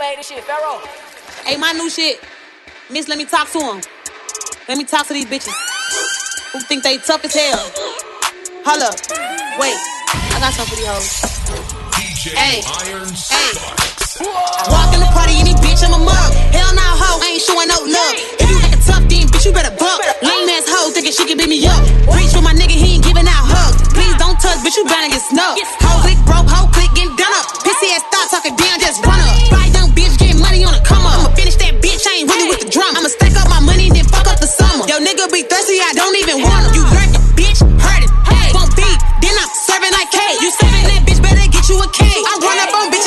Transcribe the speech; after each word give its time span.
made 0.00 0.16
this 0.16 0.28
shit, 0.28 0.42
Pharaoh. 0.44 0.80
Hey, 1.44 1.58
my 1.58 1.72
new 1.72 1.90
shit. 1.90 2.24
Miss, 2.88 3.06
let 3.06 3.18
me 3.18 3.26
talk 3.26 3.50
to 3.52 3.60
him. 3.60 3.82
Let 4.66 4.78
me 4.78 4.84
talk 4.84 5.06
to 5.08 5.12
these 5.12 5.26
bitches 5.26 5.52
who 6.52 6.60
think 6.60 6.82
they 6.82 6.96
tough 6.96 7.22
as 7.22 7.34
hell. 7.36 7.60
Hold 8.64 8.80
up. 8.80 8.96
Wait. 9.60 9.76
I 10.32 10.40
got 10.40 10.56
something 10.56 10.72
for 10.72 10.80
these 10.80 10.88
hoes. 10.88 11.20
DJ 12.00 12.32
Hey. 12.32 12.64
Iron 12.88 13.12
Hey. 13.12 13.52
Walk 14.72 14.88
in 14.96 15.00
the 15.04 15.10
party, 15.12 15.36
any 15.36 15.52
bitch, 15.60 15.84
I'm 15.84 15.92
a 15.92 16.00
mug. 16.00 16.32
Hell 16.56 16.72
nah, 16.72 16.96
hoe, 16.96 17.20
I 17.20 17.36
ain't 17.36 17.44
showing 17.44 17.68
no 17.68 17.84
love. 17.84 18.14
If 18.40 18.48
you 18.48 18.56
acting 18.56 18.80
tough, 18.80 19.04
then 19.04 19.28
bitch, 19.28 19.44
you 19.44 19.52
better 19.52 19.76
buck. 19.76 20.00
Lame 21.00 21.08
ass 21.08 21.16
hoe, 21.16 21.16
thinking 21.16 21.16
she 21.16 21.24
can 21.24 21.36
beat 21.40 21.48
me 21.48 21.64
up. 21.64 21.80
Reach 22.12 22.32
for 22.32 22.44
my 22.44 22.52
nigga, 22.52 22.76
he 22.76 23.00
ain't 23.00 23.04
giving 23.04 23.24
out 23.24 23.44
hugs. 23.48 23.88
Please 23.96 24.12
don't 24.20 24.36
touch, 24.36 24.60
bitch, 24.60 24.76
you 24.76 24.84
better 24.84 25.08
get 25.08 25.22
snubbed. 25.24 25.60
Hoe 25.80 26.00
click 26.04 26.20
broke, 26.28 26.44
hoe 26.44 26.68
click 26.68 26.92
getting 26.92 27.16
done 27.16 27.32
up. 27.40 27.46
Pissy 27.64 27.88
ass 27.96 28.04
thought 28.12 28.28
talking 28.28 28.56
down, 28.56 28.76
just 28.80 29.00
run 29.04 29.16
up. 29.16 29.32
Fly 29.48 29.64
young 29.72 29.88
bitch, 29.96 30.20
getting 30.20 30.40
money 30.40 30.60
on 30.64 30.76
a 30.76 30.82
come 30.84 31.00
up. 31.08 31.24
I'ma 31.24 31.32
finish 31.32 31.56
that 31.56 31.80
bitch, 31.80 32.04
I 32.04 32.20
ain't 32.20 32.28
really 32.28 32.52
with 32.52 32.60
the 32.60 32.68
drum. 32.68 32.92
I'ma 32.92 33.08
stack 33.08 33.32
up 33.40 33.48
my 33.48 33.64
money, 33.64 33.88
and 33.88 33.96
then 33.96 34.04
fuck 34.12 34.28
up 34.28 34.44
the 34.44 34.50
summer. 34.50 34.84
Yo, 34.84 35.00
nigga 35.00 35.24
be 35.32 35.40
thirsty, 35.48 35.80
I 35.80 35.96
don't 35.96 36.16
even 36.20 36.44
want 36.44 36.68
him. 36.68 36.72
You 36.76 36.84
learned 36.84 37.16
it, 37.16 37.24
bitch, 37.32 37.60
heard 37.64 38.04
it. 38.04 38.12
Hey, 38.28 38.52
won't 38.52 38.72
beat, 38.76 39.00
then 39.24 39.32
I'm 39.40 39.48
serving 39.56 39.92
like 39.96 40.12
cake. 40.12 40.36
You 40.44 40.52
serving 40.52 40.84
that 40.84 41.00
bitch, 41.08 41.20
better 41.24 41.48
get 41.48 41.64
you 41.72 41.80
a 41.80 41.88
cake. 41.96 42.24
I 42.28 42.32
run 42.44 42.58
up 42.60 42.76
on 42.76 42.92
bitches, 42.92 42.99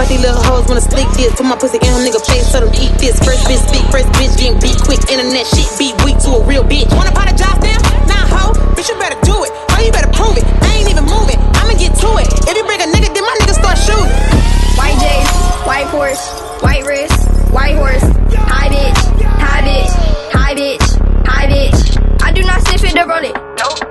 Let 0.00 0.08
me 0.08 0.16
tell 0.16 0.24
you 0.24 0.32
about 0.32 0.40
these 0.40 0.48
little 0.48 0.56
hoes 0.56 0.64
wanna 0.64 0.80
stick 0.80 1.08
this. 1.12 1.28
Put 1.36 1.44
my 1.44 1.60
pussy 1.60 1.76
in 1.76 1.92
her 1.92 2.00
nigga 2.00 2.24
face, 2.24 2.48
so 2.48 2.64
them 2.64 2.72
eat 2.72 2.88
this. 2.96 3.20
First 3.20 3.44
bitch 3.44 3.60
speak, 3.68 3.84
first 3.92 4.08
bitch 4.16 4.32
getting 4.40 4.56
beat 4.56 4.80
quick. 4.80 4.96
Internet 5.12 5.44
shit 5.44 5.68
beat 5.76 5.92
weak 6.08 6.16
to 6.24 6.40
a 6.40 6.42
real 6.48 6.64
bitch. 6.64 6.88
Wanna 6.96 7.12
apologize 7.12 7.60
now? 7.60 7.76
Nah, 8.08 8.24
hoe, 8.32 8.56
bitch, 8.72 8.88
you 8.88 8.96
better 8.96 9.20
do 9.28 9.36
it. 9.44 9.52
Oh, 9.52 9.76
you 9.76 9.92
better 9.92 10.08
prove 10.16 10.40
it. 10.40 10.44
I 10.64 10.80
ain't 10.80 10.88
even 10.88 11.04
moving. 11.04 11.36
I'ma 11.52 11.76
get 11.76 11.92
to 12.00 12.16
it. 12.16 12.32
If 12.48 12.56
you 12.56 12.64
bring 12.64 12.80
a 12.80 12.88
nigga, 12.88 13.12
then 13.12 13.28
my 13.28 13.36
nigga 13.44 13.52
start 13.60 13.76
shooting. 13.76 14.08
White 14.80 14.96
J's, 15.04 15.28
white 15.68 15.88
horse, 15.92 16.24
white 16.64 16.80
wrist, 16.88 17.20
white 17.52 17.76
horse. 17.76 18.00
Hi 18.48 18.72
bitch, 18.72 19.00
hi 19.36 19.60
bitch, 19.68 19.92
hi 20.32 20.50
bitch, 20.56 20.86
hi 21.28 21.44
bitch. 21.44 21.80
I 22.24 22.32
do 22.32 22.40
not 22.48 22.64
sniff 22.64 22.88
it 22.88 22.96
or 22.96 23.04
roll 23.04 23.20
it. 23.20 23.36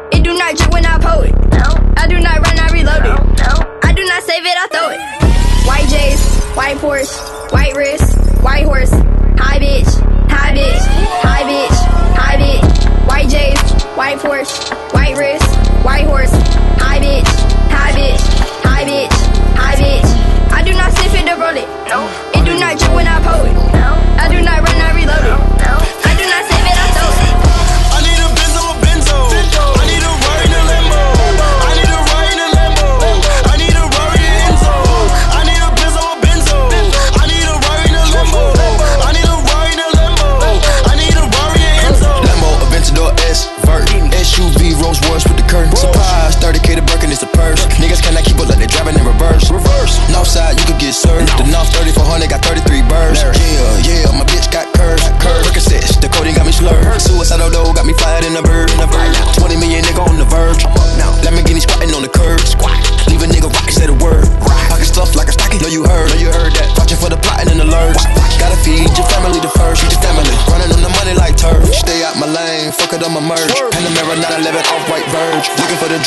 It 0.09 0.25
do 0.25 0.33
not 0.33 0.57
drip 0.57 0.73
when 0.73 0.89
I 0.89 0.97
pull 0.97 1.21
it. 1.21 1.37
I 2.01 2.09
do 2.09 2.17
not 2.17 2.41
run, 2.41 2.57
I 2.57 2.67
reload 2.73 3.05
it. 3.05 3.13
I 3.85 3.93
do 3.93 4.01
not 4.09 4.23
save 4.25 4.41
it, 4.41 4.57
I 4.57 4.65
throw 4.73 4.89
it. 4.89 5.19
White 5.69 5.87
J's, 5.87 6.19
white 6.55 6.77
Porsche, 6.77 7.51
white 7.53 7.75
wrist, 7.75 8.17
white 8.41 8.65
horse. 8.65 8.89
High 8.89 9.59
bitch, 9.59 10.01
high 10.27 10.51
bitch, 10.55 10.83
high 11.21 11.43
bitch, 11.43 11.77
hi 12.17 12.35
bitch. 12.37 13.07
White 13.07 13.29
J's, 13.29 13.83
white 13.95 14.17
Porsche, 14.17 14.93
white 14.93 15.15
wrist, 15.15 15.85
white 15.85 16.07
horse. 16.07 16.48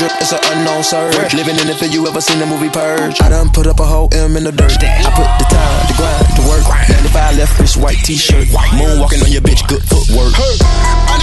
Drip, 0.02 0.20
it's 0.20 0.32
an 0.32 0.40
unknown 0.50 0.82
surge. 0.82 1.34
Living 1.34 1.56
in 1.62 1.68
it 1.70 1.78
for 1.78 1.86
you 1.86 2.06
ever 2.06 2.20
seen 2.20 2.38
the 2.38 2.46
movie 2.46 2.70
Purge. 2.70 3.20
I 3.22 3.28
done 3.28 3.50
put 3.50 3.66
up 3.66 3.78
a 3.78 3.86
whole 3.86 4.08
M 4.12 4.36
in 4.36 4.44
the 4.44 4.52
dirt. 4.52 4.74
I 4.82 5.10
put 5.14 5.30
the 5.38 5.46
time, 5.46 5.86
the 5.86 5.94
grind, 5.94 6.26
the 6.34 6.44
work. 6.50 6.66
95 6.90 7.38
left 7.38 7.58
wrist, 7.58 7.76
white 7.76 7.98
t-shirt. 8.02 8.48
Moonwalking 8.74 9.22
on 9.22 9.30
your 9.30 9.42
bitch, 9.42 9.62
good 9.68 9.82
footwork. 9.82 10.34
I 10.34 11.21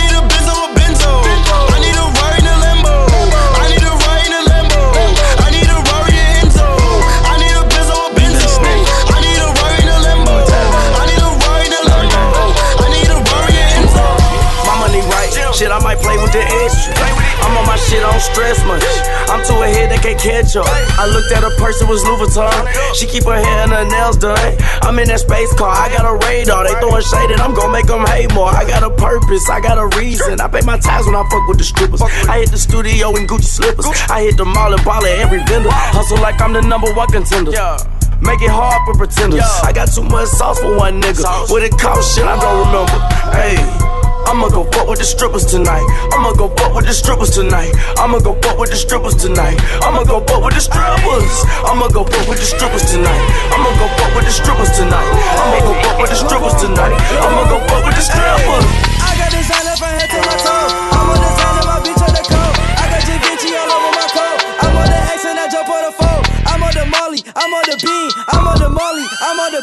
shit, 15.59 15.71
I 15.71 15.79
might 15.83 15.99
play 15.99 16.15
with 16.15 16.31
the 16.31 16.39
extra. 16.39 16.95
I'm 17.43 17.51
on 17.59 17.67
my 17.67 17.75
shit, 17.75 17.99
I 17.99 18.07
don't 18.07 18.23
stress 18.23 18.63
much. 18.63 18.87
I'm 19.27 19.43
too 19.43 19.59
ahead, 19.59 19.91
they 19.91 19.99
can't 19.99 20.15
catch 20.15 20.55
up. 20.55 20.65
I 20.95 21.03
looked 21.11 21.35
at 21.35 21.43
her 21.43 21.51
purse, 21.59 21.83
it 21.83 21.87
was 21.91 21.99
Louis 22.07 22.31
Vuitton. 22.31 22.63
She 22.95 23.05
keep 23.05 23.27
her 23.27 23.35
hair 23.35 23.67
and 23.67 23.71
her 23.75 23.83
nails 23.83 24.15
done. 24.15 24.39
I'm 24.87 24.97
in 24.99 25.11
that 25.11 25.19
space 25.19 25.51
car, 25.59 25.75
I 25.75 25.91
got 25.91 26.07
a 26.07 26.15
radar. 26.23 26.63
They 26.63 26.79
throwing 26.79 27.03
shade 27.03 27.35
and 27.35 27.43
I'm 27.43 27.53
gonna 27.53 27.75
make 27.75 27.91
them 27.91 28.07
hate 28.07 28.31
more. 28.33 28.47
I 28.47 28.63
got 28.63 28.87
a 28.87 28.89
purpose, 28.95 29.49
I 29.51 29.59
got 29.59 29.75
a 29.75 29.91
reason. 29.99 30.39
I 30.39 30.47
pay 30.47 30.63
my 30.63 30.79
ties 30.79 31.05
when 31.05 31.15
I 31.15 31.27
fuck 31.27 31.43
with 31.51 31.59
the 31.59 31.67
strippers. 31.67 32.01
I 32.01 32.39
hit 32.39 32.51
the 32.55 32.57
studio 32.57 33.11
in 33.19 33.27
Gucci 33.27 33.51
slippers. 33.59 33.87
I 34.07 34.23
hit 34.23 34.37
the 34.37 34.45
mall 34.45 34.71
and 34.71 34.83
ball 34.87 35.03
at 35.03 35.19
every 35.19 35.43
vendor. 35.43 35.71
Hustle 35.71 36.23
like 36.23 36.39
I'm 36.39 36.53
the 36.53 36.63
number 36.63 36.87
one 36.95 37.11
contender. 37.11 37.51
Make 38.23 38.41
it 38.41 38.51
hard 38.51 38.79
for 38.87 38.95
pretenders. 38.95 39.43
I 39.63 39.71
got 39.71 39.91
too 39.91 40.03
much 40.03 40.27
sauce 40.29 40.59
for 40.59 40.75
one 40.75 41.01
nigga. 41.01 41.51
What 41.51 41.63
it 41.63 41.75
cost, 41.75 42.15
shit, 42.15 42.23
I 42.23 42.39
don't 42.39 42.63
remember. 42.67 42.99
Hey. 43.35 43.78
I'ma 44.29 44.45
go 44.49 44.61
fuck 44.69 44.85
with 44.85 44.99
the 45.01 45.09
strippers 45.09 45.43
tonight. 45.43 45.81
I'ma 46.13 46.37
go 46.37 46.53
fuck 46.53 46.77
with 46.77 46.85
the 46.85 46.93
strippers 46.93 47.33
tonight. 47.33 47.73
I'ma 47.97 48.21
go 48.21 48.37
fuck 48.45 48.61
with 48.61 48.69
the 48.69 48.77
strippers 48.77 49.17
tonight. 49.17 49.57
I'ma 49.81 50.05
go 50.05 50.21
fuck 50.21 50.45
with 50.45 50.53
the 50.53 50.61
strippers. 50.61 51.33
I'ma 51.65 51.89
go 51.89 52.05
fuck 52.05 52.29
with 52.29 52.37
the 52.37 52.45
strippers 52.45 52.85
tonight. 52.93 53.23
I'ma 53.49 53.73
go 53.81 53.89
fuck 53.97 54.13
with 54.13 54.29
the 54.29 54.31
strippers 54.31 54.69
tonight. 54.77 55.09
I'ma 55.33 55.57
go 55.65 55.73
fuck 55.81 55.97
with 55.97 56.09
the 56.13 56.19
strippers 56.21 56.55
tonight. 56.61 56.93
I'ma 57.25 57.41
go 57.49 57.57
fuck 57.73 57.81
with 57.89 57.97
the 57.97 58.05
strippers. 58.05 58.65
I 59.01 59.17
got 59.17 59.33
designer 59.33 59.75
from 59.81 59.97
head 59.97 60.09
to 60.13 60.19
my 60.21 60.35
toe. 60.45 60.69
I'm 60.93 61.09
on 61.09 61.17
designer, 61.25 61.65
my 61.65 61.77
bitch 61.81 62.01
on 62.05 62.13
the 62.13 62.23
coat. 62.29 62.53
I 62.77 62.85
got 62.85 63.01
Givenchy 63.09 63.49
all 63.57 63.65
over 63.65 63.91
my 63.97 64.07
coat. 64.13 64.37
I'm 64.61 64.77
on 64.77 64.87
the 64.93 64.99
X 65.09 65.25
and 65.25 65.41
I 65.41 65.49
jump 65.49 65.73
on 65.73 65.81
the 65.89 65.93
phone. 65.97 66.21
I'm 66.45 66.61
on 66.61 66.73
the 66.77 66.85
Molly, 66.85 67.25
I'm 67.33 67.49
on 67.49 67.65
the 67.65 67.77
bean. 67.81 68.09
I'm 68.29 68.45
on 68.45 68.57
the 68.61 68.69
Molly, 68.69 69.05
I'm 69.25 69.39
on 69.41 69.51
the 69.57 69.61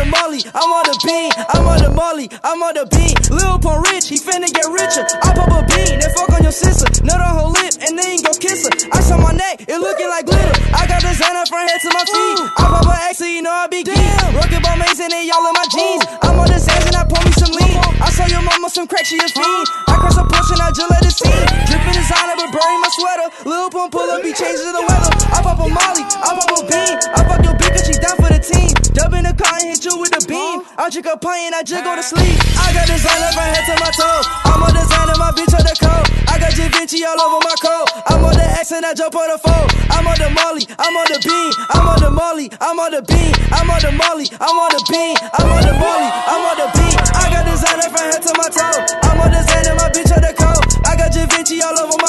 the 0.00 0.08
Molly, 0.08 0.40
I'm 0.56 0.70
on 0.72 0.84
the 0.88 0.96
bean. 1.04 1.30
I'm 1.52 1.66
on 1.68 1.78
the 1.84 1.90
Molly, 1.92 2.26
I'm 2.40 2.62
on 2.64 2.72
the 2.72 2.88
bean. 2.88 3.12
Lil 3.28 3.60
Pump 3.60 3.84
rich, 3.92 4.08
he 4.08 4.16
finna 4.16 4.48
get 4.48 4.64
richer. 4.72 5.04
I 5.20 5.36
pop 5.36 5.52
a 5.52 5.60
bean, 5.68 6.00
then 6.00 6.10
fuck 6.16 6.32
on 6.32 6.40
your 6.40 6.56
sister. 6.56 6.88
Nut 7.04 7.20
on 7.20 7.36
her 7.36 7.48
lip, 7.52 7.76
and 7.84 8.00
then 8.00 8.16
go 8.24 8.32
kiss 8.32 8.64
her. 8.64 8.72
I 8.96 8.98
on 9.12 9.20
my 9.20 9.32
neck, 9.36 9.68
it 9.68 9.76
looking 9.76 10.08
like 10.08 10.24
glitter. 10.24 10.56
I 10.72 10.88
got 10.88 11.04
designer 11.04 11.44
from 11.44 11.68
head 11.68 11.80
to 11.84 11.90
my 11.92 12.04
feet. 12.08 12.38
I 12.56 12.64
pop 12.72 12.88
a 12.88 12.94
X, 13.12 13.20
so 13.20 13.26
you 13.28 13.42
know 13.44 13.52
I 13.52 13.68
be 13.68 13.84
geek. 13.84 14.00
Rocket 14.32 14.62
ball 14.64 14.78
Mason 14.80 15.12
and 15.12 15.26
y'all 15.28 15.44
in 15.44 15.54
my 15.54 15.66
jeans. 15.68 16.04
I'm 16.24 16.38
on 16.40 16.48
the 16.48 16.56
sands 16.56 16.86
and 16.88 16.96
I 16.96 17.04
pour 17.04 17.20
me 17.20 17.32
some 17.36 17.52
lean. 17.52 17.76
I 18.00 18.08
saw 18.08 18.24
your 18.24 18.40
mama 18.40 18.72
some 18.72 18.88
crack, 18.88 19.04
she 19.04 19.20
a 19.20 19.28
fiend. 19.28 19.66
I 19.84 20.00
cross 20.00 20.16
a 20.16 20.24
portion, 20.24 20.58
I 20.64 20.72
just 20.72 20.88
let 20.88 21.04
it 21.04 21.12
see. 21.12 21.40
Dripping 21.68 21.96
designer, 21.96 22.40
but 22.40 22.48
bury 22.54 22.76
my 22.80 22.90
sweater. 22.96 23.28
Lil 23.44 23.68
Pump 23.68 23.92
pull 23.92 24.08
up, 24.08 24.24
he 24.24 24.32
changes 24.32 24.64
the 24.64 24.80
weather. 24.80 25.12
I 25.28 25.44
pop 25.44 25.60
a 25.60 25.68
Molly, 25.68 26.04
I 26.08 26.30
pop 26.32 26.50
a 26.56 26.58
bean. 26.64 26.96
I 27.12 27.20
fuck 27.28 27.42
your 27.44 27.56
bitch, 27.60 27.79
down 28.00 28.16
for 28.16 28.32
the 28.32 28.40
team. 28.40 28.72
Dub 28.96 29.12
in 29.14 29.24
the 29.28 29.34
car 29.36 29.60
and 29.60 29.70
hit 29.70 29.84
you 29.84 29.94
with 30.00 30.10
the 30.10 30.22
beam. 30.26 30.64
I 30.80 30.88
drink 30.90 31.06
a 31.06 31.16
pint 31.16 31.52
and 31.52 31.54
I 31.54 31.62
just 31.62 31.84
go 31.84 31.94
to 31.94 32.02
sleep. 32.02 32.36
I 32.58 32.72
got 32.72 32.88
designer 32.88 33.30
from 33.36 33.46
head 33.52 33.64
to 33.68 33.74
my 33.78 33.90
toe. 33.92 34.20
I'm 34.48 34.62
a 34.64 34.68
designer, 34.72 35.16
my 35.20 35.30
bitch 35.36 35.52
on 35.54 35.62
the 35.62 35.76
coat. 35.76 36.06
I 36.26 36.40
got 36.40 36.52
Givenchy 36.56 37.04
all 37.04 37.20
over 37.20 37.40
my 37.44 37.56
coat. 37.60 37.86
I'm 38.08 38.24
on 38.24 38.34
the 38.34 38.46
X 38.58 38.72
and 38.72 38.84
I 38.84 38.94
jump 38.96 39.14
on 39.14 39.28
the 39.28 39.38
phone. 39.38 39.68
I'm 39.92 40.08
on 40.08 40.18
the 40.18 40.30
Molly, 40.32 40.64
I'm 40.80 40.96
on 40.96 41.06
the 41.12 41.18
bean. 41.20 41.52
I'm 41.70 41.86
on 41.86 41.98
the 42.00 42.10
Molly, 42.10 42.46
I'm 42.60 42.78
on 42.80 42.90
the 42.90 43.02
bean. 43.04 43.32
I'm 43.52 43.68
on 43.70 43.80
the 43.84 43.92
Molly, 43.92 44.26
I'm 44.40 44.56
on 44.56 44.70
the 44.72 44.80
bean. 44.88 45.14
I'm 45.20 45.48
on 45.52 45.62
the 45.62 45.74
Molly, 45.76 46.08
I'm 46.08 46.42
on 46.48 46.56
the 46.56 46.68
bean. 46.72 46.96
I 47.14 47.24
got 47.30 47.44
designer 47.44 47.88
from 47.92 48.04
head 48.08 48.22
to 48.24 48.32
my 48.40 48.48
toe. 48.48 48.80
I'm 49.04 49.20
on 49.20 49.30
designer, 49.30 49.74
my 49.76 49.88
bitch 49.92 50.10
on 50.10 50.22
the 50.24 50.32
coat. 50.32 50.64
I 50.88 50.96
got 50.96 51.12
Givenchy 51.12 51.60
all 51.62 51.76
over. 51.78 51.99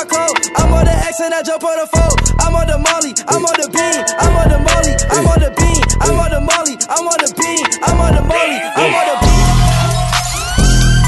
I'm 0.72 0.80
on 0.80 0.86
the 0.88 0.96
X 1.04 1.20
and 1.20 1.34
I 1.36 1.44
jump 1.44 1.68
on 1.68 1.76
the 1.76 1.88
phone. 1.92 2.16
I'm 2.40 2.56
on 2.56 2.64
the 2.64 2.80
Molly, 2.80 3.12
I'm 3.28 3.44
on 3.44 3.56
the 3.60 3.68
bean. 3.76 4.00
I'm 4.24 4.40
on 4.40 4.48
the 4.48 4.60
Molly, 4.64 4.96
I'm 5.12 5.28
on 5.28 5.40
the 5.44 5.52
bean. 5.52 5.84
I'm 6.00 6.16
on 6.16 6.32
the 6.32 6.40
Molly, 6.40 6.76
I'm 6.88 7.08
on 7.12 7.20
the 7.20 7.28
bean. 7.36 7.66
I'm 7.84 8.00
on 8.00 8.12
the 8.16 8.24
Molly, 8.24 8.56
I'm 8.80 8.96
on 8.96 9.06
the 9.12 9.16
bean. 9.20 9.48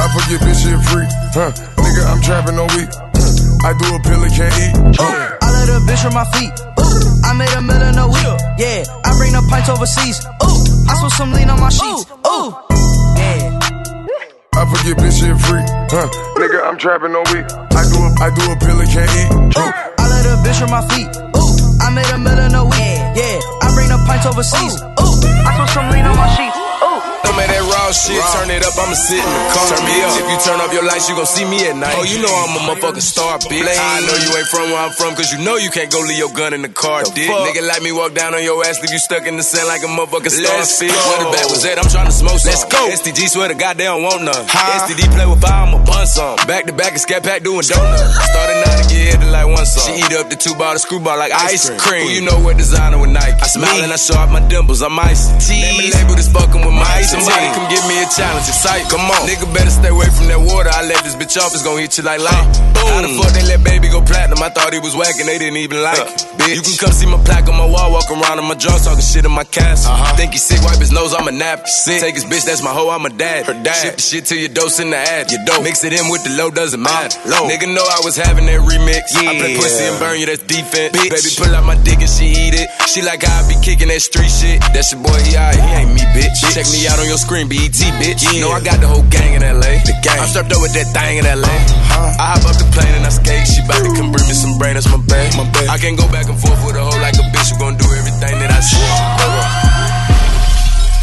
I 0.03 0.05
forget 0.11 0.43
bitch 0.43 0.59
shit 0.67 0.75
free, 0.91 1.07
huh? 1.31 1.55
Nigga, 1.79 2.03
I'm 2.11 2.19
trapping 2.19 2.59
no 2.59 2.67
week. 2.75 2.91
I 3.63 3.71
do 3.79 3.87
a 3.87 3.99
pill 4.03 4.19
and 4.27 4.35
can't 4.35 4.51
eat. 4.51 4.99
Uh. 4.99 5.39
I 5.39 5.47
let 5.55 5.71
a 5.71 5.79
bitch 5.87 6.03
from 6.03 6.11
my 6.11 6.27
feet. 6.35 6.51
I 7.23 7.31
I 7.31 7.37
made 7.39 7.55
a 7.55 7.63
million 7.63 7.95
a 8.03 8.07
week. 8.11 8.35
Yeah, 8.59 8.83
I 9.07 9.15
bring 9.15 9.31
the 9.31 9.47
pints 9.47 9.71
overseas. 9.71 10.27
Ooh, 10.43 10.91
I 10.91 10.99
spilled 10.99 11.15
some 11.15 11.31
lean 11.31 11.47
on 11.47 11.63
my 11.63 11.71
sheets. 11.71 12.03
Ooh, 12.27 12.51
yeah. 13.15 13.42
I 14.63 14.65
forget 14.71 14.95
bitch 14.95 15.19
shit 15.19 15.35
free. 15.43 15.59
Huh? 15.91 16.07
Nigga, 16.39 16.63
I'm 16.63 16.79
trapping 16.79 17.11
no 17.11 17.19
week. 17.35 17.43
I 17.75 17.83
do 17.83 17.99
a, 17.99 18.09
I 18.23 18.31
do 18.31 18.43
a 18.47 18.55
pill 18.55 18.79
and 18.79 18.87
can't 18.87 19.11
eat. 19.11 19.59
Ooh. 19.59 19.71
I 19.99 20.07
let 20.07 20.23
a 20.23 20.39
bitch 20.39 20.63
on 20.63 20.71
my 20.71 20.79
feet. 20.87 21.11
Ooh, 21.35 21.83
I 21.83 21.91
made 21.91 22.07
a 22.07 22.17
million 22.17 22.55
a 22.55 22.63
week. 22.63 22.99
Yeah, 23.11 23.43
I 23.59 23.67
bring 23.75 23.91
the 23.91 23.99
pints 24.07 24.23
overseas. 24.23 24.79
Ooh, 24.79 25.19
I 25.43 25.51
spilled 25.51 25.67
some 25.75 25.91
lean 25.91 26.07
on 26.07 26.15
my 26.15 26.31
sheets. 26.39 26.55
Ooh. 26.79 26.95
Don't 27.27 27.35
make 27.35 27.51
that 27.51 27.59
raw 27.59 27.62
shit, 27.93 28.19
turn 28.33 28.49
it 28.49 28.65
up, 28.65 28.73
I'ma 28.75 28.97
sit 28.97 29.21
in 29.21 29.29
the 29.29 29.43
car. 29.53 29.65
Turn 29.69 29.83
me 29.85 29.95
up. 30.01 30.17
If 30.17 30.27
you 30.27 30.37
turn 30.41 30.59
up 30.59 30.71
your 30.73 30.85
lights, 30.85 31.07
you 31.07 31.15
gon' 31.15 31.29
see 31.29 31.45
me 31.45 31.63
at 31.69 31.77
night. 31.77 31.95
Oh, 31.95 32.03
you 32.03 32.19
know 32.19 32.33
I'm 32.33 32.57
a 32.57 32.61
motherfucking 32.73 33.05
star, 33.05 33.37
bitch. 33.39 33.63
I 33.63 34.01
know 34.01 34.17
you 34.17 34.29
ain't 34.35 34.49
from 34.49 34.73
where 34.73 34.83
I'm 34.83 34.91
from, 34.91 35.15
cause 35.15 35.31
you 35.31 35.39
know 35.39 35.55
you 35.55 35.69
can't 35.69 35.91
go 35.93 36.01
leave 36.01 36.17
your 36.17 36.33
gun 36.33 36.53
in 36.53 36.61
the 36.61 36.73
car, 36.73 37.05
dick. 37.13 37.29
Nigga 37.29 37.61
like 37.63 37.81
me 37.85 37.93
walk 37.93 38.13
down 38.13 38.33
on 38.33 38.43
your 38.43 38.59
ass, 38.65 38.81
leave 38.81 38.91
you 38.91 38.99
stuck 38.99 39.25
in 39.29 39.37
the 39.37 39.45
sand 39.45 39.67
like 39.69 39.85
a 39.85 39.89
motherfucking 39.89 40.33
starfish. 40.33 40.89
Where 40.89 41.19
the 41.21 41.29
bat 41.31 41.47
was 41.47 41.63
at, 41.63 41.77
I'm 41.77 41.89
trying 41.89 42.09
to 42.09 42.15
smoke 42.15 42.41
some. 42.41 42.49
Let's 42.49 42.65
go. 42.65 42.81
STG 42.89 43.29
swear 43.29 43.47
to 43.47 43.55
God 43.55 43.77
they 43.77 43.85
don't 43.85 44.03
want 44.03 44.23
none. 44.23 44.43
STD 44.49 45.13
play 45.13 45.27
with 45.29 45.41
fire, 45.41 45.69
I'ma 45.69 45.79
bun 45.85 46.07
some. 46.07 46.35
Back 46.49 46.65
to 46.65 46.73
back 46.73 46.91
and 46.97 47.01
scat 47.01 47.23
pack 47.23 47.43
doing 47.43 47.63
donuts. 47.63 48.01
Started 48.33 48.57
now 48.65 48.75
to 48.81 48.83
get 48.89 49.21
hit 49.21 49.29
like 49.29 49.47
one 49.47 49.65
song. 49.65 49.93
She 49.93 50.01
eat 50.01 50.13
up 50.17 50.29
the 50.29 50.35
two 50.35 50.53
the 50.53 50.79
screwball 50.79 51.17
like 51.17 51.33
ice 51.33 51.69
cream. 51.81 52.07
Who 52.07 52.13
you 52.13 52.23
know 52.23 52.39
what 52.39 52.57
designer 52.57 52.97
with 52.97 53.11
Nike? 53.11 53.35
I 53.41 53.47
smile 53.47 53.83
and 53.83 53.91
I 53.91 53.97
show 53.97 54.15
off 54.15 54.31
my 54.31 54.41
dimples, 54.47 54.81
I'm 54.81 54.97
icy. 54.97 55.53
Name 55.53 55.79
a 55.79 55.83
label 55.91 56.15
that's 56.15 56.31
fucking 56.31 56.61
with 56.61 56.73
my 56.73 56.87
ice. 56.97 57.11
Somebody 57.11 57.45
come 57.53 57.67
give 57.83 57.91
me 57.91 57.99
a 57.99 58.07
challenge, 58.07 58.47
excite. 58.47 58.87
Come 58.87 59.03
on, 59.03 59.27
nigga 59.27 59.47
better 59.53 59.69
stay 59.69 59.91
away 59.91 60.07
from 60.15 60.27
that 60.31 60.39
water. 60.39 60.71
I 60.71 60.87
let 60.87 61.03
this 61.03 61.15
bitch 61.15 61.35
off, 61.35 61.51
it's 61.51 61.63
gon' 61.63 61.79
hit 61.79 61.97
you 61.97 62.03
like 62.03 62.19
light. 62.19 62.47
How 62.79 63.01
the 63.01 63.11
fuck 63.19 63.31
they 63.35 63.43
let 63.43 63.63
baby 63.63 63.89
go 63.89 64.01
platinum? 64.01 64.39
I 64.39 64.49
thought 64.49 64.71
he 64.71 64.79
was 64.79 64.95
whacking, 64.95 65.25
they 65.25 65.37
didn't 65.37 65.57
even 65.57 65.83
like 65.83 65.99
it. 65.99 66.23
Bitch. 66.39 66.55
You 66.55 66.61
can 66.63 66.75
come 66.79 66.91
see 66.91 67.07
my 67.07 67.19
plaque 67.23 67.47
on 67.47 67.55
my 67.55 67.67
wall, 67.67 67.91
walk 67.91 68.07
around 68.11 68.39
in 68.39 68.45
my 68.45 68.55
drawers, 68.55 68.85
talking 68.85 69.03
shit 69.03 69.25
in 69.25 69.31
my 69.31 69.43
castle. 69.43 69.91
Uh-huh. 69.91 70.15
Think 70.15 70.31
he 70.33 70.39
sick, 70.39 70.61
wipe 70.63 70.79
his 70.79 70.91
nose, 70.91 71.13
I'm 71.13 71.27
a 71.27 71.31
nap. 71.31 71.67
Sick. 71.67 71.99
Take 71.99 72.15
his 72.15 72.25
bitch, 72.25 72.45
that's 72.45 72.63
my 72.63 72.71
hoe, 72.71 72.89
I'm 72.89 73.05
a 73.05 73.11
dad. 73.11 73.45
Her 73.47 73.57
dad. 73.63 73.75
Ship 73.75 73.95
the 73.95 74.01
shit 74.01 74.23
till 74.25 74.39
your 74.39 74.53
dose 74.53 74.79
in 74.79 74.89
the 74.89 74.97
ad. 74.97 75.31
Your 75.31 75.43
dope. 75.45 75.63
Mix 75.63 75.83
it 75.83 75.93
in 75.93 76.07
with 76.09 76.23
the 76.23 76.31
low, 76.35 76.51
doesn't 76.51 76.81
matter. 76.81 77.17
Low. 77.27 77.47
Nigga 77.47 77.67
know 77.67 77.83
I 77.83 77.99
was 78.03 78.15
having 78.15 78.45
that 78.47 78.61
remix. 78.63 79.11
I 79.15 79.35
play 79.39 79.55
pussy 79.55 79.83
and 79.83 79.99
burn 79.99 80.19
you, 80.19 80.27
that's 80.27 80.43
defense. 80.43 80.95
Bitch. 80.95 81.11
Baby 81.11 81.29
pull 81.35 81.55
out 81.55 81.65
my 81.65 81.75
dick 81.83 81.99
and 81.99 82.09
she 82.09 82.31
eat 82.31 82.55
it. 82.55 82.67
She 82.87 83.01
like 83.01 83.23
how 83.23 83.43
I 83.43 83.47
be 83.47 83.55
kicking 83.63 83.87
that 83.87 84.01
street 84.01 84.29
shit. 84.29 84.61
That's 84.75 84.91
your 84.91 85.01
boy, 85.01 85.17
he 85.23 85.33
he 85.33 85.71
ain't 85.81 85.93
me, 85.95 86.03
bitch. 86.13 86.35
Check 86.53 86.67
me 86.69 86.85
out 86.87 86.99
on 86.99 87.07
your 87.07 87.17
screen, 87.17 87.47
BET, 87.73 87.89
bitch. 87.97 88.39
Know 88.39 88.51
I 88.51 88.61
got 88.61 88.79
the 88.81 88.87
whole 88.87 89.05
gang 89.09 89.33
in 89.33 89.41
LA. 89.41 89.81
The 89.81 89.97
gang. 90.05 90.19
I'm 90.21 90.27
strapped 90.29 90.53
up 90.53 90.61
with 90.61 90.73
that 90.77 90.93
thing 90.93 91.17
in 91.17 91.25
LA. 91.25 91.49
Uh-huh. 91.49 92.21
I 92.21 92.37
hop 92.37 92.45
up 92.45 92.57
the 92.61 92.69
plane 92.69 92.93
and 92.93 93.05
I 93.05 93.09
skate. 93.09 93.47
She 93.49 93.61
bout 93.65 93.81
to 93.81 93.89
come 93.97 94.11
bring 94.13 94.27
me 94.29 94.33
some 94.37 94.57
brain, 94.57 94.75
that's 94.75 94.89
my 94.89 95.01
bae. 95.01 95.29
My 95.33 95.49
bae. 95.49 95.65
I 95.69 95.77
can't 95.81 95.97
go 95.97 96.05
back 96.13 96.29
and 96.29 96.37
forth 96.37 96.61
with 96.65 96.77
a 96.77 96.83
hoe 96.83 97.01
like 97.01 97.17
a 97.17 97.25
bitch. 97.33 97.49
You 97.49 97.57
gon' 97.57 97.77
do 97.77 97.87
everything 97.97 98.37
that 98.45 98.51
I 98.53 98.61
say. 98.61 98.77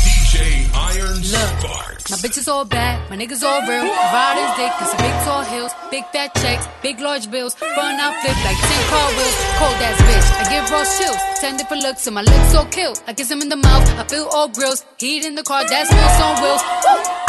DJ 0.07 0.71
Iron 0.71 1.19
Sparks. 1.23 1.90
My 2.11 2.17
bitches 2.17 2.51
all 2.51 2.65
bad, 2.65 2.99
my 3.09 3.17
niggas 3.17 3.47
all 3.47 3.63
real. 3.71 3.87
Riders 3.87 4.51
dick, 4.59 4.73
cause 4.83 4.91
big 4.99 5.15
tall 5.23 5.45
hills, 5.47 5.71
big 5.93 6.05
fat 6.11 6.35
checks, 6.43 6.67
big 6.83 6.99
large 6.99 7.31
bills. 7.31 7.55
Run 7.63 8.01
out 8.03 8.19
flip 8.19 8.35
like 8.43 8.59
10 8.59 8.91
car 8.91 9.09
wheels. 9.15 9.37
Cold 9.63 9.79
ass 9.79 9.99
bitch, 10.03 10.29
I 10.35 10.45
give 10.51 10.67
raw 10.75 10.83
chills. 10.83 11.21
10 11.39 11.57
different 11.57 11.83
looks, 11.85 12.09
and 12.09 12.15
my 12.17 12.23
lips 12.23 12.51
so 12.51 12.65
kill. 12.65 12.95
I 13.07 13.15
kiss 13.15 13.31
him 13.31 13.43
in 13.43 13.49
the 13.49 13.55
mouth, 13.63 13.87
I 13.95 14.03
feel 14.11 14.27
all 14.33 14.49
grills. 14.49 14.85
Heat 14.99 15.25
in 15.25 15.37
the 15.37 15.45
car, 15.45 15.63
that 15.63 15.87
smells 15.87 16.19
on 16.19 16.35
wheels. 16.43 16.63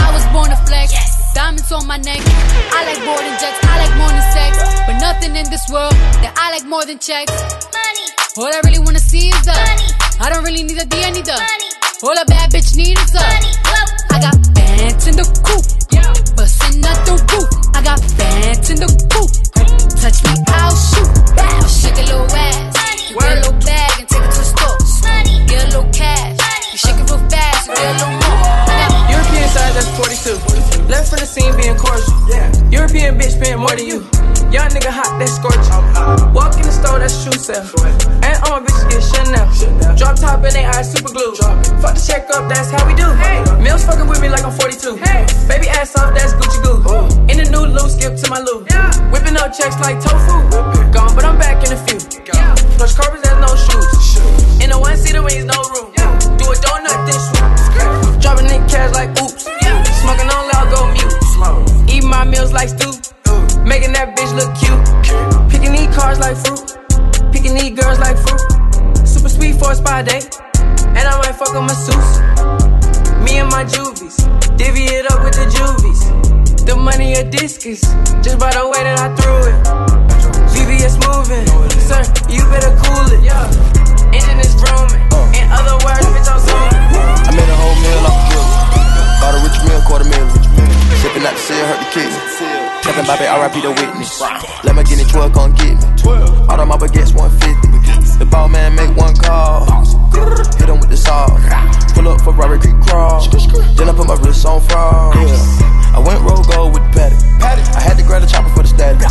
I 0.01 0.09
was 0.17 0.25
born 0.33 0.49
to 0.49 0.57
flex. 0.65 0.97
Diamonds 1.35 1.71
on 1.71 1.85
my 1.85 1.97
neck. 1.97 2.21
I 2.73 2.81
like 2.89 3.05
more 3.05 3.21
than 3.21 3.37
jets, 3.37 3.61
I 3.61 3.85
like 3.85 3.95
more 4.01 4.09
than 4.09 4.25
sex. 4.33 4.51
But 4.89 4.97
nothing 4.97 5.35
in 5.37 5.45
this 5.53 5.65
world 5.69 5.93
that 6.25 6.33
I 6.41 6.57
like 6.57 6.65
more 6.65 6.85
than 6.89 6.97
checks. 6.97 7.29
Money. 7.69 8.05
All 8.33 8.49
I 8.49 8.59
really 8.65 8.79
wanna 8.81 8.97
see 8.97 9.29
is 9.29 9.45
the 9.45 9.53
money. 9.53 9.93
I 10.17 10.33
don't 10.33 10.43
really 10.43 10.63
need 10.63 10.81
a 10.81 10.85
D, 10.89 11.05
I 11.05 11.11
need 11.11 11.29
the 11.29 11.37
money. 11.37 11.69
All 12.01 12.17
a 12.17 12.25
bad 12.25 12.49
bitch 12.49 12.75
need 12.75 12.97
is 12.97 13.11
the 13.13 13.21
money. 13.21 14.00
I 14.11 14.19
got 14.19 14.37
bands 14.53 15.07
in 15.07 15.15
the 15.15 15.25
coop, 15.45 15.65
bustin' 16.35 16.85
out 16.85 17.05
the 17.05 17.15
roof. 17.31 17.49
I 17.73 17.81
got 17.81 17.99
bands 18.17 18.69
in 18.69 18.77
the 18.77 18.89
coop. 19.11 19.31
Touch 20.01 20.19
me, 20.23 20.33
I'll 20.47 20.75
shoot. 20.75 21.09
Shake 21.69 21.97
a 21.97 22.05
little 22.11 22.35
ass. 22.35 23.11
A 23.11 23.35
little 23.35 23.53
bag 23.65 23.90
that's 29.81 29.97
42. 29.97 30.85
Left 30.87 31.09
from 31.09 31.19
the 31.19 31.25
scene 31.25 31.53
being 31.57 31.75
cordial. 31.77 32.05
European 32.69 33.17
bitch 33.17 33.39
paying 33.41 33.59
more 33.59 33.73
than 33.73 33.85
you. 33.85 34.05
Young 34.51 34.67
nigga 34.75 34.91
hot, 34.91 35.15
that's 35.17 35.39
scorching. 35.39 35.63
Walk 36.35 36.53
in 36.59 36.67
the 36.67 36.73
store, 36.73 36.99
that's 36.99 37.15
shoe 37.15 37.33
sale. 37.33 37.63
And 38.21 38.35
all 38.45 38.59
my 38.59 38.67
bitches 38.67 38.85
get 38.91 39.01
Chanel. 39.01 39.47
Drop 39.95 40.19
top 40.19 40.43
and 40.43 40.53
they 40.53 40.65
eyes 40.65 40.91
super 40.91 41.09
glue. 41.09 41.33
Fuck 41.79 41.95
the 41.95 42.03
check 42.03 42.29
up, 42.35 42.51
that's 42.51 42.69
how 42.69 42.83
we 42.85 42.93
do. 42.93 43.07
Hey. 43.15 43.41
Mills 43.63 43.85
fucking 43.85 44.07
with 44.07 44.21
me 44.21 44.29
like 44.29 44.43
I'm 44.43 44.51
42. 44.51 44.97
Hey. 44.99 45.25
Baby 45.47 45.69
ass 45.69 45.95
off, 45.95 46.13
that's 46.13 46.33
Gucci 46.35 46.59
Goo. 46.61 46.75
In 47.31 47.39
the 47.39 47.47
new 47.49 47.65
loop, 47.65 47.89
skip 47.89 48.19
to 48.19 48.27
my 48.29 48.39
loot. 48.39 48.67
Whipping 49.09 49.37
up 49.39 49.55
checks 49.55 49.79
like 49.79 49.97
tofu. 50.03 50.35
Gone, 50.91 51.15
but 51.15 51.23
I'm 51.23 51.39
back 51.39 51.63
in 51.63 51.71
a 51.71 51.79
few. 51.87 51.99
Yeah. 52.27 52.53
Plush 52.75 52.93
carpets, 52.93 53.23
there's 53.23 53.39
no 53.39 53.51
shoes. 53.55 54.19
In 54.59 54.69
the 54.69 54.79
one 54.79 54.97
seater 54.97 55.23
wings, 55.23 55.47
no 55.47 55.57
room. 55.71 55.89
Do 56.37 56.45
a 56.51 56.55
donut, 56.59 56.99
then 57.07 57.19
swoop. 57.23 58.19
Dropping 58.21 58.51
in 58.51 58.61
cash 58.67 58.91
like 58.93 59.15
my 62.21 62.29
meals 62.29 62.53
like 62.53 62.69
stew. 62.69 62.93
Making 63.65 63.93
that 63.97 64.13
bitch 64.13 64.29
look 64.37 64.53
cute. 64.61 64.77
Picking 65.49 65.73
these 65.73 65.89
cars 65.89 66.19
like 66.21 66.37
fruit. 66.37 66.61
Picking 67.33 67.57
these 67.57 67.73
girls 67.73 67.97
like 67.97 68.13
fruit. 68.13 68.45
Super 69.07 69.29
sweet 69.29 69.57
for 69.57 69.73
a 69.73 69.75
spa 69.75 70.05
day. 70.05 70.21
And 70.93 71.01
I 71.01 71.17
might 71.17 71.33
fuck 71.33 71.57
on 71.57 71.65
my 71.65 71.73
suits. 71.73 72.21
Me 73.25 73.41
and 73.41 73.49
my 73.49 73.65
juvies. 73.65 74.21
Divvy 74.53 74.85
it 74.93 75.09
up 75.09 75.25
with 75.25 75.33
the 75.33 75.49
juvies. 75.49 76.01
The 76.61 76.77
money 76.77 77.17
a 77.17 77.25
discus. 77.25 77.81
Just 78.21 78.37
by 78.37 78.53
the 78.53 78.69
way 78.69 78.81
that 78.85 79.01
I 79.01 79.09
threw 79.17 79.41
it. 79.49 79.57
VVS 80.53 81.01
moving. 81.01 81.45
Sir, 81.89 82.05
you 82.29 82.45
better 82.53 82.69
cool 82.85 83.09
it. 83.17 83.25
Engine 84.13 84.39
is 84.45 84.53
roaming. 84.61 85.01
In 85.33 85.49
other 85.49 85.73
words, 85.81 86.05
bitch, 86.13 86.29
I'm 86.29 86.37
zooming. 86.37 86.85
I 87.25 87.31
made 87.33 87.49
a 87.49 87.57
whole 87.57 87.77
meal 87.81 88.05
off 88.05 88.21
the. 88.29 88.41
Bought 89.25 89.33
a 89.33 89.39
rich 89.41 89.57
meal, 89.65 89.81
quarter 89.89 90.05
meal. 90.05 90.80
Sipping 91.01 91.25
out 91.25 91.33
the 91.33 91.41
seal, 91.41 91.65
hurt 91.65 91.81
the 91.81 91.89
kidney. 91.97 92.13
Trapping 92.85 93.09
Bobby, 93.09 93.25
RIP 93.25 93.57
the 93.65 93.73
witness. 93.73 94.21
Let 94.61 94.77
me 94.77 94.85
get 94.85 95.01
it 95.01 95.09
12, 95.09 95.33
come 95.33 95.49
get 95.57 95.81
me. 95.81 95.85
All 96.45 96.61
of 96.61 96.67
my 96.69 96.77
baguettes 96.77 97.09
150. 97.17 98.21
The 98.21 98.25
ball 98.29 98.47
man 98.47 98.77
make 98.77 98.93
one 98.93 99.17
call. 99.17 99.65
Hit 100.61 100.69
him 100.69 100.77
with 100.77 100.93
the 100.93 100.97
saw. 100.97 101.25
Pull 101.97 102.05
up 102.05 102.21
for 102.21 102.37
Robert 102.37 102.61
Creek 102.61 102.77
crawl. 102.85 103.17
Then 103.73 103.89
I 103.89 103.93
put 103.97 104.05
my 104.05 104.13
wrist 104.21 104.45
on 104.45 104.61
fraud. 104.69 105.17
I 105.17 105.97
went 106.05 106.21
roll 106.21 106.45
gold 106.45 106.77
with 106.77 106.85
the 106.85 106.93
paddock. 106.93 107.17
I 107.73 107.81
had 107.81 107.97
to 107.97 108.05
grab 108.05 108.21
the 108.21 108.29
chopper 108.29 108.53
for 108.53 108.61
the 108.61 108.69
static. 108.69 109.01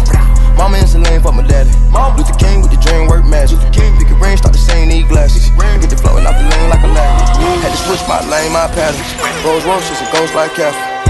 Mama 0.54 0.78
in 0.78 0.86
Celine 0.86 1.18
for 1.18 1.34
my 1.34 1.42
daddy. 1.42 1.74
Luther 1.90 2.38
King 2.38 2.62
with 2.62 2.70
the 2.70 2.78
dream 2.78 3.10
work 3.10 3.26
magic. 3.26 3.58
Pick 3.74 4.06
a 4.06 4.14
brain, 4.14 4.38
start 4.38 4.54
the 4.54 4.62
same, 4.62 4.94
need 4.94 5.10
glasses. 5.10 5.50
Get 5.58 5.90
the 5.90 5.98
floating 5.98 6.22
off 6.22 6.38
the 6.38 6.46
lane 6.46 6.70
like 6.70 6.86
a 6.86 6.90
ladder. 6.94 7.34
Had 7.66 7.74
to 7.74 7.80
switch 7.82 8.06
my 8.06 8.22
lane, 8.30 8.54
my 8.54 8.70
pattern. 8.78 9.02
Rolls 9.42 9.66
Royce 9.66 9.90
is 9.90 9.98
a 9.98 10.08
ghost 10.14 10.38
like 10.38 10.54
Catherine. 10.54 11.09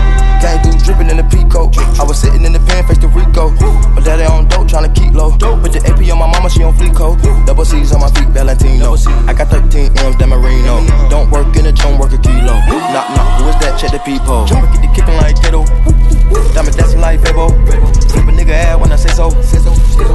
Dripping 0.85 1.11
in 1.11 1.19
the 1.19 1.23
peacoat. 1.23 1.77
I 2.01 2.05
was 2.05 2.19
sitting 2.19 2.45
in 2.45 2.53
the 2.53 2.59
pen, 2.59 2.83
face 2.87 2.99
to 2.99 3.09
Rico. 3.09 3.51
My 3.95 4.03
daddy 4.03 4.25
on 4.25 4.49
dope, 4.49 4.67
tryna 4.67 4.91
keep 4.95 5.15
low. 5.15 5.31
Put 5.31 5.73
the 5.73 5.79
AP 5.87 6.03
on 6.11 6.19
my 6.19 6.27
mama, 6.27 6.51
she 6.51 6.65
on 6.65 6.75
fleek 6.75 6.97
coat. 6.97 7.21
Double 7.47 7.65
C's 7.65 7.93
on 7.93 8.01
my 8.01 8.11
feet, 8.11 8.29
Valentino. 8.35 8.97
I 9.29 9.33
got 9.33 9.49
13 9.49 9.95
M's, 9.95 10.17
that 10.19 10.27
Marino. 10.27 10.83
Don't 11.09 11.31
work 11.31 11.55
in 11.55 11.65
the 11.65 11.73
tone, 11.73 11.99
work 11.99 12.13
a 12.13 12.19
kilo. 12.19 12.59
Knock, 12.91 13.07
knock, 13.15 13.29
who 13.39 13.49
is 13.49 13.57
that? 13.63 13.79
Check 13.79 13.93
the 13.93 14.01
peephole. 14.03 14.49
Get 14.51 14.83
the 14.83 14.91
kicking 14.91 15.15
like 15.21 15.37
Tato. 15.39 15.63
Diamond 16.55 16.75
dancing 16.75 17.01
like 17.01 17.21
Fabo. 17.21 17.55
Flip 18.11 18.27
a 18.27 18.33
nigga 18.35 18.57
ass 18.57 18.81
when 18.81 18.91
I 18.91 18.97
say 18.97 19.15
so. 19.15 19.29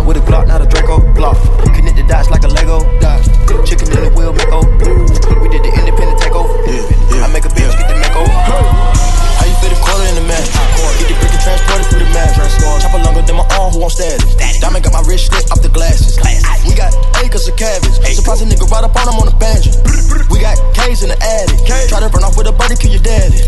With 0.04 0.18
a 0.18 0.24
Glock, 0.28 0.48
not 0.48 0.62
a 0.62 0.68
Draco. 0.68 1.00
Glock. 1.16 1.40
Connect 1.72 1.96
the 1.96 2.04
dots 2.04 2.30
like 2.30 2.44
a 2.44 2.50
Lego. 2.52 2.84
Chicken 3.64 3.88
in 3.96 4.02
the 4.04 4.12
wheel, 4.12 4.34
Mako. 4.34 4.68
We 5.40 5.48
did 5.48 5.64
the 5.64 5.72
independent 5.72 6.20
takeover. 6.20 6.52
I 7.24 7.32
make 7.32 7.46
a 7.46 7.50
bitch 7.50 7.72
get 7.80 7.88
the 7.88 7.95
Get 11.46 11.60
the 11.60 11.66
brick 11.66 11.78
and 11.78 11.78
transport 11.78 11.80
it 11.80 11.86
through 11.90 12.00
the 12.00 12.10
match. 12.10 12.82
Chopper 12.82 12.98
longer 12.98 13.22
than 13.22 13.36
my 13.36 13.55
arm, 13.66 13.74
who 13.74 13.82
on 13.82 13.90
status? 13.90 14.38
Diamond 14.62 14.86
got 14.86 14.94
my 14.94 15.02
wrist 15.10 15.34
slit 15.34 15.50
off 15.50 15.62
the 15.62 15.70
glasses. 15.74 16.22
We 16.70 16.78
got 16.78 16.94
acres 17.26 17.50
of 17.50 17.58
cabbage. 17.58 17.98
Surprise 18.14 18.42
a 18.42 18.46
nigga 18.46 18.70
right 18.70 18.86
up 18.86 18.94
on 18.94 19.10
him 19.10 19.18
on 19.18 19.28
the 19.30 19.38
banjo. 19.42 19.74
We 20.30 20.38
got 20.42 20.58
K's 20.78 21.02
in 21.02 21.10
the 21.10 21.18
attic. 21.18 21.66
Try 21.90 22.00
to 22.02 22.10
run 22.14 22.24
off 22.24 22.38
with 22.38 22.46
a 22.46 22.54
buddy, 22.54 22.78
kill 22.78 22.94
your 22.94 23.02
daddy. 23.02 23.42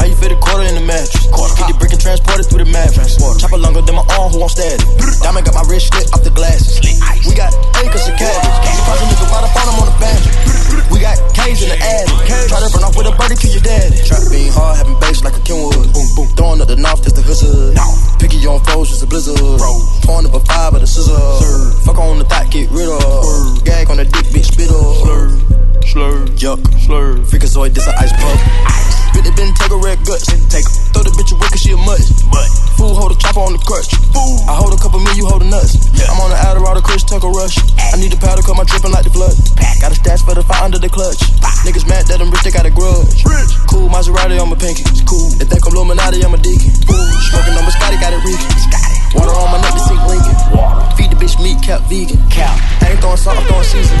How 0.00 0.08
you 0.08 0.16
fit 0.16 0.32
a 0.32 0.38
quarter 0.40 0.64
in 0.64 0.80
the 0.80 0.84
mattress? 0.84 1.28
Get 1.28 1.68
the 1.68 1.76
brick 1.76 1.92
and 1.92 2.00
transport 2.00 2.40
it 2.40 2.48
through 2.48 2.64
the 2.64 2.70
mattress. 2.72 3.20
Chopper 3.40 3.60
longer 3.60 3.84
than 3.84 3.96
my 3.96 4.04
arm, 4.16 4.32
who 4.32 4.40
on 4.40 4.48
status? 4.48 4.84
Diamond 5.20 5.44
got 5.44 5.54
my 5.54 5.64
wrist 5.68 5.92
slit 5.92 6.08
off 6.16 6.24
the 6.24 6.32
glasses. 6.32 6.80
We 7.28 7.36
got 7.36 7.52
acres 7.84 8.08
of 8.08 8.16
cabbage. 8.16 8.56
Surprise 8.72 9.00
a 9.04 9.06
nigga 9.12 9.26
right 9.28 9.44
up 9.44 9.52
on 9.52 9.66
him 9.68 9.76
on 9.84 9.86
the 9.92 9.96
banjo. 10.00 10.30
We 10.88 11.04
got 11.04 11.16
K's 11.36 11.60
in 11.60 11.68
the 11.68 11.78
attic. 11.80 12.16
Try 12.48 12.60
to 12.60 12.68
run 12.72 12.84
off 12.84 12.96
with 12.96 13.08
a 13.08 13.12
birdie, 13.16 13.36
kill 13.36 13.52
your 13.52 13.64
daddy. 13.64 14.00
Trap 14.04 14.24
being 14.32 14.52
hard, 14.52 14.80
having 14.80 14.96
bass 15.00 15.20
like 15.24 15.36
a 15.36 15.42
Kenwood. 15.44 15.92
Boom, 15.92 16.08
boom. 16.16 16.28
Throwing 16.36 16.60
up 16.60 16.68
the 16.68 16.76
north, 16.76 17.04
that's 17.04 17.16
the 17.16 17.24
huzzah. 17.24 17.76
Picky 18.18 18.40
on 18.46 18.60
foes, 18.64 18.88
just 18.90 19.02
a 19.02 19.06
blizzard. 19.06 19.36
Pouring 20.06 20.26
up 20.26 20.34
a 20.34 20.40
five 20.40 20.72
with 20.72 20.82
a 20.82 20.86
scissor. 20.86 21.18
Fuck 21.84 21.98
on 21.98 22.18
the 22.18 22.24
thought, 22.24 22.50
get 22.50 22.70
rid 22.70 22.88
of. 22.88 23.64
Gag 23.64 23.90
on 23.90 23.98
the 23.98 24.04
dick, 24.04 24.26
bitch, 24.30 24.52
spit 24.52 24.70
up. 24.70 25.02
Slur, 25.02 25.28
slur, 25.84 26.26
yuck, 26.38 26.62
slur. 26.80 27.18
Freakazoid, 27.26 27.74
this 27.74 27.86
a 27.86 27.94
ice 27.98 28.12
puff. 28.12 28.40
Spit 29.10 29.26
it, 29.26 29.36
been 29.36 29.52
take 29.54 29.72
a 29.72 29.76
red 29.76 29.98
guts. 30.06 30.26
Take 30.48 30.66
Throw 30.94 31.02
the 31.02 31.10
bitch 31.14 31.30
away 31.30 31.48
cause 31.50 31.60
she 31.60 31.72
a 31.74 31.78
mutt. 31.78 32.00
Fool 32.78 32.94
hold 32.94 33.10
a 33.10 33.18
chopper 33.18 33.42
on 33.42 33.52
the 33.52 33.62
crutch. 33.66 33.90
Fool. 34.14 34.38
I 34.46 34.54
hold 34.54 34.72
a 34.72 34.80
couple 34.80 35.02
mil, 35.02 35.14
you 35.18 35.26
hold 35.26 35.42
a 35.42 35.48
nuts. 35.50 35.74
I'm 36.06 36.18
on 36.22 36.30
the 36.30 36.38
Adderall, 36.38 36.78
the 36.78 36.82
Chris 36.82 37.02
Tucker 37.02 37.28
rush. 37.28 37.58
I 37.78 37.98
need 37.98 38.14
a 38.14 38.20
powder, 38.22 38.42
cause 38.42 38.54
my 38.54 38.64
dripping 38.64 38.94
like 38.94 39.04
the 39.04 39.10
flood. 39.10 39.34
Got 39.82 39.92
a 39.92 39.98
stash 39.98 40.22
for 40.22 40.34
the 40.34 40.42
fire 40.42 40.64
under 40.64 40.78
the 40.78 40.88
clutch. 40.88 41.18
Niggas 41.66 41.86
mad 41.90 42.06
that 42.06 42.22
I'm 42.22 42.30
rich, 42.30 42.42
they 42.46 42.54
got 42.54 42.66
a 42.66 42.70
grudge. 42.70 43.26
Cool 43.66 43.90
Maserati 43.90 44.38
on 44.38 44.50
my 44.50 44.56
pinky. 44.56 44.86
Cool. 45.04 45.30
If 45.42 45.50
they 45.50 45.58
come 45.58 45.74
Illuminati, 45.74 46.22
I'm 46.22 46.34
a 46.34 46.38
deacon. 46.38 46.70
Vegan. 51.88 52.20
I 52.84 52.92
ain't 52.92 53.00
throwing 53.00 53.16
salt, 53.16 53.40
I'm 53.40 53.44
throwing 53.48 53.64
season. 53.64 53.96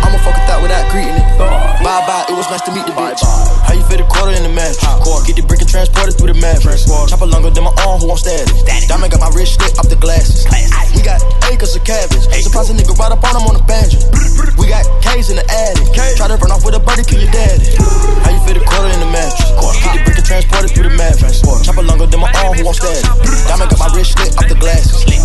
I'ma 0.00 0.18
fuck 0.24 0.36
it 0.40 0.48
out 0.48 0.64
without 0.64 0.88
greeting 0.90 1.12
it. 1.12 1.26
Bye 1.38 2.02
bye, 2.08 2.24
it 2.28 2.34
was 2.34 2.48
nice 2.48 2.64
to 2.64 2.72
meet 2.72 2.88
the 2.88 2.96
bitch. 2.96 3.20
How 3.68 3.76
you 3.76 3.84
fit 3.84 4.00
a 4.00 4.06
quarter 4.08 4.32
in 4.32 4.42
the 4.42 4.52
match? 4.52 4.80
Get 5.28 5.36
the 5.36 5.44
brick 5.44 5.60
and 5.60 5.68
transport 5.68 6.08
it 6.08 6.16
through 6.16 6.32
the 6.32 6.40
mattress. 6.40 6.88
Chopper 6.88 7.28
longer 7.28 7.52
than 7.52 7.68
my 7.68 7.74
arm, 7.84 8.00
who 8.00 8.08
on 8.08 8.16
status. 8.16 8.64
Diamond 8.88 9.12
got 9.12 9.20
my 9.20 9.28
wrist 9.36 9.60
slit 9.60 9.76
off 9.76 9.92
the 9.92 10.00
glasses. 10.00 10.48
We 10.96 11.04
got 11.04 11.20
acres 11.52 11.76
of 11.76 11.84
cabbage. 11.84 12.24
Surprise 12.40 12.72
a 12.72 12.74
nigga 12.74 12.96
right 12.96 13.12
up 13.12 13.20
on 13.20 13.36
him 13.36 13.44
on 13.44 13.54
the 13.60 13.64
banjo. 13.68 14.00
We 14.58 14.66
got 14.66 14.82
K's 15.02 15.30
in 15.30 15.36
the 15.36 15.46
attic. 15.46 15.86
Try 16.16 16.26
to 16.26 16.36
run 16.36 16.50
off 16.50 16.64
with 16.64 16.74
a 16.74 16.80
birdie, 16.80 17.04
kill 17.04 17.20
your 17.20 17.30
daddy. 17.30 17.62
How 18.24 18.32
you 18.34 18.40
fit 18.42 18.56
a 18.56 18.64
quarter 18.64 18.90
in 18.90 19.00
the 19.00 19.10
mattress? 19.12 19.50
Get 19.84 19.94
the 19.94 20.02
brick 20.02 20.18
and 20.18 20.26
transport 20.26 20.64
it 20.64 20.72
through 20.74 20.88
the 20.90 20.96
mattress. 20.96 21.44
Chopper 21.62 21.82
longer 21.82 22.06
than 22.06 22.20
my 22.20 22.30
arm, 22.42 22.56
who 22.56 22.66
on 22.66 22.74
status. 22.74 23.04
Diamond 23.46 23.70
got 23.70 23.78
my 23.78 23.90
wrist 23.94 24.16
slit 24.16 24.34
off 24.34 24.48
the 24.48 24.56
glasses. 24.56 25.17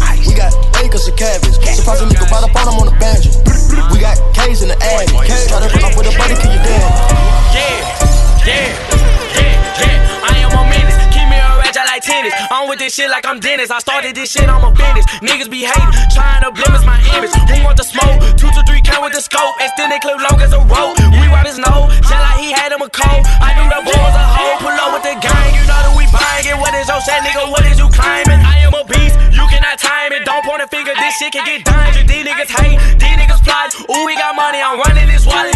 With 12.73 12.81
this 12.81 12.97
shit 12.97 13.09
like 13.13 13.21
I'm 13.29 13.37
Dennis. 13.37 13.69
I 13.69 13.77
started 13.77 14.17
this 14.17 14.33
shit, 14.33 14.49
I'm 14.49 14.65
a 14.65 14.73
business. 14.73 15.05
Niggas 15.21 15.45
be 15.45 15.61
hating, 15.61 15.93
trying 16.09 16.41
to 16.41 16.49
blemish 16.49 16.81
my 16.81 16.97
image. 17.13 17.29
Who 17.29 17.61
want 17.61 17.77
the 17.77 17.85
smoke? 17.85 18.17
Two 18.33 18.49
to 18.49 18.61
three 18.65 18.81
count 18.81 19.05
with 19.05 19.13
the 19.13 19.21
scope. 19.21 19.53
Extended 19.61 20.01
clip 20.01 20.17
long 20.17 20.41
as 20.41 20.57
a 20.57 20.61
rope. 20.65 20.97
We 21.13 21.29
wipe 21.29 21.45
his 21.45 21.61
nose, 21.61 21.93
just 22.01 22.09
like 22.09 22.41
he 22.41 22.49
had 22.49 22.73
him 22.73 22.81
a 22.81 22.89
cold. 22.89 23.21
I 23.37 23.53
knew 23.53 23.69
the 23.69 23.81
boy 23.85 23.93
was 23.93 24.17
a 24.17 24.25
hoe. 24.25 24.57
Pull 24.65 24.73
up 24.73 24.89
with 24.89 25.05
the 25.05 25.13
gang, 25.21 25.49
you 25.53 25.63
know 25.69 25.81
that 25.85 25.93
we 25.93 26.09
buying 26.09 26.49
it. 26.49 26.57
What 26.57 26.73
is 26.73 26.89
your 26.89 26.97
set, 27.05 27.21
nigga? 27.21 27.45
What 27.45 27.61
is 27.69 27.77
you 27.77 27.93
claiming? 27.93 28.41
I 28.41 28.65
am 28.65 28.73
a 28.73 28.81
beast, 28.89 29.21
you 29.29 29.45
cannot 29.53 29.77
time 29.77 30.09
it. 30.17 30.25
Don't 30.25 30.41
point 30.41 30.65
a 30.65 30.67
finger, 30.67 30.97
this 30.97 31.13
shit 31.21 31.29
can 31.29 31.45
get 31.45 31.61
dangerous. 31.61 32.09
These 32.09 32.25
niggas 32.25 32.49
hate, 32.57 32.81
these 32.97 33.17
niggas 33.21 33.41
plot. 33.45 33.69
Ooh, 33.85 34.01
we 34.09 34.17
got 34.17 34.33
money, 34.33 34.57
I'm 34.57 34.81
running 34.81 35.13
this 35.13 35.29
wallet. 35.29 35.52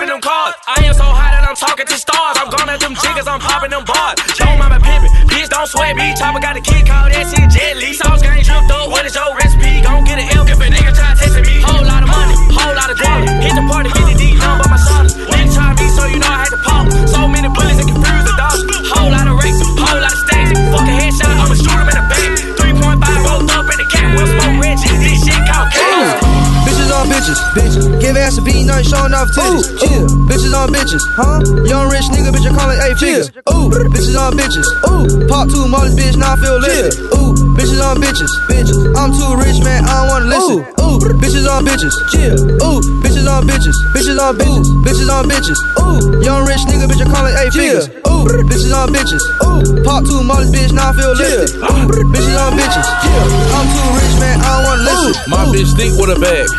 Swiping 0.00 0.08
them 0.08 0.20
cards. 0.20 0.56
I 0.64 0.80
am 0.88 0.94
so 0.96 1.04
high 1.04 1.36
that 1.36 1.44
I'm 1.44 1.56
talking 1.56 1.84
to 1.84 1.96
stars. 2.00 2.36
I'm 2.40 2.48
gone 2.48 2.68
at 2.72 2.80
them 2.80 2.96
chickens, 2.96 3.28
I'm 3.28 3.40
popping 3.40 3.68
them 3.68 3.84
bars. 3.84 4.16
Yo, 4.40 4.48
my 4.56 4.72
pimpin', 4.80 5.12
bitch, 5.28 5.48
don't 5.52 5.68
sweat 5.68 5.92
me. 5.96 6.16
Chopper 6.16 6.40
got 6.40 6.56
a 6.56 6.62
kid 6.64 6.88
called 6.88 7.12
that 7.12 7.28
shit 7.28 7.44
Jet 7.52 7.76
Li. 7.76 7.92
Sauce 7.92 8.22
gang 8.24 8.40
tripped 8.40 8.72
up, 8.72 8.88
what 8.88 9.04
is 9.04 9.12
your 9.12 9.28
recipe? 9.36 9.84
Gon' 9.84 10.04
get 10.08 10.16
an 10.16 10.26
L 10.40 10.48
if 10.48 10.56
a 10.56 10.68
nigga 10.72 10.92
try 10.96 11.12
testing 11.20 11.44
me. 11.44 11.60
Whole 11.60 11.84
lot 11.84 12.00
of 12.00 12.08
money, 12.08 12.36
whole 12.48 12.72
lot 12.72 12.88
of 12.88 12.96
dollar. 12.96 13.28
Hit 13.44 13.52
the 13.52 13.64
party, 13.68 13.90
50 13.92 14.16
deep, 14.16 14.36
down 14.40 14.56
by 14.56 14.68
my 14.72 14.80
son. 14.80 15.04
Nigga 15.04 15.52
try 15.52 15.68
me, 15.76 15.86
so 15.92 16.02
you 16.08 16.18
know 16.18 16.32
I 16.32 16.38
had 16.48 16.52
to 16.56 16.60
pop. 16.64 16.84
So 17.12 17.20
many 17.28 17.48
bullets 17.52 17.76
that 17.76 17.88
confuse 17.88 18.24
the 18.24 18.34
dogs. 18.40 18.60
Whole 18.96 19.10
lot 19.12 19.28
of 19.28 19.36
race, 19.36 19.60
whole 19.76 20.00
lot 20.00 20.12
of 20.16 20.20
stakes. 20.24 20.50
Fuck 20.72 20.88
a 20.88 20.94
headshot, 20.96 21.34
I'ma 21.44 21.56
shoot 21.60 21.76
him 21.76 21.88
in 21.92 21.96
the 22.00 22.04
back. 22.08 22.24
3.5 22.56 23.28
rolled 23.28 23.52
up 23.52 23.68
in 23.68 23.76
the 23.76 23.88
cat, 23.92 24.08
we'll 24.16 24.28
smoke. 24.32 24.48
This 24.80 25.20
shit 25.26 25.42
called 25.44 25.68
chaos. 25.76 26.24
Bitches 26.64 26.88
on 26.88 27.04
bitches, 27.12 27.40
bitches. 27.52 27.99
Give 28.10 28.26
ass 28.26 28.38
a 28.38 28.42
beat, 28.42 28.66
nothing 28.66 28.90
showing 28.90 29.14
off 29.14 29.30
titties. 29.30 29.70
Chill. 29.78 30.02
Bitches 30.26 30.50
on 30.50 30.74
bitches, 30.74 30.98
huh? 31.14 31.38
Young 31.62 31.86
rich 31.94 32.10
nigga, 32.10 32.34
bitch, 32.34 32.42
I 32.42 32.50
call 32.50 32.66
it 32.74 32.82
eight 32.82 32.98
figures. 32.98 33.30
Ooh, 33.54 33.70
bitches 33.70 34.18
on 34.18 34.34
bitches. 34.34 34.66
Ooh, 34.90 35.30
pop 35.30 35.46
two 35.46 35.62
mollies, 35.70 35.94
bitch, 35.94 36.18
now 36.18 36.34
I 36.34 36.42
feel 36.42 36.58
lit. 36.58 36.90
Ooh, 37.14 37.38
bitches 37.54 37.78
on 37.78 38.02
bitches, 38.02 38.26
bitches. 38.50 38.74
I'm 38.98 39.14
too 39.14 39.30
rich, 39.38 39.62
man, 39.62 39.86
I 39.86 40.02
don't 40.02 40.08
wanna 40.10 40.26
listen. 40.26 40.58
Ooh, 40.82 40.98
bitches 41.22 41.46
on 41.46 41.62
bitches, 41.62 41.94
chill. 42.10 42.34
Ooh, 42.66 42.82
bitches 42.98 43.30
on 43.30 43.46
bitches, 43.46 43.78
bitches 43.94 44.18
on 44.18 44.34
bitches, 44.34 44.66
bitches 44.82 45.06
on 45.06 45.24
bitches. 45.30 45.60
Ooh, 45.78 46.18
young 46.18 46.42
rich 46.50 46.66
nigga, 46.66 46.90
bitch, 46.90 47.06
I 47.06 47.14
call 47.14 47.30
it 47.30 47.38
eight 47.46 47.54
figures. 47.54 47.86
Ooh, 48.10 48.26
bitches 48.26 48.74
on 48.74 48.90
bitches. 48.90 49.22
Ooh, 49.46 49.86
pop 49.86 50.02
two 50.02 50.18
mollies, 50.26 50.50
bitch, 50.50 50.74
now 50.74 50.90
I 50.90 50.98
feel 50.98 51.14
lit. 51.14 51.46
Ooh, 51.62 51.86
bitches 52.10 52.34
on 52.42 52.58
bitches, 52.58 52.86
chill. 53.06 53.26
I'm 53.54 53.70
too 53.70 53.86
rich, 54.02 54.18
man, 54.18 54.34
I 54.42 54.50
don't 54.50 54.64
wanna 54.66 54.82
listen. 54.82 55.30
My 55.30 55.46
bitch 55.46 55.70
thick 55.78 55.94
with 55.94 56.10
a 56.10 56.18
bag. 56.18 56.50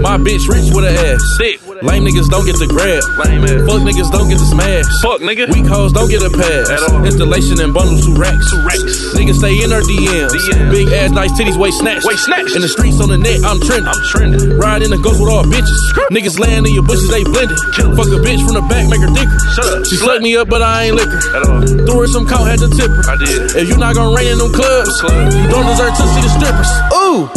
My 0.00 0.16
bitch 0.16 0.48
rich 0.48 0.72
with 0.74 0.84
a 0.84 0.89
ass. 0.90 1.22
Lame 1.80 2.04
niggas 2.04 2.28
don't 2.28 2.44
get 2.44 2.58
the 2.60 2.68
grab. 2.68 3.00
Lame 3.16 3.44
ass. 3.44 3.64
Fuck 3.64 3.80
niggas 3.86 4.10
don't 4.12 4.28
get 4.28 4.38
the 4.38 4.48
smash. 4.50 4.84
Fuck 5.00 5.20
nigga. 5.24 5.48
Weak 5.48 5.66
hoes 5.66 5.92
don't 5.92 6.10
get 6.10 6.20
a 6.22 6.30
pass. 6.30 6.68
Installation 7.06 7.60
and 7.60 7.72
bundles 7.72 8.04
two 8.04 8.14
racks. 8.16 8.52
Niggas 9.16 9.38
stay 9.40 9.62
in 9.62 9.70
her 9.70 9.80
DMs. 9.82 10.32
Big 10.70 10.88
ass, 10.92 11.10
nice 11.10 11.32
titties, 11.38 11.56
waist 11.56 11.78
snatched. 11.78 12.04
In 12.56 12.62
the 12.62 12.68
streets 12.68 13.00
on 13.00 13.08
the 13.08 13.18
net, 13.18 13.40
I'm 13.44 13.60
trending. 13.60 13.88
I'm 13.88 14.02
trending. 14.12 14.58
Ride 14.58 14.82
in 14.82 14.90
the 14.90 14.98
ghost 14.98 15.20
with 15.20 15.30
all 15.30 15.44
bitches. 15.44 15.80
Niggas 16.10 16.38
laying 16.38 16.66
in 16.66 16.72
your 16.74 16.84
bushes, 16.84 17.08
they 17.10 17.24
blended. 17.24 17.58
Fuck 17.76 18.10
a 18.12 18.20
bitch 18.20 18.42
from 18.44 18.54
the 18.58 18.64
back, 18.68 18.88
make 18.90 19.00
her 19.00 19.12
dicker. 19.12 19.38
Shut 19.56 19.66
up. 19.66 19.86
She 19.86 19.96
slugged 19.96 20.22
me 20.22 20.36
up, 20.36 20.48
but 20.48 20.62
I 20.62 20.90
ain't 20.90 20.96
liquor. 20.96 21.20
Threw 21.86 22.00
her 22.00 22.08
some 22.08 22.26
coat, 22.26 22.44
had 22.44 22.60
to 22.60 22.68
tip 22.68 22.90
her. 22.90 23.04
I 23.08 23.16
did. 23.16 23.56
If 23.56 23.68
you 23.68 23.76
not 23.76 23.94
gonna 23.94 24.14
rain 24.14 24.32
in 24.32 24.38
them 24.38 24.52
clubs, 24.52 24.92
you 25.34 25.46
don't 25.48 25.66
deserve 25.66 25.94
to 25.96 26.04
see 26.08 26.22
the 26.22 26.32
strippers. 26.32 26.70
Ooh, 26.94 27.28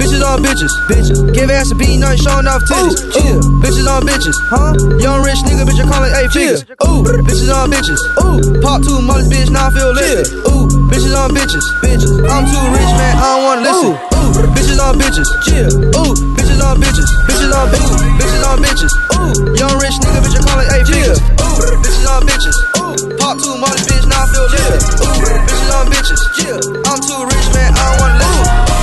bitches 0.00 0.24
on 0.24 0.40
bitches, 0.40 0.72
bitches. 0.88 1.20
Give 1.36 1.50
ass 1.52 1.70
a 1.70 1.76
beat, 1.76 2.00
nothing 2.00 2.24
showing 2.24 2.48
off 2.48 2.64
titties. 2.64 2.96
Chill, 3.12 3.38
bitches 3.60 3.84
on 3.84 4.02
bitches, 4.08 4.36
huh? 4.48 4.72
Young 4.96 5.20
rich 5.20 5.44
nigga, 5.44 5.68
bitch, 5.68 5.76
I 5.76 5.84
call 5.84 6.04
it 6.08 6.12
eight 6.16 6.32
figures. 6.32 6.64
Ooh, 6.88 7.04
bitches 7.04 7.52
on 7.52 7.68
bitches. 7.68 8.00
Ooh, 8.24 8.40
pop 8.64 8.80
two 8.80 8.96
mollies, 9.04 9.28
bitch, 9.28 9.52
now 9.52 9.68
I 9.68 9.70
feel 9.76 9.92
lit. 9.92 10.32
Ooh, 10.48 10.64
bitches 10.88 11.12
on 11.12 11.36
bitches, 11.36 11.64
bitches. 11.84 12.08
I'm 12.24 12.48
too 12.48 12.64
rich, 12.72 12.92
man, 12.96 13.12
I 13.20 13.36
don't 13.36 13.44
wanna 13.44 13.68
listen. 13.68 13.92
Ooh, 13.92 14.32
bitches 14.56 14.80
on 14.80 14.96
bitches, 14.96 15.28
chill. 15.44 15.68
Ooh, 16.00 16.12
bitches 16.32 16.60
on 16.64 16.80
bitches, 16.80 17.08
bitches 17.28 17.52
on 17.52 17.68
bitches, 17.68 18.00
bitches 18.16 18.42
on 18.48 18.58
bitches. 18.64 18.92
Ooh, 19.20 19.32
young 19.60 19.76
rich 19.84 19.96
nigga, 20.00 20.20
bitch, 20.24 20.36
I 20.36 20.40
call 20.48 20.58
it 20.64 20.68
eight 20.80 20.86
figures. 20.88 21.20
Ooh, 21.44 21.60
bitches 21.84 22.08
on 22.08 22.22
bitches. 22.24 22.56
Ooh, 22.80 22.96
pop 23.20 23.36
two 23.36 23.52
mollies, 23.60 23.84
bitch, 23.84 24.08
now 24.08 24.24
I 24.24 24.32
feel 24.32 24.48
lit. 24.48 24.80
Ooh, 25.04 25.20
bitches 25.44 25.70
on 25.76 25.86
bitches, 25.92 26.20
chill. 26.40 26.60
I'm 26.88 27.00
too 27.04 27.20
rich, 27.28 27.48
man, 27.52 27.76
I 27.76 27.84
don't 27.84 28.00
wanna 28.00 28.16
listen. 28.16 28.79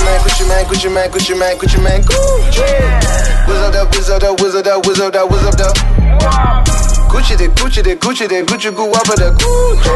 Gucci 0.00 0.06
man, 0.06 0.20
Gucci 0.20 0.46
man, 0.48 0.64
Gucci 0.66 0.90
man, 0.90 1.10
Gucci 1.10 1.34
man, 1.38 1.56
Gucci 1.58 1.78
man, 1.82 2.02
Gucci. 2.02 2.64
Whiz 3.46 3.60
up, 3.76 3.94
whiz 3.94 4.10
up, 4.10 4.40
whiz 4.40 4.54
up, 4.54 4.86
whiz 4.86 5.00
up, 5.00 5.30
whiz 5.30 5.44
up, 5.44 5.54
Gucci 7.10 7.36
the 7.36 7.48
Gucci 7.48 7.82
the 7.82 7.96
Gucci 7.96 8.28
the 8.28 8.42
Gucci 8.46 8.70
goo 8.74 8.90
up 8.90 9.04
the 9.04 9.30
Gucci. 9.36 9.90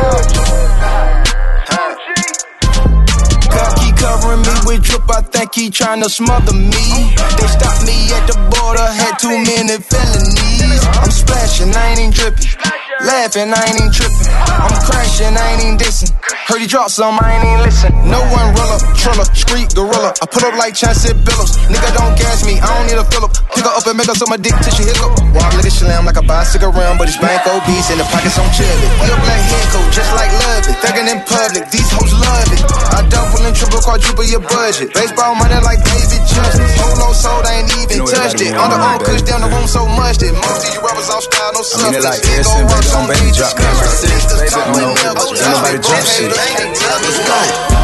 God 3.48 3.72
keep 3.78 3.96
covering 3.96 4.42
me 4.42 4.54
with 4.66 4.82
drip, 4.82 5.08
I 5.10 5.22
think 5.22 5.54
he 5.54 5.70
tryna 5.70 6.10
smother 6.10 6.52
me. 6.52 7.14
They 7.38 7.48
stopped 7.48 7.86
me 7.86 8.10
at 8.12 8.26
the 8.26 8.34
border, 8.50 8.82
had 8.82 9.16
too 9.18 9.30
many 9.30 9.78
felonies. 9.78 10.84
I'm 11.00 11.10
splashing, 11.10 11.74
I 11.74 11.90
ain't 11.90 12.00
even 12.00 12.10
dripping. 12.10 12.83
Laughing, 13.04 13.52
I 13.52 13.60
ain't 13.68 13.76
even 13.76 13.92
tripping. 13.92 14.32
I'm 14.32 14.72
crashing, 14.80 15.36
I 15.36 15.44
ain't 15.52 15.60
even 15.60 15.76
dissing. 15.76 16.08
Heard 16.48 16.60
he 16.60 16.66
dropped 16.66 16.96
some, 16.96 17.20
I 17.20 17.36
ain't 17.36 17.44
even 17.44 17.60
listen. 17.60 17.92
No 18.08 18.16
one 18.32 18.48
roller, 18.56 18.80
triller, 18.96 19.28
street 19.36 19.76
gorilla. 19.76 20.16
I 20.20 20.24
pull 20.24 20.40
up 20.48 20.56
like 20.56 20.72
Chauncey 20.72 21.12
Billups. 21.12 21.68
Nigga 21.68 21.90
don't 22.00 22.16
gas 22.16 22.48
me, 22.48 22.56
I 22.60 22.68
don't 22.72 22.88
need 22.88 22.96
a 22.96 23.04
fill 23.04 23.28
up. 23.28 23.36
Pick 23.52 23.60
her 23.60 23.76
up 23.76 23.84
and 23.84 23.96
make 24.00 24.08
her 24.08 24.16
so 24.16 24.24
my 24.24 24.40
dick 24.40 24.56
tissue 24.64 24.88
hiccup. 24.88 25.20
Walk 25.36 25.52
like 25.52 25.68
a 25.68 25.72
slam 25.72 26.08
like 26.08 26.16
a 26.16 26.24
bicycle 26.24 26.72
round, 26.72 26.96
but 26.96 27.12
it's 27.12 27.20
bank 27.20 27.44
obese 27.44 27.92
and 27.92 28.00
the 28.00 28.08
pockets 28.08 28.40
on 28.40 28.48
chilly. 28.56 28.88
Your 29.04 29.20
black 29.20 29.42
head 29.52 29.66
coat, 29.68 29.88
just 29.92 30.08
like 30.16 30.32
love 30.40 30.64
it. 30.64 30.76
Thuggin' 30.80 31.08
in 31.12 31.20
public, 31.28 31.64
these 31.68 31.88
hoes 31.92 32.12
love 32.16 32.48
it. 32.56 32.60
I 32.88 33.04
double 33.12 33.44
and 33.44 33.52
triple, 33.52 33.84
quadruple 33.84 34.24
your 34.24 34.40
budget. 34.48 34.96
Baseball 34.96 35.36
money 35.36 35.60
like 35.60 35.84
David 35.84 36.24
Justice. 36.24 36.72
Polo 36.80 37.12
sold, 37.12 37.44
I 37.44 37.60
ain't 37.60 37.72
even 37.84 38.00
touched 38.08 38.40
it. 38.40 38.56
On 38.56 38.72
the 38.72 38.80
own 38.80 38.96
push 39.04 39.20
down 39.28 39.44
the 39.44 39.50
room 39.52 39.68
so 39.68 39.84
much 39.92 40.24
that 40.24 40.32
most 40.32 40.64
of 40.64 40.70
you 40.72 40.80
rappers 40.80 41.10
off 41.12 41.24
style, 41.28 41.52
no 41.52 41.60
substance. 41.60 42.04
like 42.04 42.22
Harrison, 42.24 42.64
work 42.64 42.84
baby, 42.84 42.93
on 42.94 43.08
baby, 43.08 43.30
drop 43.32 43.58
nobody 45.50 45.78
drop 45.78 46.04
shit. 46.04 46.30
Let's 46.30 47.28
go. 47.28 47.83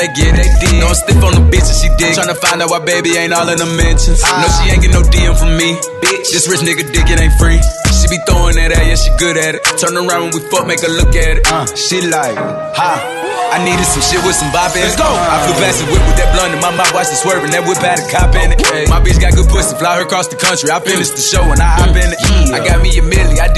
they 0.00 0.08
get 0.16 0.32
it. 0.32 0.48
No, 0.80 0.88
I'm 0.88 0.96
stiff 0.96 1.20
on 1.20 1.36
the 1.36 1.44
bitch 1.52 1.68
and 1.68 1.76
she 1.76 1.88
dig. 2.00 2.16
Tryna 2.16 2.36
find 2.40 2.64
out 2.64 2.72
why 2.72 2.80
baby 2.80 3.12
ain't 3.20 3.36
all 3.36 3.48
in 3.52 3.60
the 3.60 3.68
mentions. 3.68 4.24
No, 4.24 4.48
she 4.48 4.72
ain't 4.72 4.80
get 4.80 4.96
no 4.96 5.04
DM 5.04 5.36
from 5.36 5.52
me. 5.60 5.76
Bitch, 6.00 6.32
this 6.32 6.48
rich 6.48 6.64
nigga 6.64 6.88
dick, 6.88 7.04
it 7.12 7.20
ain't 7.20 7.36
free. 7.36 7.60
She 8.00 8.08
be 8.08 8.16
throwing 8.24 8.56
that 8.56 8.72
at, 8.72 8.80
yeah, 8.80 8.96
she 8.96 9.12
good 9.20 9.36
at 9.36 9.60
it. 9.60 9.62
Turn 9.76 9.92
around 9.92 10.32
when 10.32 10.32
we 10.32 10.40
fuck, 10.48 10.64
make 10.64 10.80
her 10.80 10.88
look 10.88 11.12
at 11.12 11.36
it. 11.36 11.44
Uh, 11.44 11.68
she 11.76 12.00
like, 12.08 12.32
ha. 12.72 13.20
I 13.50 13.58
needed 13.66 13.82
some 13.82 14.00
shit 14.00 14.22
with 14.22 14.38
some 14.38 14.48
bop 14.54 14.72
in 14.78 14.80
it. 14.80 14.94
Let's 14.94 14.96
go. 14.96 15.10
I 15.10 15.42
flew 15.42 15.58
past 15.58 15.82
the 15.82 15.86
whip 15.90 16.00
with 16.06 16.16
that 16.22 16.30
blunt 16.32 16.54
in 16.54 16.62
my 16.62 16.70
mouth, 16.70 16.94
watched 16.94 17.10
it 17.10 17.18
swerving. 17.18 17.50
That 17.50 17.66
whip 17.66 17.82
had 17.82 17.98
a 17.98 18.06
cop 18.06 18.30
in 18.38 18.54
it. 18.54 18.62
My 18.88 19.02
bitch 19.02 19.18
got 19.18 19.34
good 19.34 19.50
pussy, 19.50 19.74
fly 19.74 19.98
her 19.98 20.06
across 20.06 20.30
the 20.30 20.38
country. 20.38 20.70
I 20.70 20.78
finished 20.78 21.18
the 21.18 21.24
show 21.24 21.42
and 21.42 21.58
I 21.58 21.82
hop 21.82 21.92
in 21.92 22.08
it. 22.14 22.20
I 22.54 22.62
got 22.62 22.78
me 22.78 22.94
a 22.96 23.02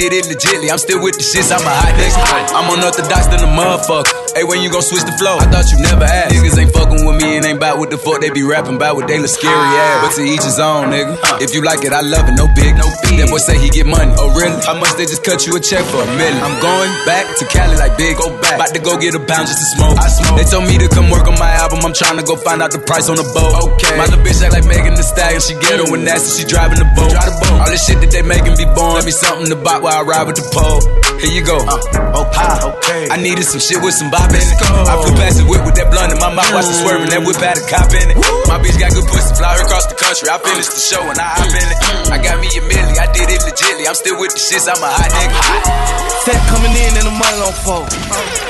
did 0.02 0.18
it 0.18 0.26
legitly. 0.26 0.66
I'm 0.66 0.82
still 0.82 0.98
with 0.98 1.14
the 1.14 1.22
shits, 1.22 1.54
I'm 1.54 1.62
a 1.62 1.70
hot 1.70 1.94
nigga. 1.94 2.58
I'm 2.58 2.66
unorthodox 2.74 3.30
than 3.30 3.38
a 3.38 3.50
motherfucker. 3.54 4.10
Hey, 4.34 4.42
when 4.42 4.58
you 4.58 4.66
gon' 4.66 4.82
switch 4.82 5.06
the 5.06 5.14
flow? 5.14 5.38
I 5.38 5.46
thought 5.46 5.70
you 5.70 5.78
never 5.78 6.02
asked. 6.02 6.34
Niggas 6.34 6.58
ain't 6.58 6.74
fucking 6.74 7.06
with 7.06 7.22
me 7.22 7.38
and 7.38 7.46
ain't 7.46 7.60
bout 7.62 7.78
what 7.78 7.94
the 7.94 8.00
fuck 8.00 8.18
they 8.18 8.34
be 8.34 8.42
rapping 8.42 8.82
about 8.82 8.98
what 8.98 9.06
they 9.06 9.22
look 9.22 9.30
scary 9.30 9.54
ass. 9.54 9.78
Ah. 9.78 10.02
But 10.02 10.10
to 10.18 10.22
each 10.26 10.42
his 10.42 10.58
own, 10.58 10.90
nigga. 10.90 11.14
If 11.38 11.54
you 11.54 11.62
like 11.62 11.86
it, 11.86 11.94
I 11.94 12.02
love 12.02 12.26
it, 12.26 12.34
no 12.34 12.50
big, 12.50 12.74
no 12.74 12.88
big. 13.06 13.22
That 13.22 13.30
boy 13.30 13.38
say 13.38 13.62
he 13.62 13.70
get 13.70 13.86
money. 13.86 14.10
Oh, 14.18 14.34
really? 14.34 14.58
How 14.66 14.74
much 14.74 14.90
they 14.98 15.06
just 15.06 15.22
cut 15.22 15.46
you 15.46 15.54
a 15.54 15.62
check 15.62 15.86
for 15.86 16.02
a 16.02 16.10
million? 16.18 16.40
I'm 16.42 16.58
going 16.58 16.90
back 17.06 17.30
to 17.38 17.44
Cali 17.46 17.78
like 17.78 17.94
big, 17.94 18.18
go 18.18 18.26
back. 18.42 18.58
About 18.58 18.74
to 18.74 18.82
go 18.82 18.98
get 18.98 19.14
a 19.14 19.22
pound 19.22 19.46
just 19.46 19.62
to 19.62 19.68
smoke. 19.78 20.00
I 20.02 20.10
smoke. 20.10 20.34
They 20.34 20.48
told 20.50 20.66
me 20.66 20.82
to 20.82 20.88
come 20.90 21.14
work 21.14 21.30
on 21.30 21.38
my 21.38 21.52
album. 21.62 21.84
I'm 21.86 21.94
trying 21.94 22.18
to 22.18 22.26
go 22.26 22.34
find 22.34 22.58
out 22.58 22.74
the 22.74 22.82
price 22.82 23.06
on 23.06 23.20
the 23.20 23.28
boat. 23.36 23.54
Okay. 23.54 23.94
My 23.94 24.10
little 24.10 24.24
bitch 24.26 24.42
act 24.42 24.56
like 24.56 24.66
Megan 24.66 24.98
Thee 24.98 25.06
Stallion. 25.06 25.38
She 25.38 25.54
get 25.62 25.78
her 25.78 25.86
when 25.92 26.02
nasty, 26.02 26.42
she 26.42 26.44
driving 26.48 26.82
the 26.82 26.88
boat. 26.98 27.14
Drive 27.14 27.30
the 27.30 27.36
boat. 27.38 27.56
All 27.62 27.70
this 27.70 27.84
shit 27.84 28.00
that 28.00 28.10
they 28.10 28.24
making 28.24 28.56
be 28.56 28.64
born. 28.72 28.96
Let 28.96 29.04
me 29.04 29.12
something 29.12 29.52
to 29.52 29.60
buy 29.60 29.76
while 29.76 29.91
I 29.92 30.00
ride 30.00 30.26
with 30.26 30.36
the 30.36 30.48
pole. 30.50 31.11
Here 31.22 31.38
you 31.38 31.46
go. 31.46 31.54
Uh, 31.54 31.78
okay, 32.18 32.50
okay. 32.66 33.02
I 33.06 33.16
needed 33.16 33.46
some 33.46 33.62
shit 33.62 33.78
with 33.78 33.94
some 33.94 34.10
bop 34.10 34.26
in 34.34 34.42
it. 34.42 34.58
I 34.58 34.98
flew 34.98 35.14
past 35.14 35.38
the 35.38 35.46
whip 35.46 35.62
with 35.62 35.78
that 35.78 35.86
blunt 35.86 36.10
in 36.10 36.18
my 36.18 36.34
mouth, 36.34 36.50
watched 36.50 36.74
it 36.74 36.82
swerving. 36.82 37.14
That 37.14 37.22
whip 37.22 37.38
had 37.38 37.62
a 37.62 37.64
cop 37.70 37.94
in 37.94 38.10
it. 38.10 38.18
My 38.50 38.58
bitch 38.58 38.74
got 38.74 38.90
good 38.90 39.06
pussy, 39.06 39.30
fly 39.38 39.54
her 39.54 39.62
across 39.62 39.86
the 39.86 39.94
country. 39.94 40.26
I 40.26 40.42
finished 40.42 40.74
the 40.74 40.82
show 40.82 40.98
and 40.98 41.14
I 41.14 41.26
hop 41.38 41.46
in 41.46 41.62
it. 41.62 41.78
I 42.10 42.18
got 42.18 42.42
me 42.42 42.50
a 42.50 42.62
milli, 42.66 42.98
I 42.98 43.06
did 43.14 43.30
it 43.30 43.38
legitly. 43.38 43.86
I'm 43.86 43.94
still 43.94 44.18
with 44.18 44.34
the 44.34 44.42
shits, 44.42 44.66
I'm 44.66 44.82
a 44.82 44.90
hot 44.90 45.10
nigga. 45.14 46.02
Fat 46.26 46.42
coming 46.50 46.74
in 46.74 46.90
and 46.98 47.06
the 47.06 47.14
money 47.14 47.38
on 47.38 47.54
fold. 47.62 47.86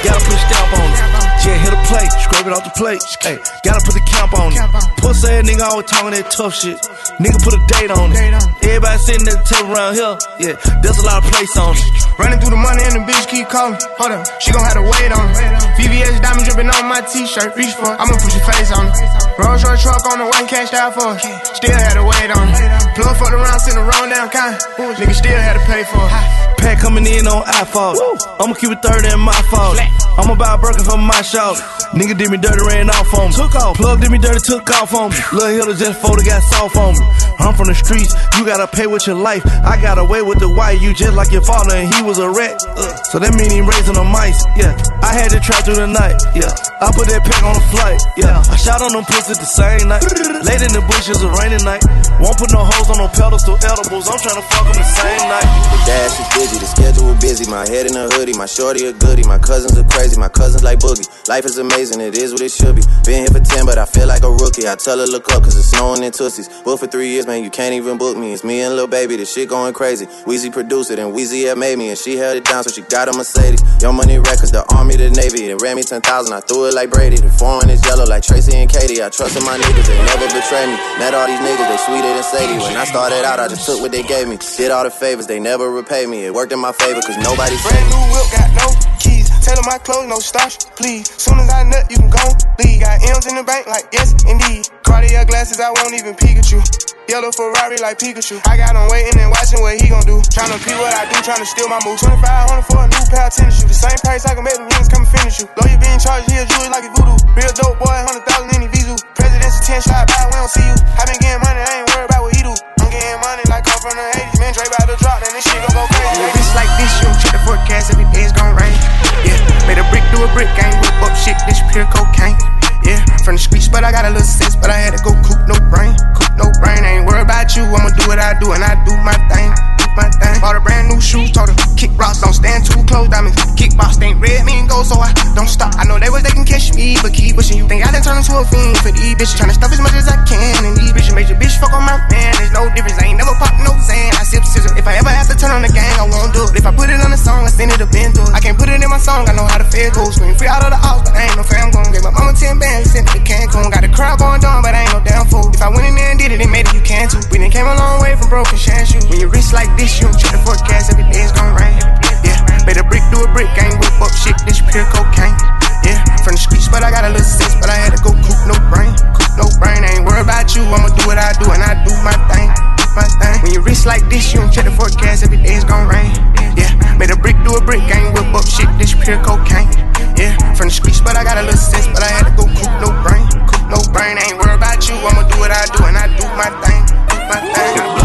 Gotta 0.01 0.21
put 0.25 0.33
a 0.33 0.41
stamp 0.49 0.73
on 0.73 0.89
it. 0.89 1.01
Yeah, 1.45 1.59
hit 1.59 1.75
a 1.77 1.81
plate, 1.91 2.13
scrape 2.25 2.47
it 2.47 2.53
off 2.57 2.65
the 2.65 2.75
plate. 2.79 3.03
Hey, 3.21 3.37
gotta 3.67 3.83
put 3.85 3.99
the 3.99 4.05
camp 4.09 4.33
on 4.33 4.49
it. 4.55 4.63
Pussy 4.97 5.29
ass 5.29 5.45
nigga 5.45 5.65
always 5.67 5.91
talking 5.93 6.17
that 6.17 6.31
tough 6.31 6.55
shit. 6.57 6.79
Nigga 7.21 7.37
put 7.45 7.53
a 7.53 7.61
date 7.69 7.91
on 7.91 8.15
it. 8.15 8.17
Everybody 8.65 8.99
sitting 9.03 9.27
at 9.29 9.43
the 9.43 9.47
table 9.51 9.75
around 9.75 9.93
here. 9.99 10.15
Yeah, 10.39 10.55
there's 10.81 10.97
a 11.03 11.05
lot 11.05 11.21
of 11.21 11.29
place 11.29 11.53
on 11.59 11.75
it. 11.75 11.85
Running 12.17 12.39
through 12.39 12.55
the 12.55 12.62
money 12.63 12.83
and 12.87 12.95
the 12.97 13.03
bitch 13.05 13.27
keep 13.29 13.51
calling. 13.51 13.77
Hold 13.99 14.13
up, 14.15 14.25
she 14.41 14.55
gon' 14.55 14.63
have 14.63 14.79
to 14.79 14.87
wait 14.87 15.11
on 15.11 15.27
it. 15.35 15.37
VVS 15.77 16.23
diamond 16.23 16.47
dripping 16.47 16.71
on 16.71 16.87
my 16.87 17.03
t-shirt. 17.03 17.53
Reach 17.59 17.75
for 17.75 17.91
it, 17.91 17.99
I'ma 17.99 18.15
put 18.17 18.33
your 18.33 18.47
face 18.47 18.71
on 18.71 18.87
it. 18.87 18.95
Rolls 19.37 19.67
Royce 19.67 19.83
truck 19.83 20.07
on 20.07 20.23
the 20.23 20.29
one 20.31 20.47
cashed 20.47 20.75
out 20.75 20.95
for 20.95 21.19
it. 21.19 21.21
Still 21.59 21.75
had 21.75 21.99
to 21.99 22.05
wait 22.07 22.31
on 22.31 22.47
it. 22.49 22.95
Plug 22.95 23.17
fucked 23.19 23.35
around, 23.35 23.59
sent 23.61 23.77
the 23.77 23.85
wrong 23.85 24.09
down 24.09 24.31
kind. 24.31 24.55
Nigga 24.97 25.15
still 25.15 25.39
had 25.39 25.59
to 25.59 25.65
pay 25.67 25.83
for 25.85 26.07
it. 26.07 26.52
Pack 26.63 26.79
coming 26.79 27.07
in 27.07 27.27
on 27.27 27.43
iPhone. 27.43 27.99
I'ma 28.39 28.55
keep 28.55 28.71
it 28.71 28.81
30 28.83 29.15
in 29.15 29.21
my 29.21 29.35
fault. 29.51 29.79
I'ma 30.19 30.35
buy 30.35 30.55
a 30.55 30.59
burger 30.59 30.85
for 30.85 30.97
my 30.97 31.21
shop. 31.23 31.57
Nigga 31.93 32.17
did 32.17 32.31
me 32.31 32.39
dirty, 32.39 32.63
ran 32.69 32.89
off 32.89 33.13
on 33.19 33.29
me. 33.29 33.37
Took 33.37 33.55
off. 33.57 33.77
Plug 33.77 34.01
did 34.01 34.11
me 34.11 34.19
dirty, 34.19 34.41
took 34.41 34.69
off 34.71 34.95
on 34.95 35.11
me. 35.11 35.17
Lil' 35.33 35.53
Hiller 35.59 35.75
just 35.75 36.01
folded, 36.01 36.25
got 36.25 36.41
soft 36.43 36.77
on 36.77 36.95
me. 36.95 37.05
I'm 37.43 37.53
from 37.59 37.67
the 37.69 37.75
streets, 37.75 38.15
you 38.39 38.47
gotta 38.47 38.71
pay 38.71 38.87
with 38.87 39.07
your 39.07 39.17
life. 39.17 39.43
I 39.65 39.81
got 39.81 39.99
away 39.99 40.23
with 40.23 40.39
the 40.39 40.49
white, 40.49 40.81
you 40.81 40.95
just 40.95 41.13
like 41.19 41.33
your 41.33 41.43
father, 41.43 41.75
and 41.75 41.93
he 41.93 42.01
was 42.03 42.19
a 42.19 42.31
rat. 42.31 42.55
Uh, 42.65 42.95
so 43.11 43.19
that 43.19 43.35
mean 43.35 43.51
he 43.51 43.61
raising 43.61 43.99
the 43.99 44.05
mice, 44.05 44.39
yeah. 44.55 44.79
I 45.03 45.11
had 45.11 45.35
to 45.35 45.41
try 45.41 45.59
through 45.67 45.83
the 45.83 45.91
night, 45.91 46.15
yeah. 46.39 46.55
I 46.79 46.93
put 46.95 47.11
that 47.11 47.27
pack 47.27 47.43
on 47.43 47.59
the 47.59 47.67
flight, 47.75 47.99
yeah. 48.15 48.39
I 48.47 48.57
shot 48.57 48.79
on 48.81 48.95
them 48.95 49.05
pussies 49.05 49.43
the 49.43 49.49
same 49.49 49.91
night. 49.91 50.07
Late 50.47 50.63
in 50.63 50.71
the 50.71 50.85
bushes, 50.87 51.19
a 51.19 51.29
rainy 51.41 51.59
night. 51.67 51.83
Won't 52.23 52.39
put 52.39 52.53
no 52.55 52.63
hoes 52.63 52.89
on 52.95 53.03
no 53.03 53.09
pedestals, 53.11 53.59
edibles. 53.65 54.07
I'm 54.07 54.21
trying 54.23 54.39
to 54.39 54.47
fuck 54.47 54.65
them 54.69 54.79
the 54.79 54.87
same 54.87 55.25
night. 55.27 55.49
The 55.73 55.79
dash 55.89 56.15
is 56.39 56.52
the 56.59 56.67
schedule 56.67 57.15
busy. 57.23 57.49
My 57.51 57.67
head 57.69 57.87
in 57.87 57.97
a 57.97 58.09
hoodie, 58.11 58.35
my 58.35 58.47
shorty 58.47 58.87
a 58.87 58.93
goodie. 58.93 59.23
My 59.25 59.39
cousins 59.39 59.79
are 59.79 59.89
crazy, 59.89 60.19
my 60.19 60.29
cousins 60.29 60.63
like 60.63 60.79
boogie. 60.81 61.07
Life 61.29 61.45
is 61.45 61.59
amazing, 61.59 62.01
it 62.01 62.19
is 62.19 62.33
what 62.33 62.43
it 62.43 62.51
should 62.51 62.77
be. 62.77 62.83
Been 63.05 63.25
here 63.25 63.33
for 63.33 63.41
10, 63.41 63.65
but 63.67 63.79
I 63.79 63.85
feel 63.85 64.07
like 64.07 64.23
a 64.23 64.31
rookie. 64.31 64.67
I 64.67 64.75
tell 64.75 64.99
her 64.99 65.07
look 65.07 65.31
up, 65.33 65.43
cause 65.45 65.57
it's 65.57 65.71
snowing 65.71 66.03
in 66.03 66.13
Tussies. 66.13 66.49
Booked 66.65 66.81
for 66.81 66.87
three 66.87 67.09
years, 67.09 67.27
man, 67.27 67.45
you 67.45 67.51
can't 67.51 67.75
even 67.75 67.97
book 67.97 68.17
me. 68.17 68.33
It's 68.33 68.45
me 68.45 68.61
and 68.63 68.75
Lil 68.77 68.87
Baby, 68.87 69.17
this 69.17 69.33
shit 69.33 69.49
going 69.49 69.73
crazy. 69.73 70.07
Weezy 70.27 70.53
produced 70.53 70.91
it, 70.91 70.99
and 70.99 71.15
Weezy 71.15 71.47
had 71.47 71.59
made 71.59 71.79
me, 71.79 71.91
and 71.91 71.99
she 71.99 72.17
held 72.17 72.37
it 72.37 72.45
down, 72.45 72.65
so 72.65 72.71
she 72.71 72.83
got 72.83 73.09
a 73.09 73.13
Mercedes. 73.13 73.63
Young 73.81 73.97
Money 73.97 74.19
Records, 74.19 74.51
the 74.51 74.65
Army, 74.75 74.97
the 74.97 75.11
Navy. 75.11 75.51
It 75.51 75.63
ran 75.63 75.77
me 75.77 75.83
10,000, 75.83 76.33
I 76.33 76.41
threw 76.41 76.67
it 76.67 76.75
like 76.75 76.91
Brady. 76.91 77.17
The 77.17 77.29
foreign 77.31 77.71
is 77.71 77.85
yellow 77.87 78.05
like 78.05 78.23
Tracy 78.23 78.57
and 78.57 78.71
Katie. 78.71 79.03
I 79.03 79.09
trusted 79.09 79.43
my 79.45 79.57
niggas, 79.59 79.87
they 79.87 79.99
never 80.05 80.27
betray 80.27 80.67
me. 80.67 80.77
Met 80.99 81.15
all 81.15 81.27
these 81.27 81.41
niggas, 81.41 81.69
they 81.69 81.81
sweeter 81.87 82.13
than 82.13 82.23
Sadie. 82.23 82.59
When 82.59 82.77
I 82.77 82.85
started 82.85 83.25
out, 83.25 83.39
I 83.41 83.49
just 83.49 83.67
took 83.67 83.81
what 83.81 83.93
they 83.93 84.03
gave 84.03 84.29
me. 84.29 84.39
Did 84.57 84.71
all 84.71 84.85
the 84.85 84.91
favors, 84.91 85.27
they 85.27 85.41
never 85.41 85.71
repay 85.71 86.07
me. 86.07 86.25
It 86.25 86.33
worked 86.43 86.51
in 86.51 86.59
my 86.59 86.75
favor, 86.75 86.99
cause 86.99 87.15
nobody 87.23 87.55
Brand 87.63 87.87
new 87.87 88.03
whip, 88.11 88.27
got 88.35 88.51
no 88.59 88.67
keys. 88.99 89.31
Tailor 89.47 89.63
my 89.63 89.79
clothes, 89.79 90.11
no 90.11 90.19
starch, 90.19 90.59
please. 90.75 91.07
Soon 91.15 91.39
as 91.39 91.47
I 91.47 91.63
nut, 91.63 91.87
you 91.87 92.03
can 92.03 92.11
go 92.11 92.27
leave. 92.59 92.83
Got 92.83 92.99
M's 92.99 93.31
in 93.31 93.39
the 93.39 93.47
bank, 93.47 93.71
like 93.71 93.87
yes, 93.95 94.11
indeed. 94.27 94.67
Cartier 94.83 95.23
glasses, 95.23 95.63
I 95.63 95.71
won't 95.71 95.95
even 95.95 96.19
Pikachu. 96.19 96.59
Yellow 97.07 97.31
Ferrari 97.31 97.79
like 97.79 98.03
Pikachu. 98.03 98.43
I 98.43 98.59
got 98.59 98.75
him 98.75 98.91
waiting 98.91 99.23
and 99.23 99.31
watching 99.31 99.63
what 99.63 99.79
he 99.79 99.87
gon' 99.87 100.03
do. 100.03 100.19
Tryna 100.35 100.59
pee 100.67 100.75
what 100.83 100.91
I 100.91 101.07
do, 101.07 101.23
tryna 101.23 101.47
steal 101.47 101.71
my 101.71 101.79
moves. 101.87 102.03
2500 102.03 102.67
for 102.67 102.83
a 102.83 102.91
new 102.91 103.05
pair 103.07 103.31
of 103.31 103.35
tennis 103.39 103.63
shoes. 103.63 103.71
The 103.71 103.79
same 103.79 103.99
price 104.03 104.27
I 104.27 104.35
can 104.35 104.43
make 104.43 104.59
the 104.59 104.67
rings 104.67 104.91
come 104.91 105.07
and 105.07 105.11
finish 105.15 105.39
you. 105.39 105.47
Lawyer 105.63 105.79
being 105.79 106.03
charged, 106.03 106.27
he 106.27 106.43
a 106.43 106.47
jewelry 106.47 106.75
like 106.75 106.83
a 106.83 106.91
voodoo. 106.91 107.23
Real 107.39 107.55
dope 107.55 107.79
boy, 107.79 107.95
100,000 108.03 108.51
in 108.59 108.67
the 108.67 108.71
Vizu. 108.75 108.99
President's 109.15 109.63
attention, 109.63 109.95
I 109.95 110.11
buy, 110.11 110.27
we 110.27 110.35
don't 110.43 110.51
see 110.51 110.67
you. 110.67 110.75
I 110.75 111.07
been 111.07 111.23
getting 111.23 111.39
money, 111.39 111.63
I 111.63 111.71
ain't 111.79 111.87
worried 111.95 112.11
about 112.11 112.23
what 112.27 112.35
he 112.35 112.43
do. 112.43 112.82
I'm 112.93 113.01
getting 113.01 113.25
money 113.25 113.45
like 113.49 113.65
come 113.65 113.81
from 113.81 113.97
the 113.97 114.05
80s. 114.05 114.37
Man, 114.37 114.53
Dre 114.53 114.69
about 114.69 114.85
to 114.85 115.01
drop, 115.01 115.25
then 115.25 115.33
this 115.33 115.49
shit 115.49 115.57
gon' 115.65 115.73
go 115.73 115.89
crazy. 115.97 116.21
A 116.21 116.29
bitch 116.29 116.53
like 116.53 116.69
this, 116.77 116.93
you 117.01 117.09
don't 117.09 117.17
check 117.17 117.33
the 117.33 117.41
forecast, 117.49 117.89
every 117.89 118.05
day 118.13 118.29
it's 118.29 118.37
gon' 118.37 118.53
rain. 118.53 118.77
Yeah, 119.25 119.41
made 119.65 119.81
a 119.81 119.87
brick 119.89 120.05
do 120.13 120.21
a 120.21 120.29
brick, 120.37 120.53
ain't 120.61 120.77
whip 120.85 121.01
up 121.01 121.17
shit, 121.17 121.41
this 121.49 121.57
pure 121.73 121.89
cocaine. 121.89 122.37
Yeah, 122.85 123.01
from 123.25 123.41
the 123.41 123.43
streets, 123.49 123.73
but 123.73 123.81
I 123.81 123.97
got 123.97 124.05
a 124.05 124.13
little 124.13 124.29
sense, 124.29 124.61
but 124.61 124.69
I 124.69 124.77
had 124.77 124.93
to 124.93 125.01
go 125.01 125.17
coop 125.25 125.41
no 125.49 125.57
brain. 125.73 125.97
Coop 126.13 126.37
no 126.37 126.53
brain, 126.61 126.85
I 126.85 127.01
ain't 127.01 127.09
worried 127.09 127.25
about 127.25 127.57
you, 127.57 127.65
I'ma 127.65 127.97
do 127.97 128.05
what 128.13 128.21
I 128.21 128.37
do, 128.37 128.53
and 128.53 128.61
I 128.61 128.77
do 128.85 128.93
my 129.01 129.17
thing. 129.33 129.72
Do 129.93 130.01
my 130.01 130.09
thing. 130.09 130.41
Bought 130.41 130.57
a 130.57 130.61
brand 130.61 130.89
new 130.89 131.01
shoes, 131.01 131.31
told 131.33 131.53
her 131.53 131.57
kick 131.77 131.93
rocks, 132.01 132.21
don't 132.21 132.33
stand 132.33 132.65
too 132.65 132.81
close, 132.89 133.09
diamonds. 133.09 133.37
Kickbox 133.61 134.01
ain't 134.01 134.21
red, 134.21 134.45
me 134.45 134.57
and 134.57 134.69
gold, 134.69 134.87
so 134.87 134.97
I 134.97 135.13
don't 135.37 135.49
stop. 135.49 135.77
I 135.77 135.85
know 135.85 135.99
they 136.01 136.09
was 136.09 136.23
they 136.23 136.33
can 136.33 136.45
catch 136.49 136.73
me, 136.73 136.97
but 137.03 137.13
keep 137.13 137.37
pushing. 137.37 137.59
You 137.59 137.69
think 137.69 137.85
I 137.85 137.93
done 137.93 138.01
turn 138.01 138.17
into 138.17 138.33
a 138.33 138.45
fiend 138.49 138.79
for 138.81 138.93
these 138.93 139.15
bitches? 139.21 139.37
Tryna 139.37 139.53
stuff 139.53 139.73
as 139.73 139.81
much 139.81 139.93
as 139.93 140.09
I 140.09 140.17
can, 140.25 140.65
and 140.65 140.77
these 140.77 140.93
bitches 140.97 141.15
made 141.15 141.29
your 141.29 141.37
bitch 141.37 141.59
fuck 141.61 141.77
on 141.77 141.85
my 141.85 142.01
man. 142.09 142.33
There's 142.41 142.55
no 142.57 142.71
difference, 142.73 142.97
I 143.03 143.13
ain't 143.13 143.21
never 143.21 143.37
pop 143.37 143.53
no 143.61 143.77
Xan. 143.77 144.11
I 144.17 144.25
sip 144.25 144.45
scissors. 144.49 144.73
If 144.81 144.89
I 144.89 144.97
ever 144.97 145.13
have 145.13 145.29
to 145.29 145.37
turn 145.37 145.53
on 145.53 145.61
the 145.61 145.73
gang, 145.73 145.93
I 146.01 146.09
won't 146.09 146.33
do 146.33 146.49
it. 146.49 146.57
If 146.57 146.65
I 146.65 146.73
put 146.73 146.89
it 146.89 146.97
on 147.03 147.13
the 147.13 147.21
song, 147.21 147.45
I 147.45 147.51
send 147.53 147.73
it 147.73 147.81
a 147.83 147.89
it. 147.89 148.33
I 148.33 148.41
can't 148.41 148.57
put 148.57 148.73
it 148.73 148.81
in 148.81 148.89
my 148.89 149.03
song, 149.03 149.29
I 149.29 149.37
know 149.37 149.45
how 149.45 149.61
to 149.61 149.69
fed 149.69 149.93
go. 149.93 150.09
Scream 150.09 150.35
free 150.35 150.49
out 150.49 150.65
of 150.65 150.73
the 150.73 150.81
house, 150.81 151.05
but 151.05 151.13
I 151.19 151.29
ain't 151.29 151.37
no 151.37 151.45
fam 151.45 151.69
gon' 151.69 151.93
Gave 151.93 152.05
my 152.07 152.15
mama 152.15 152.33
10 152.33 152.57
bands, 152.57 152.97
sent 152.97 153.05
it 153.11 153.13
to 153.13 153.21
Cancun. 153.21 153.69
Got 153.69 153.85
the 153.85 153.93
crowd 153.93 154.19
going 154.19 154.41
down, 154.41 154.65
but 154.65 154.73
I 154.73 154.89
ain't 154.89 154.93
no 154.97 155.05
damn 155.05 155.29
fool. 155.29 155.53
If 155.53 155.61
I 155.61 155.69
went 155.69 155.85
in 155.85 155.95
there 155.95 156.11
and 156.11 156.19
did 156.19 156.33
it, 156.33 156.39
they 156.41 156.49
made 156.49 156.65
it, 156.65 156.73
you 156.73 156.81
can 156.81 157.13
too. 157.13 157.21
We 157.29 157.37
done 157.37 157.53
came 157.53 157.69
a 157.69 157.77
long 157.77 158.01
way 158.01 158.17
from 158.17 158.33
broken 158.33 158.57
shoes. 158.57 158.72
When 159.13 159.21
you 159.21 159.29
wrist 159.29 159.53
like 159.53 159.69
this, 159.77 160.01
you 160.01 160.09
don't 160.09 160.17
check 160.17 160.33
the 160.33 160.41
forecast, 160.41 160.89
every 160.89 161.05
day 161.13 161.21
it's 161.21 161.37
gon' 161.37 161.53
rain. 161.53 161.77
Yeah, 162.25 162.41
made 162.65 162.81
a 162.81 162.85
brick 162.89 163.05
do 163.13 163.21
a 163.21 163.29
brick, 163.37 163.53
ain't 163.61 163.77
whip 163.77 164.01
up 164.01 164.09
shit, 164.09 164.33
this 164.49 164.57
pure 164.73 164.89
cocaine. 164.89 165.37
Yeah, 165.85 166.01
from 166.25 166.33
the 166.33 166.41
streets, 166.41 166.73
but 166.73 166.81
I 166.81 166.89
got 166.89 167.05
a 167.05 167.13
little 167.13 167.21
sense, 167.21 167.53
but 167.61 167.69
I 167.69 167.77
had 167.77 167.93
to 167.93 168.01
go 168.01 168.17
coop 168.17 168.41
no 168.49 168.57
brain. 168.73 168.89
Coop 169.13 169.37
no 169.37 169.45
brain, 169.61 169.85
I 169.85 170.01
ain't 170.01 170.09
worried 170.09 170.25
about 170.25 170.57
you, 170.57 170.65
I'ma 170.65 170.89
do 170.97 171.05
what 171.05 171.21
I 171.21 171.37
do, 171.37 171.45
and 171.53 171.61
I 171.61 171.77
do 171.85 171.93
my 172.01 172.17
thing. 172.33 172.49
My 172.97 173.05
thing. 173.05 173.37
When 173.45 173.53
you 173.53 173.61
wrist 173.61 173.85
like 173.85 174.01
this, 174.09 174.33
you 174.33 174.41
don't 174.41 174.49
check 174.49 174.65
the 174.65 174.73
forecast, 174.73 175.29
every 175.29 175.45
day 175.45 175.61
it's 175.61 175.69
gon' 175.69 175.85
rain. 175.93 176.09
Yeah, 176.57 176.73
made 176.97 177.13
a 177.13 177.19
brick 177.21 177.37
do 177.45 177.53
a 177.53 177.61
brick, 177.61 177.85
ain't 177.93 178.17
whip 178.17 178.33
up 178.33 178.49
shit, 178.49 178.73
this 178.81 178.97
pure 178.97 179.21
cocaine. 179.21 179.69
Yeah, 180.17 180.33
from 180.57 180.73
the 180.73 180.75
streets, 180.81 181.05
but 181.05 181.21
I 181.21 181.23
got 181.29 181.37
a 181.37 181.45
little 181.45 181.61
sense, 181.61 181.85
but 181.93 182.01
I 182.01 182.09
had 182.09 182.33
to 182.33 182.33
go 182.33 182.49
coop 182.49 182.73
no 182.81 182.89
brain. 183.05 183.29
Coop 183.45 183.77
no 183.77 183.81
brain, 183.93 184.17
I 184.17 184.33
ain't 184.33 184.41
worried 184.41 184.57
about 184.57 184.81
you, 184.89 184.97
I'ma 184.97 185.29
do 185.29 185.37
what 185.37 185.53
I 185.53 185.69
do, 185.69 185.85
and 185.85 186.01
I 186.01 186.09
do 186.17 186.25
my 186.33 186.49
thing. 186.65 186.81
Do 187.13 187.17
my 187.29 187.41
thing. 187.53 188.02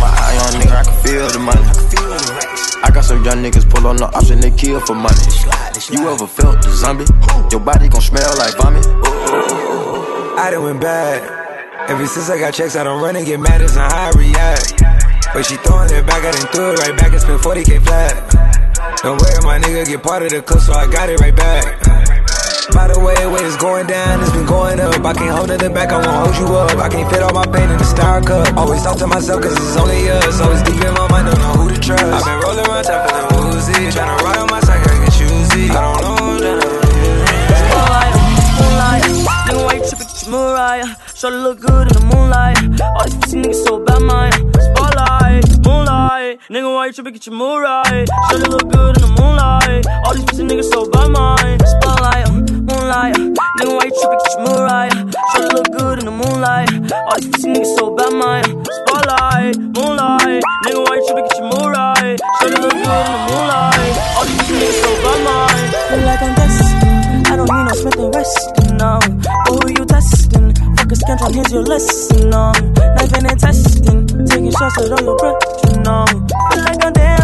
My 0.00 0.08
eye 0.08 0.38
on 0.40 0.60
nigga, 0.60 0.76
I 0.76 0.84
can 0.84 0.96
feel 1.04 1.28
the 1.28 1.38
money. 1.38 1.62
I 2.82 2.90
got 2.90 3.04
some 3.04 3.24
young 3.24 3.42
niggas 3.42 3.68
pull 3.68 3.86
on 3.86 3.96
the 3.96 4.08
and 4.32 4.42
they 4.42 4.50
kill 4.50 4.80
for 4.80 4.94
money. 4.94 5.20
You 5.90 6.08
ever 6.08 6.26
felt 6.26 6.62
the 6.62 6.70
zombie? 6.70 7.04
Your 7.50 7.60
body 7.60 7.88
gon' 7.88 8.00
smell 8.00 8.30
like 8.38 8.56
vomit. 8.56 8.86
I 10.40 10.50
done 10.50 10.64
went 10.64 10.80
bad. 10.80 11.22
Ever 11.90 12.06
since 12.06 12.30
I 12.30 12.38
got 12.38 12.54
checks, 12.54 12.76
I 12.76 12.84
don't 12.84 13.02
run 13.02 13.16
and 13.16 13.26
get 13.26 13.40
mad 13.40 13.60
as 13.60 13.76
on 13.76 13.90
how 13.90 14.08
I 14.08 14.18
react. 14.18 14.80
But 15.34 15.44
she 15.44 15.56
throwing 15.56 15.92
it 15.92 16.06
back, 16.06 16.24
I 16.24 16.30
done 16.32 16.46
threw 16.52 16.72
it 16.72 16.78
right 16.78 16.96
back 16.96 17.12
and 17.12 17.20
spent 17.20 17.40
40k 17.42 17.84
flat. 17.84 18.30
Don't 19.02 19.20
worry, 19.20 19.40
my 19.42 19.58
nigga 19.58 19.86
get 19.86 20.02
part 20.02 20.22
of 20.22 20.30
the 20.30 20.42
cook, 20.42 20.60
so 20.60 20.72
I 20.72 20.90
got 20.90 21.08
it 21.10 21.20
right 21.20 21.34
back. 21.34 21.80
By 22.72 22.86
the 22.88 22.98
way, 23.00 23.14
way 23.26 23.40
going 23.60 23.86
down, 23.86 24.20
it's 24.22 24.32
been 24.32 24.46
going 24.46 24.80
up. 24.80 25.04
I 25.04 25.12
can't 25.12 25.36
hold 25.36 25.50
it 25.50 25.60
back, 25.74 25.92
I 25.92 26.00
won't 26.00 26.26
hold 26.26 26.36
you 26.40 26.56
up. 26.56 26.78
I 26.78 26.88
can't 26.88 27.08
fit 27.12 27.22
all 27.22 27.32
my 27.32 27.44
pain 27.46 27.68
in 27.70 27.76
the 27.76 27.84
star 27.84 28.20
cup. 28.22 28.56
Always 28.56 28.82
talk 28.82 28.96
to 28.98 29.06
myself, 29.06 29.42
cause 29.42 29.52
it's 29.52 29.76
only 29.76 30.08
us. 30.10 30.40
Always 30.40 30.62
deep 30.62 30.80
in 30.82 30.94
my 30.94 31.06
mind, 31.08 31.26
don't 31.28 31.38
know 31.38 31.52
who 31.60 31.68
to 31.68 31.78
trust. 31.78 32.02
I've 32.02 32.24
been 32.24 32.40
rolling 32.40 32.66
around, 32.66 32.84
tapping 32.84 33.14
the 33.14 33.24
woozy. 33.36 33.72
Tryna 33.92 34.16
ride 34.24 34.38
on 34.38 34.48
my 34.48 34.60
side, 34.60 34.80
I 34.80 35.04
get 35.04 35.12
choosy. 35.12 35.70
I 35.70 35.80
don't 35.84 36.00
know, 36.00 36.16
Moonlight, 37.70 38.14
moonlight, 38.58 39.02
tripping? 39.88 40.08
Get 40.08 40.22
your 40.22 40.30
Mariah. 40.32 40.88
Shorty 41.14 41.36
look 41.36 41.60
good 41.60 41.86
in 41.88 41.94
the 41.94 42.04
moonlight. 42.12 42.56
All 42.80 43.04
these 43.04 43.16
pussy 43.16 43.36
niggas 43.42 43.64
so 43.66 43.84
bad, 43.84 44.00
mine. 44.02 44.32
Spotlight, 44.56 45.44
moonlight, 45.66 46.40
nigga, 46.48 46.72
why 46.72 46.86
you 46.86 46.92
tripping? 46.92 47.12
Get 47.12 47.26
your 47.26 47.36
Mariah. 47.36 48.06
Shorty 48.30 48.48
look 48.48 48.72
good 48.72 48.96
in 48.96 49.02
the 49.02 49.12
moonlight. 49.20 49.86
All 50.06 50.14
these 50.14 50.24
pussy 50.24 50.44
niggas 50.44 50.70
so 50.72 50.88
bad, 50.88 51.10
mine. 51.10 51.58
Spotlight, 51.60 52.26
moonlight, 52.90 53.14
nigga, 53.14 53.72
why 53.76 53.84
you 53.84 53.94
tripping? 53.94 54.18
Get 54.18 54.32
your 54.34 54.42
Mariah. 54.50 54.90
Shorty 55.30 55.54
look 55.54 55.70
good 55.78 55.98
in 56.00 56.04
the 56.06 56.10
moonlight. 56.10 56.70
All 56.90 57.16
these 57.20 57.30
pussy 57.30 57.48
niggas 57.48 57.76
so 57.78 57.94
bad, 57.94 58.12
mine. 58.12 58.44
Spotlight, 58.66 59.58
moonlight, 59.78 60.42
nigga, 60.66 60.80
why 60.82 60.96
you 60.98 61.04
tripping? 61.06 61.26
Get 61.30 61.38
your 61.38 61.48
Mariah. 61.54 62.18
Shorty 62.40 62.56
look 62.58 62.74
good 62.74 63.06
in 63.06 63.12
the 63.14 63.22
moonlight. 63.30 63.94
All 64.18 64.24
these 64.26 64.38
pussy 64.42 64.54
niggas 64.58 64.82
so 64.82 64.90
bad, 65.06 65.18
mine. 65.22 65.70
Feel 65.86 66.02
like 66.02 66.22
I'm 66.22 66.34
destined. 66.34 67.26
I 67.30 67.36
don't 67.38 67.46
need 67.46 67.64
no 67.70 67.74
Smith 67.78 67.98
and 68.02 68.14
Wesson, 68.14 68.76
no. 68.76 68.98
But 69.46 69.54
who 69.54 69.66
you 69.70 69.84
testing? 69.86 70.46
Fuck 70.74 70.90
a 70.90 70.96
scantron, 70.98 71.34
here's 71.34 71.52
your 71.52 71.62
lesson, 71.62 72.30
no. 72.30 72.50
Knifing 72.98 73.26
and 73.30 73.38
testing, 73.38 74.06
taking 74.26 74.50
shots 74.50 74.82
at 74.82 74.90
all 74.90 74.98
your 74.98 75.16
breath, 75.16 75.38
you. 75.62 75.70
Feel 76.50 76.62
like 76.66 76.82
I'm 76.82 76.92
damn 76.92 77.19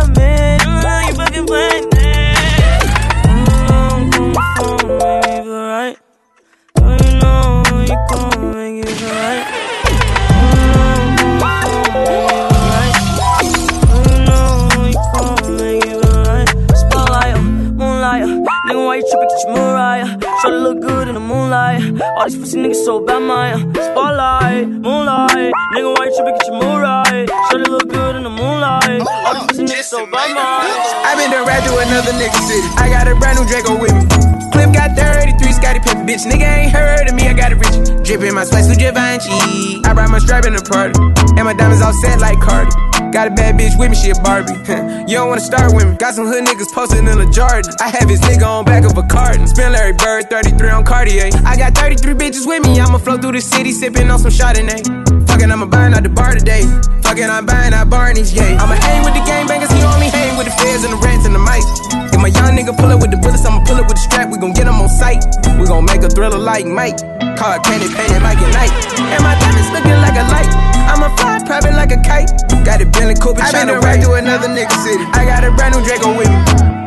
these 22.27 22.39
pussy 22.39 22.59
niggas 22.59 22.85
so 22.85 23.01
bad, 23.01 23.21
mine. 23.21 23.77
Uh, 23.77 23.93
spotlight, 23.93 24.69
moonlight, 24.69 25.53
nigga, 25.75 25.95
why 25.95 26.07
you 26.07 26.15
tripping? 26.17 26.35
Get 26.35 26.47
your 26.49 26.59
Mariah. 26.59 27.27
Shorty 27.51 27.71
look 27.71 27.89
good 27.89 28.17
in 28.17 28.23
the 28.25 28.31
moonlight. 28.31 29.01
All 29.07 29.35
these 29.35 29.47
pussy 29.47 29.65
niggas 29.65 29.91
so 29.91 30.07
bad, 30.11 30.35
mine. 30.35 30.67
Uh. 30.67 31.07
I 31.07 31.15
been 31.15 31.31
done 31.31 31.47
rap 31.47 31.63
to 31.63 31.73
another 31.79 32.13
nigga 32.19 32.41
city. 32.47 32.67
I 32.77 32.91
got 32.91 33.07
a 33.07 33.15
brand 33.15 33.39
new 33.39 33.47
Draco 33.47 33.79
with 33.79 33.95
me. 33.95 34.05
Clip 34.51 34.73
got 34.75 34.97
33, 34.97 35.53
Scottie 35.53 35.81
Pippen, 35.81 36.07
bitch. 36.07 36.27
Nigga 36.27 36.47
ain't 36.47 36.73
heard 36.73 37.09
of 37.09 37.15
me, 37.15 37.29
I 37.29 37.33
got 37.33 37.53
it 37.53 37.59
rich. 37.63 37.77
Drippin' 38.03 38.35
my 38.35 38.45
spice 38.45 38.69
with 38.69 38.79
Givenchy. 38.79 39.83
I 39.85 39.95
brought 39.95 40.11
my 40.11 40.19
strap 40.19 40.47
in 40.47 40.55
the 40.55 40.63
party. 40.63 40.99
And 41.39 41.45
my 41.45 41.55
diamonds 41.55 41.83
all 41.83 41.93
set 41.93 42.19
like 42.19 42.41
Cardi. 42.41 42.86
Got 43.13 43.29
a 43.29 43.31
bad 43.31 43.59
bitch 43.59 43.79
with 43.79 43.91
me, 43.91 43.97
shit 43.97 44.19
Barbie. 44.23 44.53
you 45.09 45.17
don't 45.17 45.29
wanna 45.29 45.41
start 45.41 45.75
with 45.75 45.87
me. 45.87 45.97
Got 45.97 46.15
some 46.15 46.27
hood 46.27 46.45
niggas 46.45 46.73
posted 46.73 46.99
in 46.99 47.07
the 47.07 47.29
Jordan. 47.31 47.73
I 47.81 47.89
have 47.89 48.09
his 48.09 48.21
nigga 48.21 48.47
on 48.47 48.65
back 48.65 48.85
of 48.85 48.97
a 48.99 49.03
carton. 49.03 49.47
Spin 49.47 49.73
Larry 49.73 49.93
Bird, 49.95 50.29
33 50.29 50.71
on 50.71 50.85
Cartier. 50.85 51.31
I 51.45 51.57
got 51.57 51.75
33 51.75 52.15
bitches 52.15 52.47
with 52.47 52.67
me. 52.67 52.81
I'ma 52.81 52.99
flow 52.99 53.19
through 53.19 53.33
the 53.33 53.41
city, 53.41 53.71
sippin' 53.73 54.11
on 54.13 54.19
some 54.19 54.31
Chardonnay. 54.31 54.83
Fuckin', 55.27 55.53
I'ma 55.53 55.67
burn 55.67 55.95
out 55.95 56.03
the 56.03 56.09
bar 56.09 56.35
today. 56.35 56.63
Fuckin', 57.05 57.31
I'm 57.31 57.47
buying 57.47 57.73
out 57.73 57.89
Barney's, 57.89 58.33
yeah. 58.33 58.59
I'ma 58.61 58.75
hang 58.75 59.05
with 59.05 59.15
the 59.15 59.25
gang 59.25 59.47
bangers, 59.47 59.71
he 59.71 59.83
on 59.83 60.01
me, 60.01 60.09
hang 60.09 60.37
with 60.37 60.47
the 60.47 60.53
feds 60.53 60.85
and 60.85 60.93
the 60.93 60.99
rats 60.99 61.27
and 61.27 61.35
the 61.35 61.39
mice. 61.39 61.67
If 62.13 62.21
my 62.21 62.29
young 62.29 62.57
nigga 62.57 62.77
pull 62.77 62.91
up 62.91 63.01
with 63.01 63.11
the 63.11 63.19
bullets, 63.19 63.45
I'ma 63.45 63.65
pull 63.65 63.77
up 63.77 63.87
with 63.87 63.97
the 63.97 64.05
strap. 64.09 64.31
We 64.33 64.39
gon' 64.39 64.53
get 64.53 64.67
him 64.67 64.81
on 64.81 64.89
sight. 64.89 65.23
We 65.61 65.67
gon' 65.67 65.85
make 65.85 66.03
a 66.03 66.09
thriller 66.09 66.39
like 66.39 66.67
Mike. 66.67 66.99
Car 67.37 67.61
candy 67.61 67.93
painted 67.93 68.23
Mike 68.23 68.41
and 68.41 68.57
Ike. 68.57 68.73
And 68.99 69.23
my 69.23 69.37
diamonds 69.39 69.71
looking 69.73 70.01
like 70.01 70.17
a 70.17 70.25
light. 70.33 70.76
I'ma 71.07 71.17
fly 71.17 71.39
private 71.47 71.75
like 71.79 71.93
a 71.93 72.01
kite. 72.03 72.31
Got 72.67 72.83
a 72.83 72.87
Bentley 72.87 73.15
Cooper 73.15 73.41
I 73.41 73.55
tryna 73.55 73.79
been 73.79 73.87
ride 73.87 74.01
to 74.03 74.11
to 74.11 74.13
another 74.15 74.49
nigga 74.49 74.75
city. 74.83 75.07
I 75.15 75.23
got 75.25 75.45
a 75.45 75.55
brand 75.55 75.79
new 75.79 75.83
Draco 75.87 76.11
with 76.19 76.27
me. 76.27 76.39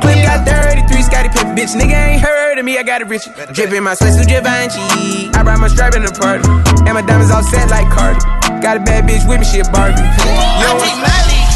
Clip 0.04 0.20
got 0.28 0.44
33, 0.44 1.04
Scottie 1.04 1.30
Pippen, 1.30 1.56
bitch. 1.56 1.72
Nigga 1.72 1.96
ain't 1.96 2.22
heard 2.22 2.58
of 2.60 2.66
me, 2.66 2.78
I 2.78 2.84
got 2.84 3.02
it 3.02 3.08
rich. 3.08 3.24
Drippin' 3.54 3.84
my 3.84 3.94
sweat 3.94 4.20
to 4.20 4.26
Givenchy. 4.28 5.32
I 5.32 5.44
brought 5.44 5.60
my 5.60 5.70
strap 5.70 5.96
in 5.96 6.04
the 6.04 6.12
party. 6.12 6.44
And 6.84 6.94
my 7.00 7.02
diamonds 7.02 7.32
all 7.32 7.44
set 7.44 7.70
like 7.70 7.88
Cardi. 7.96 8.20
Got 8.60 8.76
a 8.76 8.82
bad 8.84 9.08
bitch 9.08 9.24
with 9.24 9.40
me, 9.40 9.46
shit 9.46 9.72
Barbie. 9.72 9.96
You 9.96 10.68
don't 10.68 10.84
wanna 10.84 11.00
and 11.00 11.49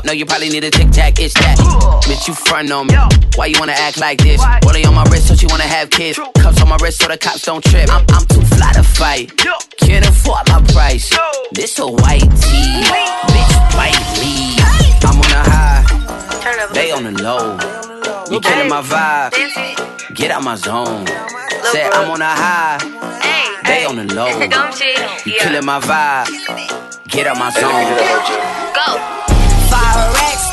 up. 0.00 0.06
No, 0.06 0.12
you 0.12 0.26
probably 0.26 0.48
need 0.48 0.64
a 0.64 0.70
tic 0.70 0.90
tac. 0.90 1.20
It's 1.20 1.34
that. 1.34 1.58
Bitch, 2.04 2.28
you 2.28 2.34
front 2.34 2.70
on 2.72 2.86
me. 2.86 2.94
Why 3.36 3.46
you 3.46 3.58
wanna 3.58 3.76
act 3.76 3.98
like 3.98 4.18
this? 4.18 4.42
Rolling 4.64 4.86
on 4.86 4.94
my 4.94 5.04
wrist, 5.04 5.28
so 5.28 5.34
she 5.34 5.46
wanna 5.46 5.64
have 5.64 5.90
kids. 5.90 6.18
Cuffs 6.36 6.60
on 6.60 6.68
my 6.68 6.76
wrist 6.82 7.00
so 7.00 7.08
the 7.08 7.18
cops 7.18 7.42
don't 7.42 7.64
trip. 7.64 7.88
I'm, 7.90 8.04
I'm 8.10 8.26
too 8.26 8.42
fly 8.56 8.72
to 8.72 8.82
fight. 8.82 9.36
Can't 9.78 10.06
afford 10.06 10.48
my 10.48 10.60
price. 10.72 11.10
This 11.52 11.78
a 11.78 11.86
white 11.86 12.28
tee. 12.42 12.82
Bitch, 13.32 13.54
white 13.76 14.00
me. 14.20 14.56
I'm 15.02 15.18
on 15.18 15.32
a 15.32 15.42
high. 15.50 16.70
They 16.72 16.90
on 16.90 17.04
the 17.04 17.22
low. 17.22 17.58
You 18.30 18.40
killing 18.40 18.68
my 18.68 18.82
vibe. 18.82 20.14
Get 20.14 20.30
out 20.30 20.42
my 20.42 20.56
zone. 20.56 21.06
Say 21.72 21.84
I'm 21.84 22.10
on 22.10 22.22
a 22.22 22.34
high. 22.42 22.78
They 23.66 23.84
on 23.84 23.96
the 23.96 24.14
low. 24.14 24.28
You 25.24 25.38
killing 25.38 25.64
my 25.64 25.80
vibe. 25.80 27.08
Get 27.08 27.26
out 27.26 27.38
my 27.38 27.50
zone. 27.50 28.49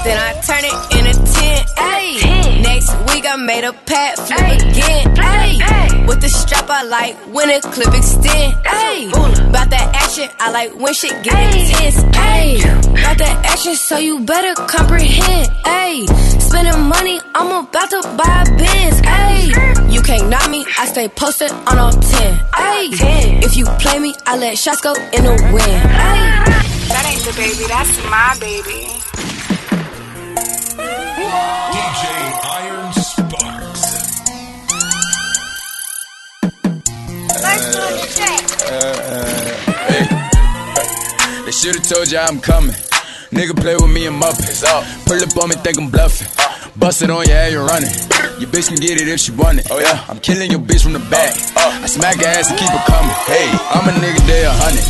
Then 0.07 0.17
I 0.17 0.39
turn 0.39 0.63
it 0.63 0.71
into 0.95 1.13
ten. 1.35 1.65
Ayy. 1.75 2.63
Next 2.63 2.95
week 3.11 3.25
I 3.27 3.35
made 3.35 3.65
a 3.65 3.73
pat 3.73 4.15
flip 4.15 4.39
again. 4.39 5.13
Ay, 5.19 6.05
with 6.07 6.21
the 6.21 6.29
strap 6.29 6.69
I 6.69 6.83
like 6.83 7.15
when 7.35 7.49
a 7.49 7.59
clip 7.59 7.93
extend. 7.93 8.55
Ay, 8.65 9.11
about 9.11 9.69
that 9.69 9.91
action 9.93 10.29
I 10.39 10.51
like 10.51 10.73
when 10.79 10.93
shit 10.93 11.11
get 11.25 11.35
intense. 11.35 11.99
Ay, 12.15 12.55
about 12.87 13.17
that 13.17 13.45
action 13.51 13.75
so 13.75 13.97
you 13.97 14.21
better 14.21 14.55
comprehend. 14.55 15.51
Ay, 15.65 16.05
spending 16.39 16.83
money 16.87 17.19
I'm 17.35 17.65
about 17.65 17.89
to 17.89 17.99
buy 18.15 18.43
a 18.47 18.57
Benz. 18.57 19.01
Ay, 19.03 19.51
you 19.91 20.01
can't 20.01 20.29
knock 20.29 20.49
me 20.49 20.65
I 20.79 20.85
stay 20.85 21.09
posted 21.09 21.51
on 21.51 21.77
all 21.77 21.91
ten. 21.91 22.39
Ay, 22.53 22.87
if 23.43 23.57
you 23.57 23.65
play 23.83 23.99
me 23.99 24.15
I 24.25 24.37
let 24.37 24.57
shots 24.57 24.79
go 24.79 24.93
in 24.95 25.25
the 25.25 25.35
wind. 25.51 25.81
Ay. 25.91 26.63
That 26.87 27.03
ain't 27.11 27.19
the 27.27 27.33
baby, 27.35 27.67
that's 27.67 27.91
my 28.07 28.37
baby. 28.39 28.87
DJ 31.73 32.03
Iron 32.61 32.93
Sparks. 32.93 33.83
They 41.45 41.51
should've 41.51 41.87
told 41.87 42.11
you 42.11 42.19
I'm 42.19 42.39
coming. 42.41 42.75
Nigga 43.31 43.55
play 43.59 43.75
with 43.75 43.91
me 43.91 44.07
and 44.07 44.21
Muppets. 44.21 44.63
Pull 45.05 45.21
up 45.23 45.37
on 45.43 45.49
me, 45.49 45.55
think 45.55 45.77
I'm 45.79 45.89
bluffing. 45.89 46.27
Bust 46.77 47.01
it 47.01 47.09
on 47.09 47.25
your 47.25 47.35
head, 47.35 47.51
you're 47.51 47.65
running. 47.65 47.89
Your 48.37 48.49
bitch 48.53 48.69
can 48.69 48.77
get 48.77 49.01
it 49.01 49.07
if 49.07 49.19
she 49.19 49.31
want 49.31 49.57
it. 49.57 49.65
Oh 49.71 49.79
yeah, 49.79 50.05
I'm 50.07 50.19
killing 50.19 50.51
your 50.51 50.59
bitch 50.59 50.83
from 50.83 50.93
the 50.93 51.01
back. 51.09 51.33
Uh, 51.57 51.65
uh. 51.65 51.81
I 51.81 51.87
smack 51.89 52.21
her 52.21 52.29
ass 52.29 52.53
and 52.53 52.59
keep 52.59 52.69
her 52.69 52.83
coming. 52.85 53.09
Hey, 53.25 53.49
I'm 53.73 53.89
a 53.89 53.93
nigga 53.97 54.21
day 54.29 54.45
a 54.45 54.53
hundred. 54.53 54.85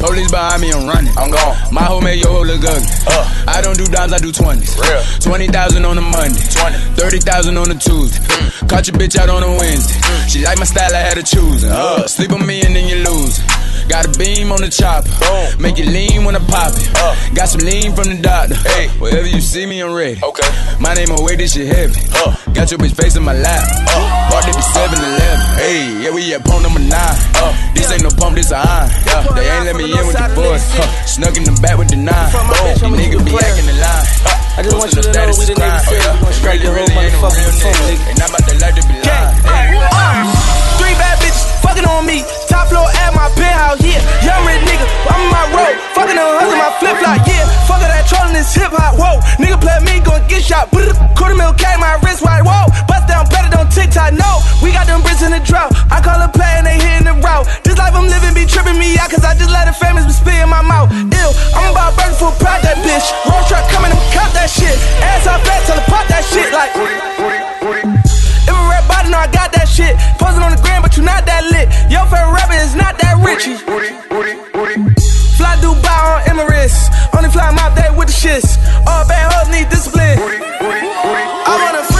Police 0.00 0.30
behind 0.30 0.62
me, 0.62 0.72
I'm 0.72 0.88
running. 0.88 1.12
I'm 1.12 1.30
gone. 1.30 1.56
My 1.70 1.84
hoe 1.84 2.00
made 2.00 2.24
your 2.24 2.32
hoe 2.32 2.40
look 2.48 2.64
ugly. 2.64 2.88
Uh. 3.04 3.44
I 3.52 3.60
don't 3.60 3.76
do 3.76 3.84
dimes, 3.84 4.14
I 4.14 4.18
do 4.18 4.32
twenties. 4.32 4.80
Real. 4.80 5.02
Twenty 5.20 5.48
thousand 5.48 5.84
on 5.84 5.98
a 5.98 6.00
Monday. 6.00 6.40
Twenty. 6.56 6.78
Thirty 6.96 7.20
thousand 7.20 7.58
on 7.58 7.70
a 7.70 7.76
Tuesday. 7.76 8.16
Mm. 8.16 8.68
Caught 8.70 8.88
your 8.88 8.96
bitch 8.96 9.16
out 9.20 9.28
on 9.28 9.42
a 9.44 9.50
Wednesday. 9.60 10.00
Mm. 10.00 10.28
She 10.32 10.44
like 10.44 10.58
my 10.58 10.64
style, 10.64 10.94
I 10.94 11.04
had 11.04 11.20
to 11.20 11.22
choose. 11.22 11.64
Uh, 11.64 12.08
sleep 12.08 12.32
on 12.32 12.46
me 12.46 12.62
and 12.64 12.74
then 12.74 12.88
you 12.88 13.04
lose. 13.04 13.44
Got 13.88 14.06
a 14.06 14.18
beam 14.18 14.50
on 14.50 14.60
the 14.60 14.68
chopper. 14.68 15.08
Boom. 15.22 15.62
Make 15.62 15.78
it 15.78 15.86
lean 15.86 16.24
when 16.24 16.34
I 16.34 16.42
pop 16.42 16.74
it. 16.74 16.90
Uh. 16.98 17.14
Got 17.34 17.48
some 17.48 17.62
lean 17.62 17.94
from 17.94 18.10
the 18.10 18.18
doctor. 18.20 18.54
Hey, 18.54 18.88
wherever 18.98 19.26
you 19.26 19.40
see 19.40 19.64
me, 19.66 19.80
I'm 19.80 19.94
ready. 19.94 20.18
Okay. 20.22 20.48
My 20.80 20.94
name 20.94 21.10
away, 21.14 21.36
this 21.36 21.54
shit 21.54 21.70
heavy. 21.70 21.94
Uh. 22.10 22.34
Got 22.52 22.70
your 22.70 22.78
bitch 22.82 22.98
face 22.98 23.14
in 23.16 23.22
my 23.22 23.32
lap. 23.32 23.62
Uh. 23.86 24.30
Party 24.30 24.50
be 24.50 24.62
7 24.62 24.90
Eleven. 24.90 25.38
Hey, 25.54 26.02
yeah, 26.02 26.10
we 26.10 26.34
at 26.34 26.44
pump 26.44 26.62
number 26.62 26.80
9. 26.80 26.90
Uh. 26.90 27.54
This 27.74 27.90
ain't 27.92 28.02
no 28.02 28.10
pump, 28.10 28.34
this 28.34 28.50
a 28.50 28.58
iron. 28.58 28.90
Yeah, 29.06 29.22
they 29.38 29.46
ain't 29.46 29.64
let 29.64 29.76
me 29.76 29.86
in 29.86 30.06
with 30.06 30.18
the 30.18 30.28
boys. 30.34 30.66
Huh. 30.74 31.06
Snuck 31.06 31.36
in 31.36 31.44
the 31.44 31.54
back 31.62 31.78
with 31.78 31.88
the 31.88 31.96
9. 31.96 32.10
These 32.10 32.82
niggas 32.82 33.22
be 33.22 33.32
acting 33.38 33.66
the 33.70 33.76
line. 33.78 34.06
I 34.56 34.64
just 34.64 34.72
want 34.72 34.88
you 34.96 35.02
to 35.04 35.12
know 35.12 35.30
we 35.36 35.44
the 35.46 35.52
niggas 35.52 35.84
say 35.84 36.00
we 36.00 36.16
gon' 36.24 36.32
strike 36.32 36.60
your 36.64 36.74
whole 36.74 36.88
motherfucking 36.90 37.54
phone, 37.60 37.76
nigga. 37.86 38.08
Ain't 38.08 38.18
not 38.18 38.28
about 38.32 38.44
to 38.48 38.54
like 38.56 38.74
to 38.80 38.82
be 38.88 38.96
Young 44.26 44.42
rich 44.42 44.58
nigga, 44.66 44.82
I'm 45.06 45.22
on 45.22 45.30
my 45.30 45.44
road. 45.54 45.74
Fucking 45.94 46.18
on 46.18 46.26
hustle, 46.34 46.58
my 46.58 46.70
flip 46.82 46.98
flop, 46.98 47.22
yeah. 47.30 47.46
Fuck 47.70 47.78
that 47.78 48.10
trolling 48.10 48.34
this 48.34 48.50
hip 48.50 48.74
hop, 48.74 48.98
whoa. 48.98 49.22
Nigga 49.38 49.54
play 49.62 49.78
me, 49.86 50.02
gon' 50.02 50.18
get 50.26 50.42
shot. 50.42 50.66
Brr, 50.74 50.90
Quarter 51.14 51.38
mil 51.38 51.54
K, 51.54 51.62
my 51.78 51.94
wrist 52.02 52.26
wide, 52.26 52.42
whoa. 52.42 52.66
Bust 52.90 53.06
down 53.06 53.30
better 53.30 53.54
on 53.54 53.70
TikTok, 53.70 54.18
no. 54.18 54.42
We 54.58 54.74
got 54.74 54.90
them 54.90 54.98
bricks 55.06 55.22
in 55.22 55.30
the 55.30 55.38
drought. 55.38 55.70
I 55.94 56.02
call 56.02 56.18
a 56.18 56.26
play 56.26 56.58
and 56.58 56.66
they 56.66 56.74
hitting 56.74 57.06
the 57.06 57.14
route. 57.22 57.46
This 57.62 57.78
life 57.78 57.94
I'm 57.94 58.10
living 58.10 58.34
be 58.34 58.42
tripping 58.50 58.74
me 58.74 58.98
out, 58.98 59.14
cause 59.14 59.22
I 59.22 59.38
just 59.38 59.54
let 59.54 59.70
the 59.70 59.74
famous 59.78 60.02
be 60.02 60.10
spit 60.10 60.42
in 60.42 60.50
my 60.50 60.58
mouth. 60.58 60.90
Ew, 60.90 61.28
I'm 61.54 61.70
about 61.70 61.94
burning 61.94 62.18
for 62.18 62.34
proud 62.42 62.66
that 62.66 62.82
bitch. 62.82 63.06
Roll 63.30 63.46
truck 63.46 63.62
coming, 63.70 63.94
I'm 63.94 64.02
cop 64.10 64.34
that 64.34 64.50
shit. 64.50 64.74
Ass 65.06 65.30
off 65.30 65.38
fat, 65.46 65.62
tell 65.70 65.78
her 65.78 65.86
pop 65.86 66.02
that 66.10 66.26
shit 66.26 66.50
like. 66.50 66.74
If 69.06 69.12
a 69.12 69.12
rap 69.12 69.12
body, 69.12 69.12
know 69.12 69.18
I 69.18 69.30
got 69.30 69.52
that 69.52 69.68
shit. 69.68 69.96
Posing 70.18 70.42
on 70.42 70.50
the 70.50 70.62
gram, 70.62 70.82
but 70.82 70.96
you 70.96 71.02
not 71.02 71.26
that 71.26 71.44
lit. 71.50 71.68
Your 71.90 72.06
favorite 72.06 72.34
rapper 72.34 72.58
is 72.58 72.74
not 72.74 72.98
that 72.98 73.14
rich. 73.22 73.46
Fly 75.36 75.56
Dubai 75.62 76.00
on 76.14 76.22
Emirates. 76.26 76.90
Only 77.16 77.30
fly 77.30 77.50
my 77.52 77.74
day 77.74 77.90
with 77.96 78.08
the 78.08 78.14
shits. 78.14 78.58
All 78.86 79.06
bad 79.06 79.32
hoes 79.32 79.48
need 79.52 79.68
discipline. 79.68 80.18
I 80.18 81.54
want 81.62 81.95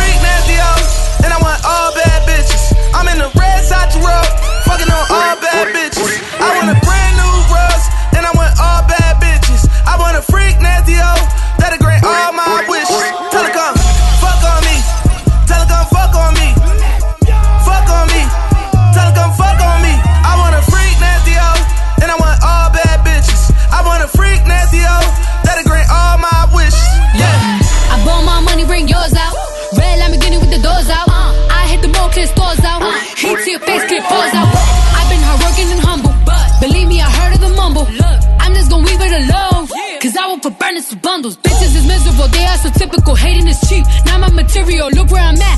typical. 42.86 43.14
Hating 43.14 43.48
is 43.48 43.60
cheap. 43.68 43.84
Now 44.04 44.18
my 44.18 44.30
material, 44.30 44.88
look 44.90 45.10
where 45.10 45.22
I'm 45.22 45.36
at. 45.36 45.55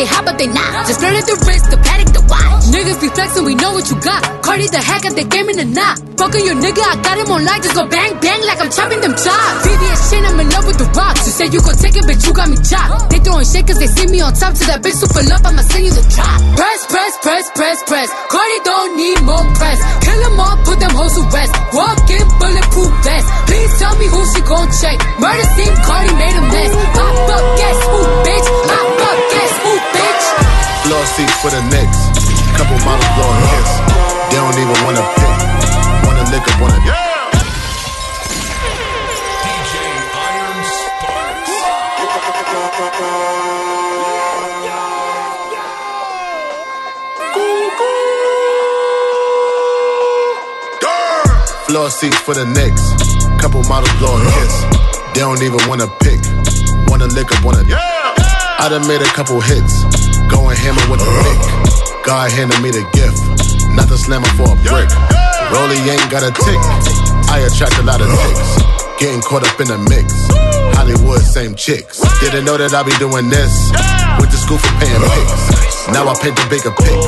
They 0.00 0.08
hot, 0.08 0.24
but 0.24 0.40
they 0.40 0.48
not. 0.48 0.88
Just 0.88 1.04
flirted 1.04 1.28
the 1.28 1.36
wrist, 1.44 1.68
the 1.68 1.76
paddock, 1.76 2.10
the 2.16 2.24
watch. 2.24 2.72
Niggas 2.72 2.98
be 3.04 3.08
flexing, 3.12 3.44
we 3.44 3.52
know 3.52 3.76
what 3.76 3.84
you 3.92 4.00
got. 4.00 4.24
Cardi 4.40 4.64
the 4.72 4.80
hacker, 4.80 5.12
the 5.12 5.28
game 5.28 5.52
in 5.52 5.60
the 5.60 5.68
knot. 5.68 6.00
Fucking 6.16 6.40
your 6.40 6.56
nigga, 6.56 6.80
I 6.80 6.96
got 7.04 7.20
him 7.20 7.28
on 7.28 7.44
light, 7.44 7.60
just 7.60 7.76
go 7.76 7.84
bang 7.84 8.16
bang 8.20 8.40
like 8.48 8.60
I'm 8.64 8.72
chopping 8.72 9.00
them 9.04 9.12
chops. 9.12 9.60
VVS 9.60 10.00
shit, 10.08 10.24
I'm 10.24 10.40
in 10.40 10.48
love 10.48 10.64
with 10.64 10.80
the 10.80 10.88
rocks. 10.96 11.28
You 11.28 11.32
say 11.36 11.46
you 11.52 11.60
gon' 11.60 11.76
take 11.76 11.96
it, 12.00 12.04
but 12.08 12.16
you 12.24 12.32
got 12.32 12.48
me 12.48 12.56
chopped. 12.64 13.12
They 13.12 13.20
throwing 13.20 13.44
shit 13.44 13.64
cause 13.68 13.76
they 13.76 13.92
see 13.92 14.08
me 14.08 14.24
on 14.24 14.32
top. 14.32 14.56
To 14.56 14.64
that 14.72 14.80
bitch 14.80 14.96
super 14.96 15.20
love, 15.28 15.44
I'ma 15.44 15.64
send 15.68 15.84
you 15.84 15.92
the 15.92 16.04
drop. 16.08 16.38
Press, 16.56 16.80
press, 16.88 17.12
press, 17.20 17.44
press, 17.52 17.78
press. 17.84 18.08
Cardi 18.32 18.58
don't 18.64 18.96
need 18.96 19.20
more 19.28 19.44
press. 19.60 19.78
Kill 20.00 20.18
them 20.24 20.40
all, 20.40 20.56
put 20.64 20.80
them 20.80 20.92
hoes 20.96 21.12
to 21.16 21.24
rest. 21.28 21.52
Walk 21.76 22.08
in 22.08 22.24
bulletproof 22.40 22.92
vest. 23.04 23.26
Please 23.48 23.72
tell 23.76 23.94
me 24.00 24.06
who 24.08 24.20
she 24.32 24.40
gon' 24.48 24.68
check. 24.80 24.96
Murder 25.20 25.46
scene, 25.56 25.76
Cardi 25.84 26.12
made 26.16 26.36
a 26.40 26.44
mess. 26.48 26.72
Pop 26.96 27.16
up, 27.36 27.44
guess 27.60 27.78
who, 27.84 28.00
bitch? 28.24 28.59
Floor 30.90 31.06
seats 31.06 31.38
for 31.40 31.50
the 31.50 31.62
Knicks. 31.70 32.10
Couple 32.58 32.74
models 32.82 33.06
blowing 33.14 33.46
hits. 33.54 33.78
They 34.26 34.42
don't 34.42 34.58
even 34.58 34.74
wanna 34.82 35.06
pick. 35.22 35.38
Wanna 36.02 36.26
lick 36.34 36.42
up, 36.42 36.58
wanna. 36.60 36.82
DJ 39.46 39.72
Iron 40.18 40.58
Sparks. 40.66 41.54
Floor 51.68 51.88
seats 51.90 52.18
for 52.18 52.34
the 52.34 52.46
Knicks. 52.46 52.82
Couple 53.40 53.62
models 53.68 53.94
blowing 54.00 54.26
hits. 54.26 54.56
They 55.14 55.20
don't 55.20 55.40
even 55.40 55.60
wanna 55.68 55.86
pick. 56.02 56.18
Wanna 56.88 57.06
lick 57.06 57.30
up, 57.30 57.44
wanna. 57.44 57.62
I 58.60 58.68
done 58.68 58.84
made 58.86 59.00
a 59.00 59.08
couple 59.16 59.40
hits. 59.40 59.72
Going 60.28 60.52
hammer 60.52 60.84
with 60.92 61.00
the 61.00 61.08
pick. 61.08 62.04
God 62.04 62.28
handed 62.28 62.60
me 62.60 62.68
the 62.68 62.84
gift. 62.92 63.16
not 63.72 63.88
the 63.88 63.96
slammer 63.96 64.28
for 64.36 64.52
a 64.52 64.56
brick. 64.68 64.92
Rolly 65.48 65.80
ain't 65.88 66.04
got 66.12 66.20
a 66.20 66.28
tick. 66.28 66.60
I 67.32 67.40
attract 67.48 67.80
a 67.80 67.84
lot 67.88 68.04
of 68.04 68.12
ticks. 68.12 68.48
Getting 69.00 69.24
caught 69.24 69.48
up 69.48 69.56
in 69.64 69.68
the 69.72 69.80
mix. 69.88 70.12
Hollywood, 70.76 71.24
same 71.24 71.56
chicks. 71.56 72.04
Didn't 72.20 72.44
know 72.44 72.60
that 72.60 72.76
I'd 72.76 72.84
be 72.84 72.92
doing 73.00 73.32
this. 73.32 73.72
Went 74.20 74.28
to 74.28 74.36
school 74.36 74.60
for 74.60 74.74
paying 74.76 75.00
pics. 75.08 75.88
Now 75.88 76.04
I 76.04 76.14
paint 76.20 76.36
the 76.36 76.44
bigger 76.52 76.76
pic. 76.76 77.00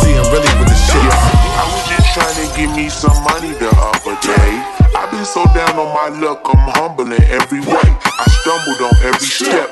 See, 0.00 0.16
I'm 0.16 0.24
really 0.32 0.48
with 0.56 0.72
the 0.72 0.78
shit. 0.80 1.12
I 1.60 1.64
was 1.76 1.84
just 1.92 2.08
trying 2.16 2.36
to 2.40 2.46
give 2.56 2.72
me 2.72 2.88
some 2.88 3.20
money 3.20 3.52
the 3.60 3.68
other 3.68 4.16
day. 4.24 4.50
I've 4.96 5.12
been 5.12 5.28
so 5.28 5.44
down 5.52 5.76
on 5.76 5.92
my 5.92 6.08
luck, 6.24 6.40
I'm 6.48 6.72
humble 6.72 7.12
in 7.12 7.20
every 7.28 7.60
way. 7.60 7.84
I 7.84 8.24
stumbled 8.40 8.80
on 8.80 8.96
every 9.04 9.28
step, 9.28 9.68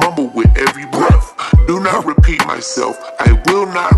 mumble 0.00 0.28
with 0.28 0.50
every 0.56 0.86
breath. 0.86 1.34
Do 1.66 1.80
not 1.80 2.04
repeat 2.04 2.44
myself, 2.46 2.96
I 3.18 3.32
will 3.46 3.66
not. 3.66 3.92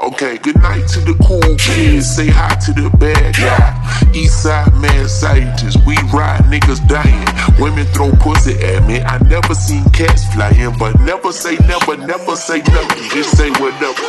Okay, 0.00 0.38
good 0.38 0.56
night 0.60 0.86
to 0.88 1.00
the 1.00 1.14
cool 1.22 1.56
kids. 1.56 2.06
Say 2.16 2.26
hi 2.28 2.54
to 2.66 2.72
the 2.72 2.90
bad 2.98 3.36
guy. 3.36 4.10
East 4.14 4.42
side 4.42 4.72
man 4.74 5.08
scientist, 5.08 5.78
we 5.86 5.94
ride 6.12 6.42
niggas 6.50 6.82
dying. 6.88 7.26
Women 7.60 7.86
throw 7.94 8.10
pussy 8.18 8.54
at 8.60 8.86
me. 8.86 9.00
I 9.00 9.18
never 9.28 9.54
seen 9.54 9.84
cats 9.90 10.26
flying, 10.34 10.76
but 10.78 10.98
never 11.00 11.32
say 11.32 11.56
never, 11.68 11.96
never 11.96 12.36
say 12.36 12.58
nothing. 12.58 13.04
Just 13.10 13.36
say 13.36 13.50
whatever. 13.62 14.02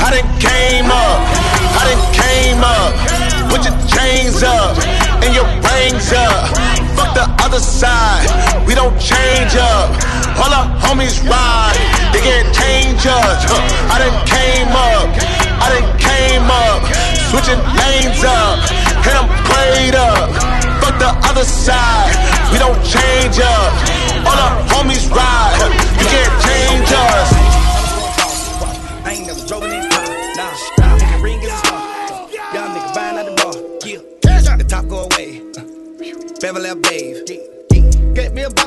I 0.00 0.08
done 0.16 0.30
came 0.40 0.88
up, 0.88 1.20
I 1.76 1.82
done 1.92 2.04
came 2.16 2.62
up. 2.64 2.92
Put 3.52 3.64
your 3.68 3.76
chains 3.92 4.42
up 4.42 4.78
and 5.22 5.34
your 5.34 5.46
rings 5.68 6.12
up. 6.12 6.89
Fuck 7.10 7.26
the 7.26 7.44
other 7.44 7.58
side, 7.58 8.28
we 8.66 8.74
don't 8.74 8.96
change 9.00 9.56
up. 9.56 9.90
All 10.38 10.52
our 10.54 10.70
homies 10.78 11.18
ride, 11.26 11.74
they 12.12 12.20
get 12.22 12.46
change 12.54 13.04
us. 13.04 13.42
I 13.90 13.98
done 13.98 14.14
came 14.30 14.70
up, 14.70 15.10
I 15.58 15.74
done 15.74 15.90
came 15.98 16.46
up. 16.46 16.86
Switching 17.30 17.58
lanes 17.74 18.22
up, 18.22 18.62
and 19.02 19.14
I'm 19.18 19.28
played 19.42 19.96
up. 19.96 20.30
Fuck 20.78 20.98
the 21.00 21.10
other 21.26 21.42
side, 21.42 22.14
we 22.52 22.58
don't 22.58 22.78
change 22.86 23.40
up. 23.40 23.72
All 24.22 24.38
our 24.38 24.62
homies 24.70 25.10
ride, 25.10 25.58
you 25.98 26.06
can't 26.06 26.34
change 26.46 26.92
us. 26.92 27.39
Beverly 36.40 36.74
Babe. 36.74 38.14
Get 38.14 38.32
me 38.32 38.42
a. 38.44 38.59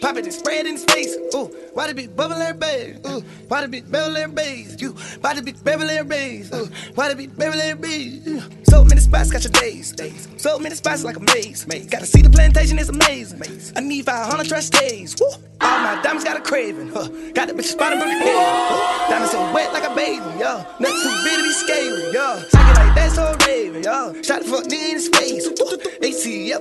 Pop 0.00 0.16
it 0.16 0.26
and 0.26 0.34
it 0.34 0.66
in 0.66 0.72
his 0.72 0.84
face. 0.84 1.16
Ooh, 1.34 1.46
why 1.74 1.88
the 1.88 1.94
big 1.94 2.14
bubble 2.14 2.36
air 2.36 2.54
babe? 2.54 3.04
Ooh, 3.06 3.20
why 3.48 3.62
the 3.62 3.68
big 3.68 3.90
Beverly 3.90 4.20
Hills 4.20 4.34
Babe? 4.34 4.66
You, 4.78 4.92
why 5.20 5.34
the 5.34 5.42
big 5.42 5.56
Hills 5.62 6.06
Babe? 6.06 6.46
Ooh, 6.54 6.70
why 6.94 7.12
the 7.12 7.16
big 7.16 7.36
Hills 7.36 7.78
Babe? 7.78 8.42
So 8.64 8.84
many 8.84 9.00
spots, 9.00 9.30
got 9.30 9.42
your 9.42 9.52
days. 9.52 9.92
days. 9.92 10.28
So 10.36 10.58
many 10.58 10.74
spots 10.74 11.02
like 11.02 11.16
a 11.16 11.20
maze. 11.20 11.66
maze. 11.66 11.86
Gotta 11.86 12.06
see 12.06 12.22
the 12.22 12.30
plantation, 12.30 12.78
it's 12.78 12.88
amazing. 12.88 13.42
I 13.76 13.80
need 13.80 14.04
500 14.04 14.46
trust 14.46 14.72
days. 14.72 15.16
Woo. 15.20 15.28
All 15.60 15.80
my 15.80 16.00
diamonds 16.02 16.24
got 16.24 16.36
a 16.36 16.40
craving. 16.40 16.90
Huh. 16.90 17.08
Got 17.34 17.48
the 17.48 17.54
bitch 17.54 17.64
spotted 17.64 17.98
broken 17.98 18.18
head. 18.18 18.34
Huh. 18.36 19.10
Diamonds 19.10 19.32
so 19.32 19.52
wet 19.52 19.72
like 19.72 19.84
a 19.84 19.94
baby. 19.94 20.24
Yo, 20.38 20.64
nothing 20.78 21.02
too 21.02 21.22
big 21.24 21.36
to 21.36 21.42
be 21.42 21.52
scaly. 21.52 22.12
Yo, 22.12 22.36
it 22.38 22.54
like 22.54 22.94
that 22.94 23.10
so 23.12 23.36
raving. 23.46 23.82
Yo, 23.82 24.22
shot 24.22 24.42
the 24.42 24.48
fuck 24.48 24.64
nigga 24.64 24.88
in 24.90 24.94
his 24.94 25.08
face. 25.08 25.48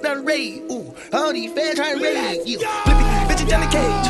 Down 0.07 0.19
the 0.19 0.23
raid. 0.23 0.61
Ooh, 0.71 0.95
all 1.11 1.33
these 1.33 1.51
fans 1.51 1.75
trying 1.75 1.97
to 1.97 2.03
raid. 2.03 2.47
You 2.47 2.59
down 3.45 3.61
the 3.61 3.67
cage. 3.67 4.07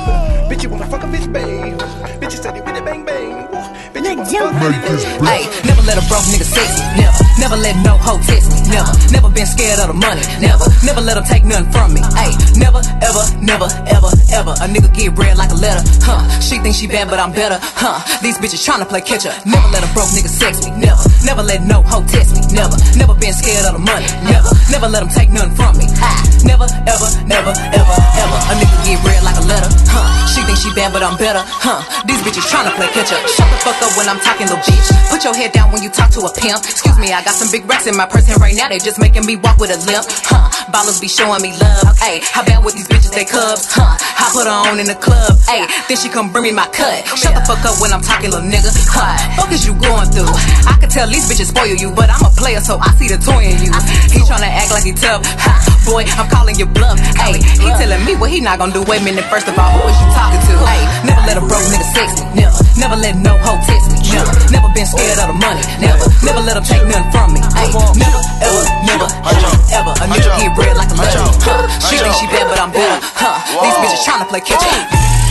Bitch, 0.49 0.63
you 0.63 0.69
wanna 0.69 0.87
fuck 0.87 1.03
a 1.03 1.07
bitch, 1.07 1.31
babe. 1.31 1.77
Bitches 2.21 2.41
said 2.41 2.55
it 2.55 2.63
with 2.63 2.77
it 2.77 2.85
bang 2.85 3.03
bang. 3.03 3.47
Bitch, 3.93 4.31
you 4.31 4.43
wanna 4.43 4.59
fuck 4.59 4.73
a 4.73 5.25
Hey, 5.25 5.43
never 5.67 5.81
let 5.81 5.97
a 5.97 6.07
broke 6.07 6.23
nigga 6.31 6.45
sex 6.45 6.79
me. 6.95 7.03
Never, 7.03 7.26
never 7.39 7.57
let 7.57 7.75
no 7.85 7.97
hoe 7.97 8.19
test 8.25 8.51
me. 8.51 8.59
Never, 8.69 8.91
never 9.11 9.29
been 9.29 9.45
scared 9.45 9.79
of 9.79 9.87
the 9.87 9.97
money. 9.97 10.21
Never, 10.41 10.65
never 10.83 11.01
let 11.01 11.15
them 11.15 11.25
take 11.25 11.45
nothing 11.45 11.71
from 11.71 11.93
me. 11.93 12.01
Hey, 12.17 12.33
never, 12.57 12.81
ever, 13.01 13.23
never, 13.41 13.69
ever, 13.87 14.11
ever. 14.33 14.53
A 14.59 14.65
nigga 14.67 14.89
get 14.93 15.15
bread 15.15 15.37
like 15.37 15.51
a 15.51 15.59
letter. 15.59 15.81
Huh? 16.03 16.21
She 16.41 16.57
thinks 16.59 16.77
she 16.77 16.87
bad, 16.87 17.09
but 17.09 17.19
I'm 17.19 17.31
better. 17.31 17.57
Huh? 17.61 18.01
These 18.21 18.37
bitches 18.37 18.61
tryna 18.65 18.89
play 18.89 19.01
catch 19.01 19.25
up. 19.25 19.37
Never 19.45 19.67
let 19.69 19.85
a 19.85 19.89
broke 19.93 20.09
nigga 20.11 20.29
sex 20.29 20.65
me. 20.65 20.71
Never, 20.77 21.03
never 21.23 21.43
let 21.43 21.61
no 21.63 21.81
hoe 21.85 22.03
test 22.05 22.33
me. 22.33 22.41
Never, 22.53 22.75
never 22.97 23.13
been 23.13 23.33
scared 23.33 23.65
of 23.65 23.73
the 23.77 23.83
money. 23.83 24.07
Never, 24.25 24.49
never 24.73 24.87
let 24.89 25.01
them 25.05 25.11
take 25.13 25.29
nothing 25.29 25.55
from 25.55 25.77
me. 25.77 25.85
Ah, 26.01 26.19
never, 26.43 26.65
ever, 26.65 27.09
never, 27.29 27.53
ever, 27.53 27.95
ever. 28.17 28.37
A 28.49 28.53
nigga 28.57 28.77
get 28.83 28.97
bread 29.05 29.21
like 29.23 29.37
a 29.37 29.45
letter. 29.45 29.69
Huh? 29.87 30.07
She 30.33 30.41
thinks 30.43 30.61
she 30.65 30.73
bad, 30.73 30.91
but 30.91 31.03
I'm 31.03 31.17
better. 31.17 31.41
Huh? 31.45 31.85
These 32.05 32.21
bitches 32.25 32.45
tryna 32.49 32.73
play 32.75 32.87
catch 32.91 33.13
up. 33.13 33.21
Shut 33.29 33.47
the 33.47 33.57
fuck 33.61 33.77
up 33.83 33.93
when 33.97 34.09
I'm 34.09 34.19
talking, 34.19 34.47
little 34.47 34.63
bitch. 34.63 34.87
Put 35.09 35.23
your 35.23 35.35
head 35.35 35.51
down 35.51 35.71
when 35.71 35.83
you 35.83 35.89
talk 35.89 36.09
to 36.17 36.21
a 36.25 36.31
pimp. 36.33 36.65
Excuse 36.65 36.97
me, 36.97 37.13
I 37.13 37.26
got 37.27 37.35
some 37.35 37.51
big 37.51 37.67
racks 37.67 37.83
in 37.83 37.91
my 37.99 38.07
purse, 38.07 38.23
and 38.31 38.39
right 38.39 38.55
now 38.55 38.71
they 38.71 38.79
just 38.79 39.03
making 39.03 39.27
me 39.27 39.35
walk 39.35 39.59
with 39.59 39.67
a 39.67 39.75
limp. 39.83 40.07
Huh? 40.31 40.47
Ballers 40.71 41.03
be 41.03 41.11
showing 41.11 41.43
me 41.43 41.51
love. 41.59 41.99
Hey, 41.99 42.23
how 42.23 42.39
bad 42.39 42.63
with 42.63 42.79
these 42.79 42.87
bitches, 42.87 43.11
they 43.11 43.27
cubs? 43.27 43.67
Huh? 43.67 43.99
I 43.99 44.31
put 44.31 44.47
her 44.47 44.71
on 44.71 44.79
in 44.79 44.87
the 44.87 44.95
club. 44.95 45.35
Hey, 45.43 45.67
then 45.91 45.99
she 45.99 46.07
come 46.07 46.31
bring 46.31 46.47
me 46.47 46.55
my 46.55 46.71
cut. 46.71 47.03
Shut 47.19 47.35
the 47.35 47.43
fuck 47.43 47.59
up 47.67 47.83
when 47.83 47.91
I'm 47.91 47.99
talking, 47.99 48.31
little 48.31 48.47
nigga. 48.47 48.71
Huh? 48.87 49.11
Fuck 49.35 49.51
is 49.51 49.67
you 49.67 49.75
going 49.75 50.07
through? 50.07 50.31
I 50.71 50.79
can 50.79 50.87
tell 50.87 51.03
these 51.11 51.27
bitches 51.27 51.51
spoil 51.51 51.75
you, 51.75 51.91
but 51.91 52.07
I'm 52.07 52.23
a 52.23 52.31
player, 52.31 52.63
so 52.63 52.79
I 52.79 52.95
see 52.95 53.11
the 53.11 53.19
toy 53.19 53.43
in 53.43 53.59
you. 53.59 53.75
He 54.07 54.23
tryna 54.23 54.47
act 54.47 54.71
like 54.71 54.87
he 54.87 54.95
tough. 54.95 55.27
Ha, 55.27 55.51
boy, 55.83 56.07
I'm 56.15 56.31
calling 56.31 56.55
you 56.55 56.63
bluff. 56.63 56.95
Hey, 57.19 57.43
he 57.43 57.67
telling 57.75 58.07
me 58.07 58.15
what 58.15 58.31
he 58.31 58.39
not 58.39 58.55
gonna 58.55 58.71
do. 58.71 58.87
Wait 58.87 59.03
a 59.03 59.03
minute, 59.03 59.27
first 59.27 59.51
of 59.51 59.59
all, 59.59 59.75
who 59.75 59.83
is 59.91 59.99
you 59.99 60.07
talking 60.15 60.39
to? 60.47 60.55
Hey, 60.63 60.83
never 61.03 61.23
let 61.27 61.35
a 61.35 61.43
broke 61.43 61.67
nigga 61.75 61.87
sex 61.91 62.23
me. 62.23 62.39
Never, 62.39 62.55
never 62.79 62.95
let 62.95 63.19
no 63.19 63.35
hoe 63.43 63.59
text 63.67 63.91
me. 63.91 63.99
Never, 64.15 64.31
never 64.47 64.71
been 64.71 64.87
scared 64.87 65.19
of 65.19 65.35
the 65.35 65.37
money. 65.43 65.59
Never, 65.83 66.07
never 66.23 66.39
let 66.39 66.55
them 66.55 66.63
take 66.63 66.87
nothing 66.87 67.16
from 67.17 67.33
me. 67.33 67.41
Hey, 67.57 67.73
never, 67.97 68.21
ever, 68.45 68.63
never, 68.85 69.07
ever, 69.09 69.51
ever. 69.73 69.93
A 69.97 70.05
nigga 70.05 70.29
get 70.37 70.53
bread 70.53 70.77
like 70.77 70.91
a 70.93 70.97
letter. 70.97 71.25
Huh? 71.41 71.65
She 71.89 71.97
think 71.97 72.13
she 72.21 72.27
bad, 72.29 72.45
but 72.45 72.59
I'm 72.61 72.71
better. 72.71 72.99
Huh? 73.17 73.41
These 73.65 73.77
bitches 73.81 74.01
tryna 74.05 74.29
play 74.29 74.41
catch 74.45 74.61
up. 74.61 74.73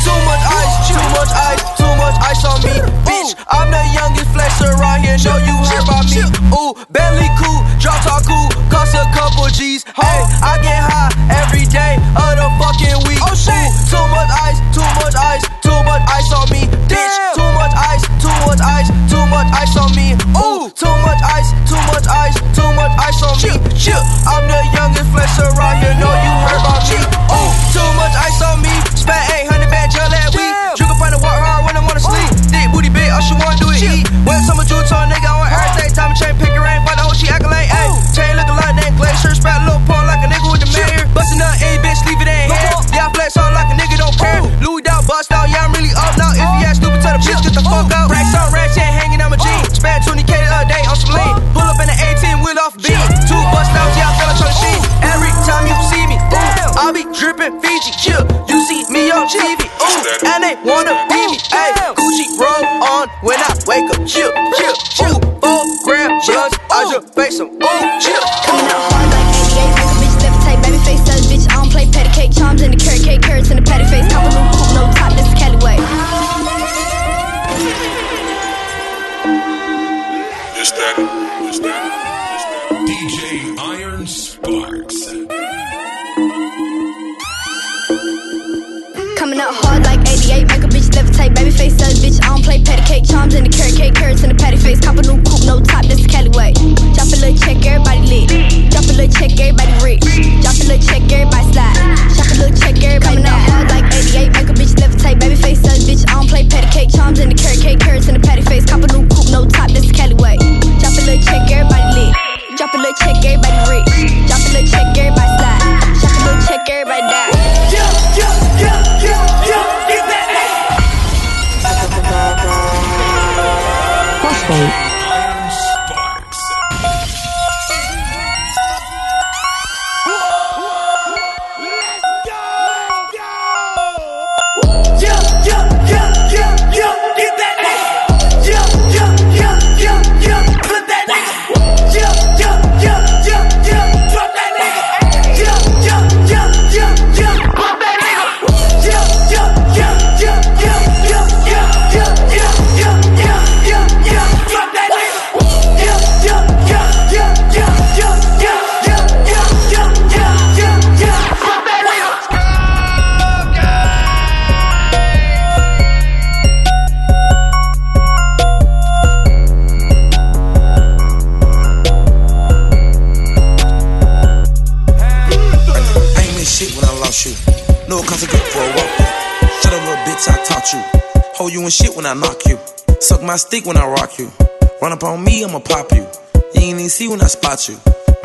Too 0.02 0.18
much 0.26 0.42
ice, 0.46 0.74
too 0.86 1.02
much 1.14 1.32
ice, 1.34 1.62
too 1.78 1.92
much 1.98 2.16
ice 2.22 2.42
on 2.46 2.58
me. 2.62 2.74
Bitch, 3.06 3.34
I'm 3.50 3.70
the 3.70 3.82
youngest 3.94 4.30
flexer 4.34 4.70
around 4.78 5.02
here. 5.02 5.18
Know 5.22 5.38
you 5.38 5.54
heard 5.66 5.82
about 5.86 6.06
me. 6.10 6.22
Ooh, 6.54 6.74
Bentley 6.90 7.30
cool, 7.38 7.60
drop 7.78 7.98
top 8.02 8.22
cool, 8.26 8.46
cost 8.70 8.94
a 8.94 9.02
couple 9.14 9.46
G's. 9.50 9.82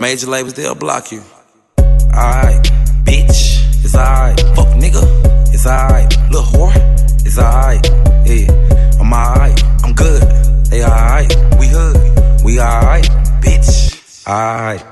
Major 0.01 0.25
labels, 0.25 0.55
they'll 0.55 0.73
block 0.73 1.11
you. 1.11 1.21
Alright, 1.77 2.63
bitch, 3.05 3.85
it's 3.85 3.93
alright. 3.93 4.39
Fuck 4.55 4.69
nigga, 4.69 5.03
it's 5.53 5.67
alright. 5.67 6.09
Little 6.31 6.41
whore, 6.41 6.73
it's 7.23 7.37
alright. 7.37 7.85
Yeah, 8.25 8.97
I'm 8.99 9.13
alright, 9.13 9.63
I'm 9.83 9.93
good. 9.93 10.23
They 10.71 10.83
alright, 10.83 11.29
we 11.59 11.67
hood, 11.67 12.43
we 12.43 12.59
alright. 12.59 13.05
Bitch, 13.43 14.27
alright. 14.27 14.90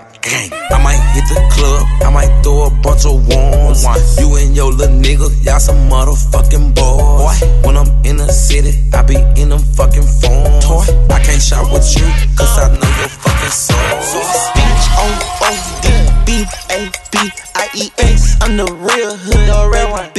I 2.01 2.09
might 2.11 2.31
throw 2.43 2.67
a 2.67 2.69
bunch 2.69 3.05
of 3.05 3.27
ones. 3.27 3.85
You 4.19 4.35
and 4.35 4.55
your 4.55 4.71
little 4.71 4.95
nigga, 4.95 5.27
y'all 5.45 5.59
some 5.59 5.89
motherfucking 5.89 6.75
boys. 6.75 7.41
When 7.65 7.77
I'm 7.77 7.89
in 8.05 8.17
the 8.17 8.31
city, 8.31 8.73
I 8.93 9.03
be 9.03 9.15
in 9.41 9.49
them 9.49 9.59
fucking 9.59 10.07
phones. 10.21 10.89
I 11.09 11.19
can't 11.23 11.41
shop 11.41 11.71
with 11.71 11.87
you, 11.95 12.07
cause 12.37 12.57
I 12.57 12.67
know 12.73 12.91
your 12.99 13.09
fucking 13.09 13.51
soul. 13.51 13.77
Bitch, 14.55 14.85
O 14.97 15.05
O 15.41 15.51
D 15.81 15.87
B 16.25 16.45
A 16.71 16.91
B 17.11 17.31
I 17.55 17.69
E 17.75 17.91
S. 17.99 18.37
I'm 18.41 18.57
the 18.57 18.65
real 18.65 19.15
hood 19.15 19.49
already. 19.49 20.18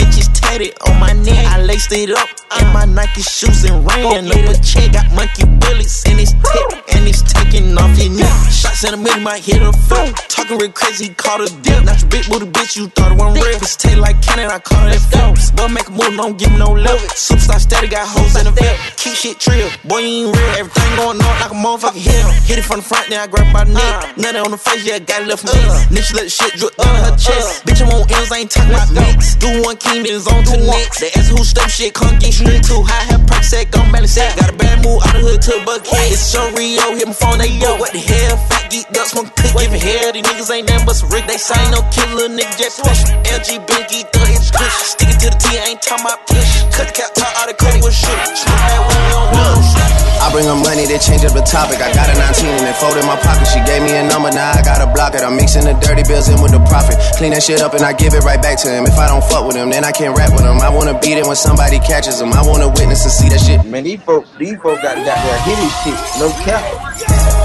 Tatted 0.61 0.77
on 0.89 1.01
my 1.01 1.13
neck. 1.13 1.47
I 1.47 1.63
laced 1.63 1.93
it 1.93 2.11
up 2.11 2.29
in 2.61 2.67
my 2.73 2.85
Nike 2.85 3.23
shoes 3.23 3.65
and 3.65 3.87
ran 3.87 4.27
up 4.27 4.35
a 4.35 4.63
check. 4.63 4.93
Got 4.93 5.11
monkey 5.13 5.45
bullets 5.45 6.05
in 6.07 6.19
his 6.19 6.33
tip 6.33 6.81
and 6.95 7.09
it's 7.09 7.23
taking 7.23 7.77
off 7.79 7.97
your 7.99 8.13
knee. 8.13 8.29
Shots 8.51 8.85
in 8.85 8.93
the 8.93 8.97
middle, 8.97 9.21
might 9.21 9.43
hit 9.43 9.63
a 9.63 9.73
foot. 9.73 10.15
Talking 10.29 10.59
real 10.59 10.73
crazy, 10.73 11.09
he 11.09 11.15
caught 11.15 11.41
a 11.41 11.49
dip. 11.63 11.85
Not 11.85 12.01
your 12.01 12.11
big 12.11 12.29
booty 12.29 12.47
bitch, 12.47 12.77
you 12.77 12.89
thought 12.89 13.13
it 13.13 13.19
wasn't 13.19 13.45
real. 13.45 13.59
Bitch 13.59 13.77
tail 13.79 14.01
like 14.01 14.21
cannon, 14.21 14.51
I 14.51 14.59
call 14.59 14.87
it 14.87 15.01
that 15.01 15.01
flip. 15.09 15.57
Boy, 15.57 15.69
make 15.69 15.89
a 15.89 15.93
move, 15.93 16.17
don't 16.17 16.37
give 16.37 16.53
me 16.53 16.59
no 16.59 16.73
love. 16.73 17.01
Superstar 17.17 17.61
steady, 17.61 17.89
got 17.89 18.07
hoes 18.07 18.37
in 18.37 18.45
the 18.45 18.53
vet. 18.53 18.77
Keep 18.97 19.15
shit 19.15 19.41
trill, 19.41 19.69
boy, 19.85 19.99
you 19.99 20.29
ain't 20.29 20.37
real. 20.37 20.51
Everything 20.61 20.91
going 20.97 21.17
on 21.21 21.35
like 21.41 21.53
a 21.53 21.57
motherfucking 21.57 22.05
hill. 22.05 22.29
Hit 22.45 22.59
it 22.59 22.65
from 22.65 22.81
the 22.81 22.87
front, 22.87 23.09
then 23.09 23.21
I 23.21 23.27
grab 23.27 23.49
it 23.49 23.69
the 23.69 23.73
neck. 23.73 24.17
Nothing 24.17 24.43
on 24.45 24.51
the 24.51 24.61
face, 24.61 24.85
yeah, 24.85 24.99
got 24.99 25.23
it 25.23 25.29
left 25.29 25.47
from 25.47 25.57
me. 25.57 25.65
Nigga 25.89 26.13
let 26.21 26.25
the 26.29 26.33
shit 26.33 26.53
drip 26.61 26.77
down 26.77 26.97
her 27.01 27.17
chest. 27.17 27.65
Bitch, 27.65 27.81
I'm 27.81 27.89
on 27.89 28.05
M's, 28.09 28.33
I 28.33 28.45
ain't 28.45 28.51
talking 28.51 28.71
about 28.71 28.93
mix. 28.93 29.37
Do 29.37 29.49
one 29.63 29.77
king, 29.77 30.05
then 30.05 30.17
it's 30.17 30.29
on 30.29 30.45
to 30.51 30.59
next. 30.67 30.99
They 31.01 31.11
ask 31.15 31.31
who 31.31 31.43
step 31.45 31.71
shit, 31.71 31.95
come 31.95 32.19
get 32.19 32.35
straight 32.35 32.63
too 32.63 32.83
high. 32.83 33.05
Have 33.11 33.27
perk 33.27 33.45
set, 33.45 33.71
gon' 33.71 33.91
balance 33.93 34.13
set. 34.13 34.37
Got 34.37 34.51
a 34.51 34.57
bad 34.57 34.83
move 34.83 35.01
out 35.07 35.15
the 35.15 35.23
hood 35.23 35.41
to 35.43 35.63
a 35.63 35.65
bucket. 35.65 35.89
It's 36.11 36.21
so 36.21 36.43
Rio, 36.55 36.97
hit 36.99 37.07
my 37.07 37.15
phone, 37.15 37.39
they 37.39 37.51
yo. 37.55 37.77
What 37.79 37.93
the 37.93 38.03
hell? 38.03 38.37
Fat 38.51 38.71
geek 38.71 38.89
ducks, 38.91 39.13
smoke 39.13 39.31
cook, 39.37 39.55
give 39.55 39.73
it 39.73 39.83
hair. 39.83 40.13
These 40.13 40.27
niggas 40.27 40.51
ain't 40.51 40.69
nothing 40.69 40.87
but 40.87 40.97
some 40.99 41.11
Rick. 41.11 41.27
They 41.27 41.39
say 41.39 41.61
no 41.71 41.83
killer, 41.95 42.29
nigga, 42.29 42.55
just 42.59 42.83
push. 42.83 43.01
LG, 43.31 43.67
Binky, 43.67 44.03
thug, 44.11 44.27
hit 44.27 44.43
push. 44.51 44.75
Stick 44.95 45.11
it 45.15 45.19
to 45.23 45.31
the 45.31 45.39
T, 45.39 45.45
I 45.59 45.75
ain't 45.75 45.83
talking 45.83 46.05
about 46.05 46.27
push. 46.27 46.51
Cut 46.75 46.87
the 46.91 46.95
cap, 46.95 47.15
top 47.15 47.31
out 47.39 47.47
the 47.49 47.55
credit 47.55 47.83
with 47.85 47.95
shit. 47.95 48.11
That 48.11 48.81
when 48.87 48.99
we 48.99 49.11
don't 49.15 49.31
no 49.35 49.47
shit. 49.63 50.10
I 50.21 50.29
bring 50.29 50.45
her 50.45 50.55
money, 50.55 50.85
they 50.85 51.01
change 51.01 51.25
up 51.25 51.33
the 51.33 51.41
topic. 51.41 51.81
I 51.81 51.89
got 51.97 52.13
a 52.13 52.15
19 52.15 52.45
and 52.45 52.69
it 52.69 52.77
fold 52.77 53.01
in 53.01 53.07
my 53.09 53.17
pocket. 53.17 53.49
She 53.49 53.61
gave 53.65 53.81
me 53.81 53.97
a 53.97 54.05
number, 54.05 54.29
now 54.29 54.53
I 54.53 54.61
gotta 54.61 54.85
block 54.93 55.17
it. 55.17 55.25
I'm 55.25 55.35
mixing 55.35 55.65
the 55.65 55.73
dirty 55.81 56.05
bills 56.05 56.29
in 56.29 56.37
with 56.45 56.53
the 56.53 56.61
profit. 56.69 57.01
Clean 57.17 57.33
that 57.33 57.43
shit 57.43 57.65
up 57.65 57.73
and 57.73 57.83
I 57.83 57.97
give 57.97 58.13
it 58.13 58.21
right 58.21 58.41
back 58.41 58.61
to 58.63 58.69
him. 58.69 58.85
If 58.85 59.01
I 59.01 59.09
don't 59.09 59.25
fuck 59.25 59.49
with 59.49 59.57
him, 59.57 59.73
then 59.73 59.85
I 59.85 59.93
can't 59.93 60.13
rap 60.13 60.37
with 60.37 60.45
him. 60.45 60.61
I 60.61 60.69
wanna 60.69 60.99
beat 61.01 61.17
it 61.17 61.25
when 61.25 61.37
somebody 61.37 61.81
catches 61.81 62.21
him. 62.21 62.33
I 62.37 62.45
wanna 62.45 62.69
witness 62.69 63.03
and 63.09 63.13
see 63.13 63.29
that 63.33 63.41
shit. 63.41 63.65
Man, 63.65 63.85
these 63.85 64.03
folk, 64.05 64.29
these 64.37 64.61
folk 64.61 64.77
got 64.85 65.01
that 65.01 65.19
hitty 65.49 65.69
shit, 65.81 65.99
no 66.21 66.29
cap. 66.45 66.63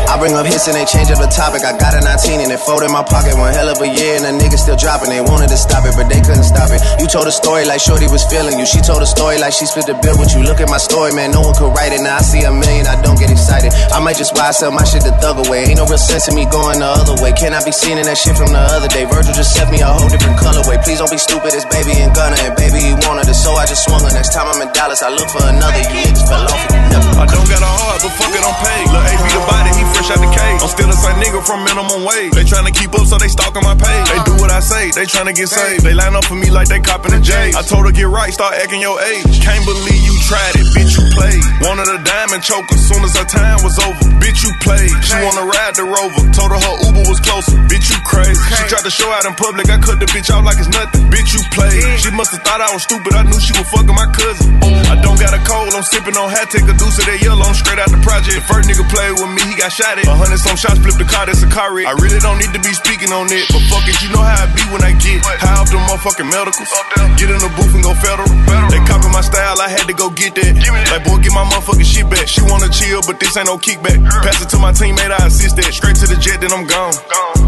I 0.05 0.19
bring 0.21 0.31
up 0.37 0.45
hits 0.45 0.67
and 0.69 0.77
they 0.77 0.85
change 0.85 1.09
up 1.09 1.19
the 1.19 1.27
topic. 1.27 1.65
I 1.65 1.73
got 1.75 1.97
a 1.97 1.99
19 1.99 2.39
and 2.39 2.51
it 2.51 2.61
fold 2.61 2.87
in 2.87 2.91
my 2.93 3.03
pocket. 3.03 3.35
One 3.35 3.51
hell 3.51 3.67
of 3.67 3.81
a 3.81 3.89
year 3.89 4.15
and 4.15 4.23
the 4.23 4.31
niggas 4.37 4.63
still 4.63 4.77
dropping. 4.77 5.09
They 5.09 5.19
wanted 5.19 5.49
to 5.49 5.57
stop 5.57 5.83
it, 5.83 5.91
but 5.97 6.07
they 6.07 6.21
couldn't 6.21 6.45
stop 6.45 6.69
it. 6.71 6.79
You 7.01 7.07
told 7.07 7.27
a 7.27 7.35
story 7.35 7.65
like 7.65 7.81
Shorty 7.81 8.07
was 8.07 8.23
feeling 8.29 8.55
you. 8.55 8.65
She 8.65 8.79
told 8.79 9.01
a 9.01 9.09
story 9.09 9.41
like 9.41 9.51
she 9.51 9.65
split 9.65 9.91
the 9.91 9.97
bill 9.99 10.15
with 10.15 10.31
you. 10.31 10.45
Look 10.45 10.61
at 10.61 10.69
my 10.69 10.77
story, 10.77 11.11
man. 11.11 11.31
No 11.35 11.41
one 11.41 11.51
could 11.57 11.73
write 11.73 11.91
it. 11.91 11.99
Now 11.99 12.21
I 12.21 12.23
see 12.23 12.45
a 12.45 12.51
million, 12.65 12.85
I 12.89 12.99
don't 13.01 13.17
get 13.17 13.29
excited. 13.29 13.71
I 13.93 14.01
might 14.01 14.17
just 14.17 14.33
buy 14.33 14.51
sell 14.51 14.71
my 14.71 14.83
shit 14.83 15.05
to 15.05 15.13
thug 15.21 15.39
away. 15.45 15.69
Ain't 15.69 15.77
no 15.77 15.85
real 15.85 16.01
sense 16.01 16.27
in 16.27 16.35
me 16.35 16.45
going 16.49 16.79
the 16.81 16.89
other 16.89 17.15
way. 17.21 17.31
Can 17.33 17.53
I 17.53 17.61
be 17.63 17.71
seen 17.71 17.97
in 17.97 18.05
that 18.09 18.17
shit 18.17 18.35
from 18.35 18.51
the 18.51 18.63
other 18.75 18.89
day? 18.89 19.05
Virgil 19.05 19.33
just 19.33 19.53
set 19.53 19.69
me 19.71 19.79
a 19.81 19.89
whole 19.89 20.09
different 20.09 20.37
colorway. 20.41 20.81
Please 20.83 20.99
don't 20.99 21.11
be 21.11 21.21
stupid. 21.21 21.53
It's 21.53 21.65
baby 21.69 21.93
and 22.01 22.11
gunner 22.13 22.37
and 22.41 22.53
baby 22.57 22.81
he 22.81 22.93
wanted 23.05 23.29
it, 23.29 23.37
so 23.37 23.53
I 23.53 23.65
just 23.65 23.85
swung 23.85 24.01
her. 24.01 24.11
Next 24.11 24.33
time 24.33 24.49
I'm 24.49 24.59
in 24.61 24.69
Dallas, 24.73 25.01
I 25.05 25.09
look 25.13 25.29
for 25.29 25.45
another. 25.45 25.79
You 25.79 26.03
niggas 26.03 26.25
fell 26.27 26.43
off. 26.43 26.85
I 27.15 27.23
don't 27.23 27.47
got 27.47 27.63
a 27.63 27.71
heart, 27.79 28.03
but 28.03 28.11
fuck 28.19 28.33
it, 28.33 28.43
I'm 28.43 28.57
paid. 28.59 28.87
Lil' 28.91 29.07
AP 29.07 29.23
the 29.31 29.41
body, 29.47 29.71
he 29.71 29.83
fresh 29.95 30.09
out 30.11 30.19
the 30.19 30.31
cage. 30.31 30.59
I'm 30.59 30.71
still 30.71 30.89
the 30.91 30.99
same 30.99 31.17
nigga 31.23 31.39
from 31.43 31.63
minimum 31.63 32.03
wage. 32.03 32.35
They 32.35 32.43
tryna 32.43 32.75
keep 32.75 32.91
up, 32.91 33.07
so 33.07 33.15
they 33.15 33.31
stalking 33.31 33.63
my 33.63 33.75
page. 33.75 34.05
They 34.11 34.19
do 34.27 34.35
what 34.35 34.51
I 34.51 34.59
say, 34.59 34.91
they 34.91 35.07
tryna 35.07 35.31
get 35.31 35.47
saved. 35.47 35.83
They 35.83 35.95
line 35.95 36.15
up 36.15 36.25
for 36.27 36.35
me 36.35 36.51
like 36.51 36.67
they 36.67 36.79
copping 36.83 37.15
a 37.15 37.21
J. 37.21 37.55
I 37.55 37.63
told 37.63 37.87
her 37.87 37.93
get 37.95 38.07
right, 38.11 38.31
start 38.35 38.55
acting 38.59 38.81
your 38.83 38.99
age. 38.99 39.39
Can't 39.39 39.63
believe 39.63 40.01
you 40.03 40.15
tried 40.27 40.55
it, 40.59 40.67
bitch, 40.75 40.91
you 40.99 41.05
played. 41.15 41.43
Wanted 41.63 41.87
a 41.87 42.03
diamond 42.03 42.43
choker, 42.55 42.79
soon 42.79 43.03
as 43.03 43.13
her 43.19 43.27
time 43.27 43.59
was 43.63 43.75
over. 43.83 43.99
Bitch, 44.23 44.39
you 44.47 44.51
played. 44.63 44.91
She 45.03 45.15
wanna 45.19 45.43
ride 45.43 45.75
the 45.75 45.83
rover. 45.83 46.23
Told 46.31 46.55
her 46.55 46.59
her 46.59 46.75
Uber 46.87 47.03
was 47.11 47.19
closer. 47.19 47.59
Bitch, 47.67 47.91
you 47.91 47.99
crazy. 48.07 48.39
She 48.55 48.63
tried 48.71 48.87
to 48.87 48.93
show 48.93 49.11
out 49.11 49.27
in 49.27 49.35
public, 49.35 49.67
I 49.67 49.77
cut 49.83 49.99
the 49.99 50.07
bitch 50.07 50.31
out 50.31 50.47
like 50.47 50.55
it's 50.55 50.71
nothing. 50.71 51.11
Bitch, 51.11 51.35
you 51.35 51.43
played. 51.51 51.83
She 51.99 52.11
must've 52.15 52.39
thought 52.47 52.63
I 52.63 52.71
was 52.71 52.83
stupid, 52.87 53.11
I 53.11 53.27
knew 53.27 53.39
she 53.39 53.51
was 53.59 53.67
fucking 53.75 53.95
my 53.95 54.07
cousin. 54.15 54.55
I 54.87 54.95
don't 55.03 55.19
got 55.19 55.35
a 55.35 55.41
cold, 55.43 55.75
I'm 55.75 55.83
sipping 55.83 56.15
on 56.15 56.31
hat, 56.31 56.47
take 56.47 56.67
a 56.67 56.75
deuce 56.75 56.95
of 56.99 57.05
that 57.11 57.19
yellow, 57.19 57.43
I'm 57.43 57.57
straight 57.57 57.79
out 57.79 57.91
the 57.91 57.99
project. 57.99 58.39
The 58.39 58.45
first 58.47 58.69
nigga 58.71 58.85
played 58.87 59.19
with 59.19 59.31
me, 59.35 59.41
he 59.51 59.53
got 59.59 59.71
shot 59.75 59.99
at. 59.99 60.07
A 60.07 60.15
hundred 60.15 60.39
some 60.39 60.55
shots, 60.55 60.79
flipped 60.79 60.99
the 61.01 61.09
car, 61.09 61.27
that's 61.27 61.43
a 61.43 61.49
car 61.51 61.75
wreck. 61.75 61.89
I 61.89 61.93
really 61.99 62.19
don't 62.23 62.39
need 62.39 62.53
to 62.55 62.61
be 62.63 62.71
speaking 62.71 63.11
on 63.11 63.27
it, 63.27 63.43
but 63.51 63.63
fuck 63.67 63.83
it, 63.83 63.99
you 63.99 64.09
know 64.15 64.23
how 64.23 64.45
I 64.45 64.47
be 64.55 64.63
when 64.71 64.83
I 64.85 64.95
get 64.95 65.19
high 65.43 65.59
off 65.59 65.67
the 65.67 65.81
motherfucking 65.81 66.29
medicals. 66.31 66.71
Get 67.19 67.27
in 67.27 67.39
the 67.41 67.51
booth 67.57 67.73
and 67.75 67.83
go 67.83 67.91
federal. 67.99 68.29
They 68.71 68.79
copy 68.87 69.09
my 69.11 69.25
style, 69.25 69.59
I 69.59 69.67
had 69.67 69.89
to 69.89 69.95
go 69.95 70.09
get 70.13 70.37
that. 70.37 70.53
Like, 70.93 71.03
boy, 71.03 71.19
get 71.19 71.33
my 71.33 71.43
motherfucking 71.43 71.87
shit 71.87 72.07
back. 72.07 72.27
She 72.29 72.44
wanna 72.49 72.69
chill, 72.69 73.01
but 73.05 73.19
this 73.19 73.35
ain't 73.37 73.47
no 73.47 73.57
kickback. 73.57 73.99
Pass 74.23 74.41
it 74.41 74.49
to 74.49 74.57
my 74.57 74.71
teammate, 74.71 75.11
I 75.11 75.27
assist 75.27 75.55
that. 75.57 75.71
Straight 75.73 75.97
to 76.01 76.07
the 76.07 76.17
jet, 76.17 76.41
then 76.41 76.51
I'm 76.51 76.65
gone. 76.67 76.93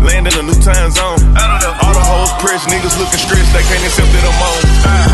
Land 0.04 0.28
in 0.30 0.34
a 0.38 0.44
new 0.44 0.58
time 0.62 0.92
zone. 0.94 1.20
All 1.82 1.94
the 1.94 2.04
hoes 2.04 2.32
pressed, 2.42 2.70
niggas 2.70 2.96
looking 2.98 3.22
stressed, 3.22 3.52
they 3.54 3.66
can't 3.66 3.84
accept 3.86 4.10
that 4.14 4.24
I'm 4.26 4.40
on. 4.40 4.60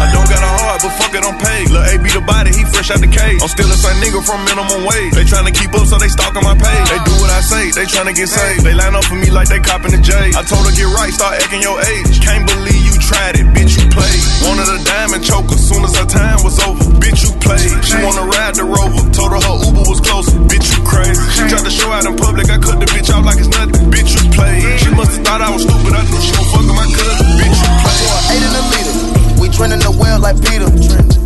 I 0.04 0.06
don't 0.12 0.28
got 0.28 0.42
a 0.44 0.52
heart, 0.60 0.80
but 0.84 0.92
fuck 1.00 1.14
it, 1.16 1.24
I'm 1.24 1.38
paid. 1.40 1.72
Lil' 1.72 1.88
AB 1.96 2.06
the 2.12 2.24
body, 2.24 2.52
he 2.52 2.64
fresh 2.68 2.92
out 2.92 3.00
the 3.00 3.08
cage. 3.08 3.40
I'm 3.42 3.52
still 3.52 3.68
the 3.68 3.80
same 3.80 3.98
nigga 4.04 4.20
from 4.24 4.44
minimum 4.44 4.84
wage. 4.84 5.14
They 5.16 5.24
tryna 5.24 5.56
keep 5.56 5.72
up, 5.74 5.88
so 5.88 5.98
they 5.98 6.12
stalking 6.12 6.44
my 6.44 6.56
page. 6.56 6.88
They 6.92 7.02
do 7.08 7.14
what 7.20 7.32
I 7.32 7.42
say, 7.42 7.72
they 7.72 7.88
tryna 7.88 8.16
get 8.16 8.28
saved. 8.28 8.64
They 8.64 8.76
line 8.76 8.96
up 8.96 9.06
for 9.06 9.16
me 9.16 9.32
like 9.32 9.48
they 9.48 9.60
copping 9.60 9.92
the 9.92 10.02
J. 10.04 10.12
I 10.36 10.44
told 10.44 10.68
her 10.68 10.74
get 10.76 10.90
right, 10.92 11.12
start 11.14 11.40
acting 11.40 11.64
your 11.64 11.80
age. 11.80 12.20
Can't 12.20 12.46
believe 12.46 12.84
you 12.84 12.96
tried 13.00 13.40
it, 13.40 13.48
bitch, 13.56 13.80
you 13.80 13.86
played. 13.90 14.22
Wanted 14.46 14.68
a 14.68 14.80
diamond 14.84 15.24
choker, 15.24 15.58
soon 15.58 15.84
as 15.88 15.96
her 15.96 16.08
time 16.08 16.44
was 16.44 16.60
over. 16.68 16.84
Bitch, 17.00 17.24
you 17.24 17.32
played. 17.40 17.72
She 17.84 17.96
wanna 18.04 18.28
ride 18.28 18.56
the 18.56 18.68
rover, 18.68 19.04
told 19.16 19.32
her 19.32 19.42
her 19.42 19.58
Uber 19.74 19.89
was 19.89 19.99
closer. 20.01 20.38
Bitch, 20.45 20.69
you 20.69 20.82
crazy. 20.86 21.17
She 21.34 21.43
tried 21.49 21.65
to 21.65 21.74
show 21.74 21.89
out 21.89 22.05
in 22.05 22.15
public, 22.15 22.45
I 22.49 22.57
cut 22.61 22.78
the 22.78 22.86
bitch 22.86 23.09
out 23.09 23.26
like 23.26 23.41
it's 23.41 23.49
nothing. 23.49 23.89
Bitch, 23.89 24.13
you 24.13 24.30
played. 24.30 24.61
She 24.80 24.89
must've 24.93 25.26
thought 25.26 25.41
I 25.41 25.49
was 25.49 25.65
stupid, 25.65 25.93
I 25.97 26.01
knew 26.05 26.21
she 26.21 26.34
was 26.38 26.47
fucking 26.53 26.78
my 26.78 26.86
cousin. 26.93 27.26
Bitch, 27.41 27.57
you 27.57 27.71
played. 27.82 28.38
Eight 28.38 28.43
in 28.45 28.53
the 28.53 28.63
leader. 28.69 28.95
We 29.41 29.49
trending 29.49 29.82
the 29.82 29.89
well 29.97 30.21
like 30.21 30.38
Peter. 30.38 30.69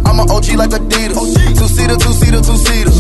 I'm 0.08 0.24
an 0.24 0.32
OG 0.32 0.56
like 0.56 0.72
Adidas. 0.72 1.20
Two 1.60 1.68
seater, 1.68 2.00
two 2.00 2.16
seater, 2.16 2.40
two 2.40 2.56
seater. 2.56 2.94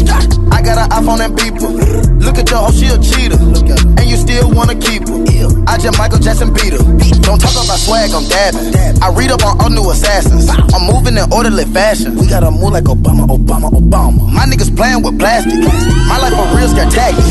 I 0.51 0.59
got 0.61 0.75
an 0.75 0.91
iPhone 0.91 1.23
and 1.23 1.31
beeper. 1.31 1.71
Look 2.19 2.37
at 2.37 2.51
your 2.51 2.59
hoe, 2.59 2.75
she 2.75 2.91
a 2.91 2.99
cheater. 2.99 3.39
And 3.39 4.05
you 4.05 4.17
still 4.19 4.51
wanna 4.51 4.75
keep 4.75 5.07
her. 5.07 5.23
I 5.65 5.79
just 5.79 5.97
Michael 5.97 6.19
Jackson 6.19 6.51
beat 6.53 6.66
her. 6.66 6.66
Don't 7.28 7.43
talk 7.43 7.59
about 7.59 7.75
swag, 7.75 8.15
I'm 8.15 8.23
dabbing. 8.32 8.71
I 9.03 9.11
read 9.11 9.36
up 9.36 9.43
on 9.43 9.59
all 9.59 9.69
new 9.69 9.84
assassins. 9.91 10.47
I'm 10.47 10.88
moving 10.88 11.19
in 11.19 11.28
orderly 11.28 11.65
fashion. 11.65 12.15
We 12.15 12.25
gotta 12.25 12.49
move 12.49 12.71
like 12.71 12.88
Obama, 12.88 13.28
Obama, 13.28 13.67
Obama. 13.67 14.32
My 14.32 14.47
niggas 14.47 14.71
playing 14.71 15.03
with 15.03 15.19
plastic. 15.19 15.59
My 16.07 16.17
life 16.23 16.32
a 16.32 16.55
real 16.55 16.71
scare 16.71 16.88
tactic. 16.88 17.28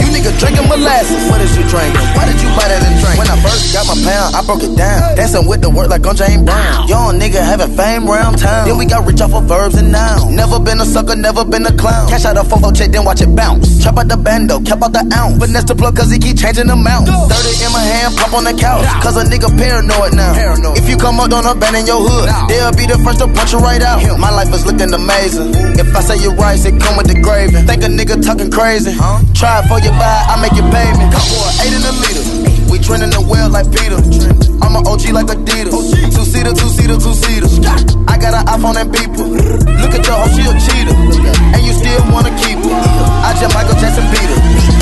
You 0.00 0.08
niggas 0.16 0.40
drinking 0.40 0.64
molasses. 0.64 1.28
What 1.28 1.44
is 1.44 1.52
you 1.60 1.64
drinking? 1.68 2.00
Why 2.16 2.24
did 2.24 2.40
you 2.40 2.48
buy 2.56 2.72
that 2.72 2.80
in 2.88 2.96
drink? 3.04 3.20
When 3.20 3.28
I 3.28 3.36
first 3.44 3.76
got 3.76 3.84
my 3.84 4.00
pound, 4.00 4.32
I 4.32 4.40
broke 4.48 4.64
it 4.64 4.74
down. 4.80 5.14
Dancing 5.14 5.46
with 5.46 5.60
the 5.60 5.68
word 5.68 5.92
like 5.92 6.08
I'm 6.08 6.16
James 6.16 6.42
Brown. 6.42 6.88
Young 6.88 7.20
nigga 7.20 7.44
having 7.44 7.68
fame 7.76 8.08
round 8.08 8.40
town. 8.40 8.66
Then 8.66 8.80
we 8.80 8.86
got 8.88 9.06
rich 9.06 9.20
off 9.20 9.36
of 9.36 9.44
verbs 9.44 9.76
and 9.76 9.92
nouns. 9.92 10.32
Never 10.32 10.58
been 10.58 10.80
a 10.80 10.86
sucker, 10.88 11.16
never 11.16 11.44
been 11.44 11.68
a 11.68 11.74
clown. 11.76 12.08
Cash 12.08 12.24
out 12.24 12.40
a 12.40 12.48
fofo 12.48 12.74
check, 12.74 12.90
then 12.96 13.04
watch 13.04 13.20
it 13.20 13.30
bounce. 13.36 13.84
Chop 13.84 13.98
out 13.98 14.08
the 14.08 14.16
bando, 14.16 14.58
cap 14.64 14.80
out 14.80 14.96
the 14.96 15.04
ounce. 15.14 15.36
Finesse 15.38 15.68
the 15.68 15.76
plug 15.76 15.94
cause 15.94 16.10
he 16.10 16.18
keep 16.18 16.40
changing 16.40 16.66
the 16.66 16.72
amount. 16.72 17.06
30 17.06 17.60
in 17.60 17.70
my 17.76 17.84
hand, 17.84 18.16
pop 18.16 18.32
on 18.32 18.42
the 18.42 18.54
couch. 18.56 18.88
Cause 19.02 19.14
a 19.20 19.22
nigga 19.22 19.33
paranoid 19.42 20.14
now. 20.14 20.34
If 20.76 20.88
you 20.88 20.96
come 20.96 21.18
up, 21.18 21.30
don't 21.30 21.46
abandon 21.46 21.86
your 21.86 21.98
hood. 21.98 22.28
They'll 22.46 22.70
be 22.72 22.86
the 22.86 22.98
first 23.02 23.18
to 23.18 23.26
punch 23.26 23.52
you 23.52 23.58
right 23.58 23.82
out. 23.82 23.98
My 24.18 24.30
life 24.30 24.52
is 24.54 24.66
looking 24.66 24.92
amazing. 24.92 25.54
If 25.74 25.90
I 25.94 26.00
say 26.00 26.22
you 26.22 26.30
right, 26.38 26.58
it 26.58 26.78
come 26.78 26.96
with 26.96 27.08
the 27.08 27.18
gravy. 27.18 27.58
Think 27.66 27.82
a 27.82 27.90
nigga 27.90 28.22
talking 28.22 28.50
crazy. 28.50 28.94
Try 29.34 29.62
it 29.62 29.66
for 29.66 29.80
your 29.82 29.94
buy, 29.98 30.22
I 30.30 30.38
make 30.38 30.54
you 30.54 30.62
pay 30.70 30.86
me. 30.94 31.10
Come 31.10 31.26
eight 31.66 31.74
in 31.74 31.82
the 31.82 31.92
leader. 32.04 32.24
We 32.70 32.78
trending 32.78 33.10
the 33.10 33.22
well 33.22 33.50
like 33.50 33.66
Peter. 33.70 33.98
I'm 34.62 34.74
an 34.78 34.86
OG 34.86 35.10
like 35.10 35.30
Adidas. 35.30 35.74
Two 36.14 36.24
seater, 36.24 36.54
two 36.54 36.70
seater, 36.70 36.96
two 36.98 37.14
seater. 37.14 37.50
I 38.06 38.18
got 38.18 38.34
an 38.38 38.44
iPhone 38.46 38.78
and 38.78 38.90
people. 38.92 39.26
Look 39.34 39.94
at 39.94 40.02
your 40.06 40.14
hoe, 40.14 40.30
she 40.30 40.42
a 40.46 40.54
cheater. 40.62 40.94
And 41.54 41.60
you 41.62 41.72
still 41.74 42.02
wanna 42.10 42.30
keep 42.38 42.58
her. 42.62 42.70
I 42.70 43.34
just 43.38 43.54
Michael 43.54 43.78
Jackson 43.82 44.06
beat 44.10 44.30
her. 44.30 44.73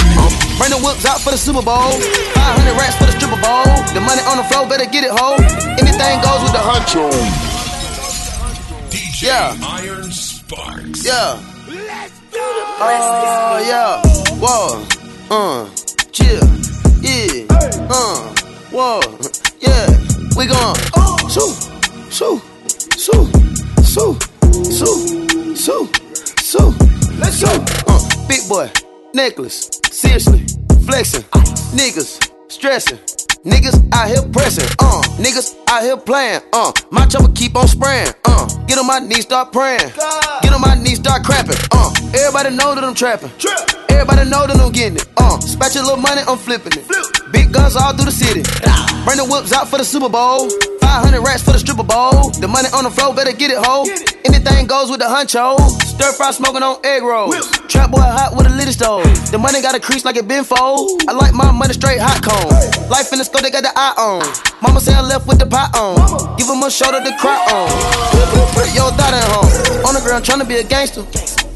Bring 0.59 0.71
the 0.71 0.81
whips 0.85 1.05
out 1.05 1.21
for 1.21 1.31
the 1.31 1.39
Super 1.39 1.63
Bowl. 1.63 1.93
500 1.93 2.77
racks 2.77 2.97
for 2.97 3.07
the 3.07 3.13
stripper 3.13 3.41
bowl. 3.41 3.65
The 3.95 4.01
money 4.01 4.23
on 4.29 4.37
the 4.37 4.45
floor, 4.45 4.69
better 4.69 4.87
get 4.87 5.05
it, 5.05 5.11
ho. 5.11 5.35
Anything 5.81 6.21
goes 6.23 6.43
with 6.43 6.53
the 6.53 6.63
huncho. 6.63 7.11
DJ 8.91 9.27
Yeah. 9.27 9.57
Iron 9.63 10.11
Sparks. 10.13 11.05
Yeah. 11.05 11.41
Let's 11.69 12.19
do 12.31 12.39
the 12.39 12.65
Oh, 12.85 13.59
yeah. 13.67 14.03
Whoa. 14.43 14.85
Uh. 15.31 15.69
Chill. 16.13 16.43
Yeah. 17.01 17.47
Uh. 17.89 18.35
Whoa. 18.71 19.01
Yeah. 19.61 19.87
We 20.37 20.47
gon' 20.47 20.77
Shoo. 21.31 21.55
Shoo. 22.11 22.41
Shoo. 22.99 23.27
Shoo. 23.83 24.19
Shoo. 24.71 25.57
Shoo. 25.57 25.89
Shoo. 26.43 26.75
Let's 27.19 27.43
go. 27.43 27.65
Uh. 27.89 28.29
Big 28.29 28.49
boy. 28.49 28.92
Necklace. 29.15 29.71
Seriously. 29.91 30.45
Flexing. 30.87 31.23
Niggas. 31.77 32.31
Stressing. 32.51 32.99
Niggas 33.45 33.75
out 33.93 34.09
here 34.09 34.23
pressing, 34.33 34.65
uh. 34.79 35.03
Niggas 35.19 35.57
out 35.69 35.83
here 35.83 35.97
playing, 35.97 36.41
uh. 36.53 36.71
My 36.91 37.07
chopper 37.07 37.33
keep 37.35 37.57
on 37.57 37.67
spraying, 37.67 38.13
uh. 38.25 38.47
Get 38.67 38.79
on 38.79 38.87
my 38.87 39.01
knees, 39.01 39.23
start 39.23 39.53
praying. 39.53 39.91
Get 40.43 40.53
on 40.53 40.61
my 40.61 40.77
knees, 40.77 40.99
start 40.99 41.25
crapping, 41.25 41.59
uh. 41.73 41.91
Everybody 42.17 42.55
know 42.55 42.75
that 42.77 42.85
I'm 42.85 42.95
trapping. 42.95 43.33
Everybody 43.91 44.31
know 44.31 44.47
that 44.47 44.61
I'm 44.61 44.71
getting 44.71 44.99
it, 44.99 45.09
uh. 45.17 45.39
Spatch 45.39 45.75
your 45.75 45.83
little 45.85 45.99
money, 45.99 46.23
I'm 46.29 46.39
flipping 46.39 46.73
it. 46.77 46.87
Big 47.33 47.53
guns 47.53 47.75
all 47.75 47.93
through 47.95 48.07
the 48.07 48.13
city. 48.13 48.43
Bring 49.05 49.19
the 49.19 49.27
whips 49.27 49.53
out 49.53 49.67
for 49.67 49.79
the 49.79 49.85
Super 49.85 50.09
Bowl. 50.09 50.49
500 50.81 51.21
racks 51.21 51.43
for 51.43 51.53
the 51.53 51.59
stripper 51.59 51.83
bowl. 51.83 52.31
The 52.31 52.47
money 52.47 52.69
on 52.75 52.85
the 52.85 52.91
floor, 52.91 53.13
better 53.13 53.33
get 53.33 53.51
it, 53.51 53.59
ho. 53.59 53.83
Anything 54.25 54.67
goes 54.69 54.89
with 54.89 55.01
the 55.01 55.07
huncho. 55.07 55.59
Stir 55.83 56.13
fry 56.13 56.31
smoking 56.31 56.63
on 56.63 56.79
egg 56.85 57.03
rolls. 57.03 57.35
Trap 57.73 57.91
boy 57.91 58.05
hot 58.05 58.37
with 58.37 58.45
a 58.45 58.53
little 58.53 58.77
stove. 58.77 59.09
The 59.33 59.41
money 59.41 59.65
got 59.65 59.75
a 59.75 59.81
crease 59.81 60.05
like 60.05 60.21
it 60.21 60.29
been 60.29 60.45
fold. 60.45 61.09
I 61.09 61.17
like 61.17 61.33
my 61.33 61.49
money 61.49 61.73
straight 61.73 62.05
hot 62.05 62.21
cone. 62.21 62.53
Life 62.93 63.09
in 63.17 63.19
the 63.19 63.25
store, 63.25 63.41
they 63.41 63.49
got 63.49 63.65
the 63.65 63.73
eye 63.73 63.97
on. 63.97 64.21
Mama 64.61 64.77
say 64.77 64.93
I 64.93 65.01
left 65.01 65.25
with 65.25 65.41
the 65.41 65.49
pot 65.49 65.73
on. 65.73 65.97
Give 66.37 66.45
him 66.53 66.61
a 66.61 66.69
shoulder 66.69 67.01
to 67.01 67.17
cry 67.17 67.33
on. 67.49 67.73
Put 68.53 68.69
your 68.77 68.93
thought 68.93 69.17
at 69.17 69.25
home. 69.25 69.49
On 69.89 69.97
the 69.97 70.05
ground 70.05 70.21
trying 70.21 70.41
to 70.41 70.45
be 70.45 70.61
a 70.61 70.63
gangster. 70.63 71.01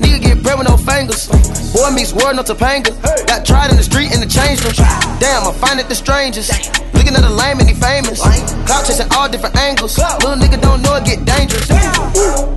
Nigga 0.00 0.16
get 0.24 0.40
bread 0.40 0.56
with 0.56 0.72
no 0.72 0.80
fingers. 0.80 1.28
Boy 1.76 1.92
Meets 1.92 2.16
World, 2.16 2.40
no 2.40 2.42
Topanga. 2.48 2.96
Got 3.28 3.44
tried 3.44 3.68
in 3.68 3.76
the 3.76 3.84
street 3.84 4.08
and 4.16 4.24
it 4.24 4.32
changed 4.32 4.64
them. 4.64 4.72
Damn, 5.20 5.44
I 5.44 5.52
find 5.52 5.76
it 5.76 5.92
the 5.92 5.94
strangest. 6.00 6.48
Looking 6.96 7.12
at 7.12 7.28
the 7.28 7.28
lame 7.28 7.60
and 7.60 7.68
he 7.68 7.76
famous. 7.76 8.24
Clout 8.64 8.88
chasing 8.88 9.12
all 9.12 9.28
different 9.28 9.52
angles. 9.60 10.00
Little 10.00 10.40
nigga 10.40 10.64
don't 10.64 10.80
know 10.80 10.96
it 10.96 11.04
get 11.04 11.28
dangerous. 11.28 11.68
Little 11.68 12.56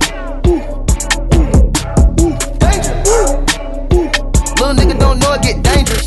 don't 5.00 5.18
know 5.18 5.32
it 5.32 5.42
get 5.42 5.62
dangerous. 5.62 6.06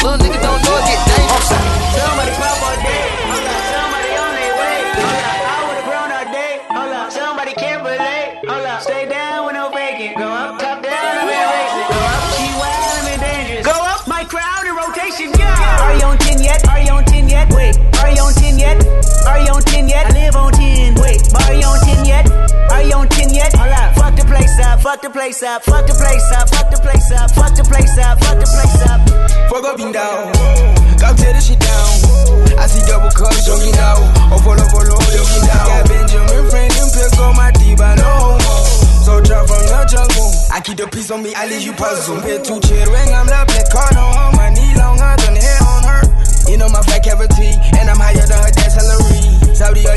Little 0.00 0.16
nigga 0.16 0.40
don't 0.40 0.62
know 0.64 0.76
it 0.80 0.86
get 0.88 1.00
dangerous. 1.10 1.48
Somebody 1.50 2.32
pop 2.40 2.62
all 2.62 2.78
day. 2.80 3.04
Hold 3.28 3.46
up. 3.50 3.62
Somebody 3.74 4.12
on 4.24 4.32
their 4.38 4.54
way. 4.60 4.76
Hold 4.96 5.20
up. 5.28 5.44
I 5.50 5.58
would've 5.68 5.86
grown 5.90 6.10
all 6.16 6.28
day. 6.32 6.52
Hold 6.70 6.92
up. 6.94 7.08
Somebody 7.12 7.52
can't 7.54 7.82
relate. 7.84 8.28
Hold 8.48 8.66
up. 8.66 8.80
Stay 8.80 9.04
down 9.08 9.46
with 9.46 9.54
no 9.54 9.68
bacon. 9.70 10.14
Go 10.16 10.28
up, 10.30 10.58
top 10.58 10.82
down, 10.82 11.18
I'm 11.20 11.28
in 11.28 11.46
racing. 11.52 11.88
Go 11.92 12.00
up, 12.00 12.22
she 12.38 12.48
wild, 12.56 12.96
I'm 12.96 13.08
in 13.12 13.20
dangerous. 13.20 13.66
Go 13.66 13.76
up, 13.76 14.06
my 14.08 14.24
crowd 14.24 14.64
in 14.64 14.74
rotation, 14.74 15.28
yeah. 15.38 15.84
Are 15.84 15.94
you 15.98 16.06
on 16.06 16.16
10 16.18 16.40
yet? 16.42 16.64
Are 16.68 16.80
you 16.80 16.92
on 16.92 17.04
10 17.04 17.28
yet? 17.28 17.52
Wait. 17.52 17.76
Are 18.00 18.10
you 18.10 18.22
on 18.22 18.32
10 18.32 18.58
yet? 18.58 18.78
Are 19.28 19.40
you 19.44 19.52
on 19.52 19.62
10 19.62 19.88
yet? 19.88 20.06
I 20.06 20.12
live 20.16 20.36
on 20.36 20.52
10. 20.52 20.94
Wait. 21.02 21.20
Are 21.44 21.52
you 21.52 21.66
on 21.66 21.80
10 21.84 22.04
yet? 22.06 22.24
Are 22.72 22.82
you 22.82 22.94
on 22.94 23.08
10 23.08 23.19
up. 24.60 24.80
Fuck 24.80 25.02
the 25.02 25.10
place 25.10 25.42
up. 25.42 25.62
Fuck 25.64 25.86
the 25.86 25.94
place 25.94 26.30
up. 26.32 26.48
Fuck 26.48 26.70
the 26.70 26.78
place 26.80 27.10
up. 27.12 27.30
Fuck 27.32 27.54
the 27.56 27.64
place 27.64 27.98
up. 27.98 28.18
Fuck 28.20 28.38
the 28.38 28.48
place 28.48 28.80
up. 28.88 29.00
Fuck 29.50 29.64
up 29.64 29.80
and 29.80 29.92
down. 29.92 30.32
Come 31.00 31.16
tear 31.16 31.32
this 31.32 31.48
shit 31.48 31.58
down. 31.58 32.20
I 32.60 32.66
see 32.68 32.84
double 32.84 33.10
cups 33.10 33.46
jogging 33.46 33.76
out. 33.80 33.98
Oh, 34.28 34.38
follow, 34.44 34.66
follow, 34.68 35.00
jogging 35.10 35.46
down. 35.48 35.64
Got 35.64 35.88
Benjamin 35.88 36.44
Franklin, 36.52 36.88
pick 36.92 37.18
on 37.18 37.32
my 37.36 37.50
diva, 37.56 37.96
no 37.96 38.36
homo. 38.36 38.52
So 39.00 39.20
drop 39.24 39.48
from 39.48 39.64
the 39.64 39.80
jungle. 39.88 40.28
I 40.52 40.60
keep 40.60 40.76
the 40.76 40.86
peace 40.92 41.10
on 41.10 41.22
me, 41.22 41.32
I 41.34 41.48
leave 41.48 41.62
you 41.62 41.72
puzzle. 41.72 42.20
Here 42.20 42.38
to 42.38 42.54
chill, 42.60 42.88
ring, 42.92 43.10
I'm 43.16 43.26
the 43.26 43.40
black 43.48 43.66
car, 43.72 43.88
no 43.96 44.04
home. 44.12 44.36
My 44.36 44.52
knee 44.52 44.76
longer 44.76 45.08
than 45.24 45.40
hair 45.40 45.60
on 45.64 45.82
her. 45.88 46.02
You 46.52 46.60
know 46.60 46.68
my 46.68 46.82
fat 46.84 47.00
cavity, 47.00 47.56
and 47.80 47.88
I'm 47.88 47.96
higher 47.96 48.26
than 48.28 48.40
her 48.44 48.52
dad's 48.52 48.76
salary. 48.76 49.56
Saudi, 49.56 49.88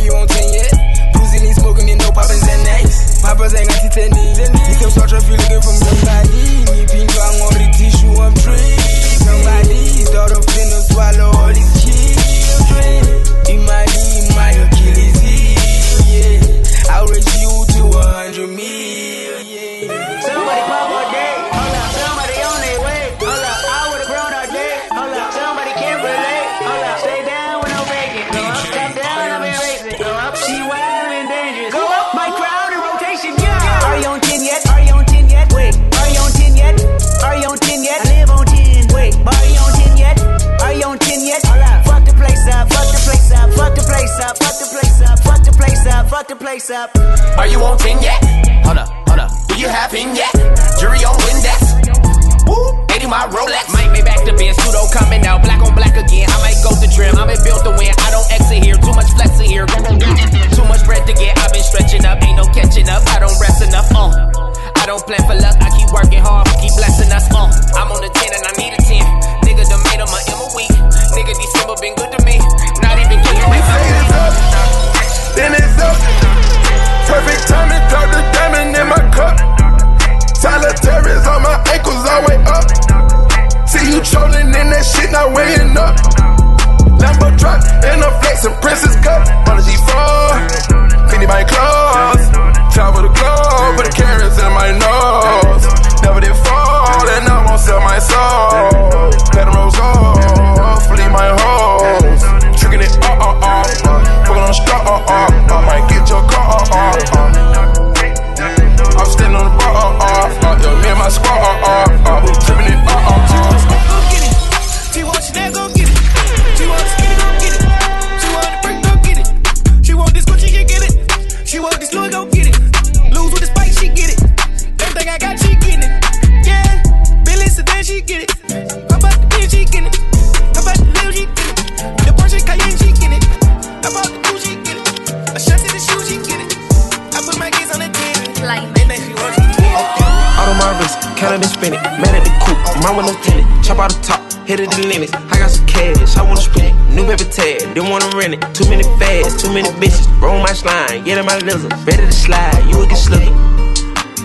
fads, 149.23 149.41
too 149.41 149.53
many 149.53 149.69
bitches. 149.79 150.07
Roll 150.21 150.39
my 150.39 150.53
slime, 150.53 151.03
get 151.03 151.17
in 151.17 151.25
my 151.25 151.37
lizard. 151.39 151.71
Ready 151.85 152.05
to 152.05 152.11
slide, 152.11 152.63
you 152.69 152.77
will 152.77 152.87
get 152.87 152.97
slipping. 152.97 153.33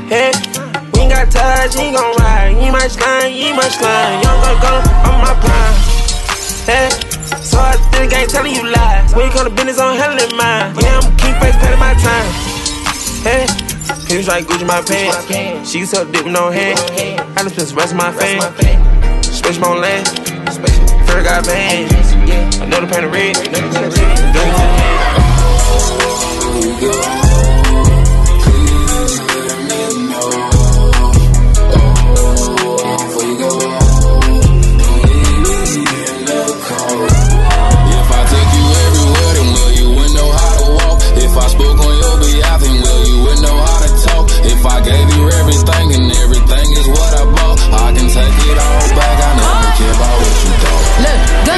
Hey, 0.08 0.32
we 0.94 1.00
ain't 1.00 1.12
got 1.12 1.30
touch, 1.30 1.74
he 1.74 1.92
gon' 1.92 2.16
ride. 2.16 2.56
He 2.56 2.70
my 2.70 2.86
slime, 2.88 3.32
he 3.32 3.52
my 3.52 3.68
slime. 3.68 4.22
Young 4.22 4.40
gon' 4.42 4.60
go 4.60 4.72
on 5.08 5.18
my 5.22 5.34
prime. 5.40 5.76
Hey, 6.66 6.88
so 7.42 7.58
I 7.58 7.76
think 7.92 8.12
I 8.12 8.22
ain't 8.22 8.30
telling 8.30 8.54
you 8.54 8.64
lies. 8.70 9.14
When 9.14 9.26
you 9.26 9.32
come 9.32 9.44
to 9.44 9.54
business, 9.54 9.78
I'm 9.78 9.96
handling 9.96 10.36
mine. 10.36 10.74
Yeah, 10.80 11.00
I'm 11.00 11.16
king 11.16 11.34
face, 11.40 11.56
paying 11.56 11.78
my 11.78 11.94
time. 11.94 12.30
Hey, 13.24 13.46
he 14.08 14.16
was 14.16 14.28
like 14.28 14.46
Gucci 14.46 14.66
my 14.66 14.82
pants. 14.82 15.70
She 15.70 15.80
used 15.80 15.94
to 15.94 16.04
dip 16.10 16.24
with 16.24 16.32
no 16.32 16.50
hand. 16.50 16.78
I 17.36 17.42
just 17.42 17.54
spent 17.54 17.68
the 17.68 17.74
rest 17.74 17.92
of 17.92 17.98
my 17.98 18.12
fame. 18.12 18.42
Space 19.22 19.60
on 19.62 19.80
land. 19.80 20.08
Fur 21.06 21.22
got 21.22 21.44
bands. 21.46 21.92
Another 22.60 22.86
paint 22.86 23.04
of 23.04 23.12
red. 23.12 23.36
If 23.36 24.77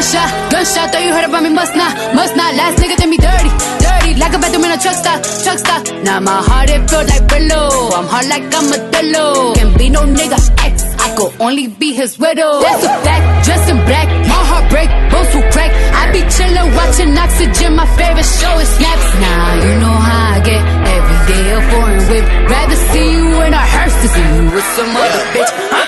gunshot, 0.00 0.50
gunshot, 0.50 0.92
thought 0.92 1.02
you 1.04 1.12
heard 1.12 1.24
about 1.24 1.42
me, 1.42 1.50
must 1.50 1.74
not, 1.76 2.14
must 2.14 2.34
not. 2.36 2.54
Last 2.54 2.78
nigga 2.78 2.96
did 2.96 3.08
me 3.08 3.16
dirty, 3.16 3.48
dirty, 3.48 3.79
like 4.20 4.34
a 4.34 4.38
bathroom 4.38 4.64
in 4.64 4.70
a 4.70 4.78
truck 4.78 4.94
stop, 4.94 5.18
truck 5.44 5.58
stop. 5.58 5.82
Now 6.04 6.20
my 6.20 6.38
heart, 6.48 6.68
it 6.70 6.82
feel 6.88 7.04
like 7.10 7.24
Brillo. 7.30 7.62
I'm 7.96 8.06
hard 8.12 8.26
like 8.28 8.44
I'm 8.52 8.68
a 8.76 8.78
Dello. 8.92 9.54
Can 9.54 9.76
be 9.76 9.88
no 9.88 10.02
nigga 10.04 10.38
ex, 10.66 10.84
I 11.00 11.08
could 11.16 11.32
only 11.40 11.66
be 11.68 11.92
his 11.94 12.18
widow. 12.18 12.60
That's 12.60 12.84
a 12.84 12.92
fact, 13.04 13.24
dressed 13.46 13.70
in 13.72 13.78
black, 13.88 14.08
my 14.28 14.40
heart 14.50 14.66
break, 14.70 14.90
bones 15.10 15.32
will 15.34 15.48
crack. 15.50 15.72
I 15.96 16.12
be 16.12 16.20
chillin', 16.28 16.68
watching 16.76 17.16
Oxygen, 17.16 17.74
my 17.74 17.88
favorite 17.96 18.30
show 18.38 18.54
is 18.60 18.68
Snapped. 18.76 19.08
Now 19.24 19.46
you 19.64 19.72
know 19.80 19.96
how 20.06 20.36
I 20.36 20.38
get, 20.44 20.62
every 20.96 21.18
day 21.30 21.44
a 21.56 21.60
foreign 21.72 22.02
whip. 22.10 22.24
Rather 22.52 22.78
see 22.92 23.08
you 23.16 23.28
in 23.48 23.52
a 23.52 23.64
hearse 23.72 23.96
than 24.00 24.10
see 24.14 24.28
you 24.36 24.44
with 24.54 24.68
some 24.76 24.92
other 24.94 25.24
bitch. 25.32 25.52
Huh? 25.72 25.86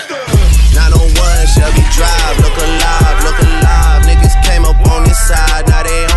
901 0.73 1.53
Shelby 1.53 1.85
Drive, 1.93 2.35
look 2.41 2.57
alive, 2.57 3.17
look 3.23 3.39
alive. 3.45 3.99
Niggas 4.09 4.35
came 4.43 4.65
up 4.65 4.79
on 4.89 5.03
this 5.05 5.21
side, 5.27 5.63
now 5.69 5.83
they 5.85 6.12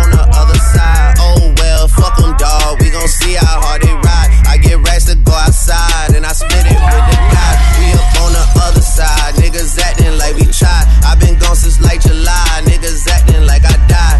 gon' 3.07 3.15
see 3.23 3.35
how 3.39 3.63
hard 3.63 3.81
they 3.81 3.93
ride. 3.95 4.29
I 4.47 4.57
get 4.59 4.83
racks 4.83 5.05
to 5.07 5.15
go 5.15 5.31
outside, 5.31 6.15
and 6.15 6.25
I 6.25 6.33
split 6.35 6.67
it 6.67 6.75
with 6.75 7.05
the 7.07 7.17
guys. 7.31 7.59
We 7.79 7.87
up 7.95 8.11
on 8.19 8.31
the 8.35 8.45
other 8.67 8.83
side, 8.83 9.35
niggas 9.39 9.79
acting 9.79 10.17
like 10.19 10.35
we 10.35 10.45
tried. 10.51 10.85
i 11.07 11.15
been 11.15 11.39
gone 11.39 11.55
since 11.55 11.79
like 11.79 12.03
July, 12.03 12.47
niggas 12.67 13.07
acting 13.07 13.47
like 13.47 13.63
I 13.63 13.75
died. 13.87 14.19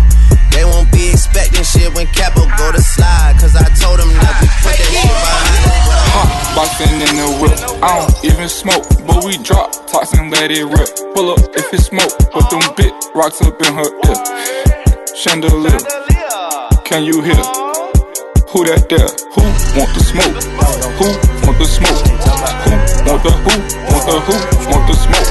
They 0.56 0.64
won't 0.64 0.92
be 0.92 1.12
expecting 1.12 1.64
shit 1.64 1.94
when 1.94 2.08
Capo 2.16 2.48
go 2.56 2.72
to 2.72 2.82
slide, 2.82 3.36
cause 3.40 3.56
I 3.56 3.68
told 3.76 4.00
them 4.00 4.10
that 4.24 4.36
we 4.40 4.48
put 4.64 4.76
that 4.80 4.92
shit 4.96 5.12
behind. 5.20 5.68
Hot 6.16 6.32
boxing 6.56 6.96
in 7.04 7.14
the 7.20 7.28
whip. 7.44 7.60
I 7.84 7.92
don't 8.00 8.16
even 8.24 8.48
smoke, 8.48 8.88
but 9.06 9.24
we 9.24 9.38
drop 9.44 9.76
and 10.16 10.32
let 10.32 10.52
it 10.52 10.64
rip. 10.64 10.88
Pull 11.14 11.32
up 11.32 11.44
if 11.58 11.74
it's 11.74 11.92
smoke, 11.92 12.14
put 12.32 12.50
them 12.50 12.64
big 12.78 12.94
rocks 13.14 13.42
up 13.42 13.60
in 13.60 13.74
her 13.74 13.90
ear. 14.08 14.20
Chandelier, 15.16 15.80
can 16.86 17.04
you 17.04 17.22
hear? 17.22 17.67
Who 18.58 18.66
that 18.66 18.90
there? 18.90 19.06
Who 19.38 19.46
want 19.78 19.94
the 19.94 20.02
smoke? 20.02 20.34
Who 20.98 21.14
want 21.46 21.62
the 21.62 21.70
smoke? 21.70 21.94
Who 21.94 22.74
want 23.06 23.22
the 23.22 23.30
who? 23.30 23.54
Want 23.54 24.02
the 24.10 24.18
who? 24.18 24.34
Want 24.74 24.82
the 24.90 24.98
smoke? 24.98 25.30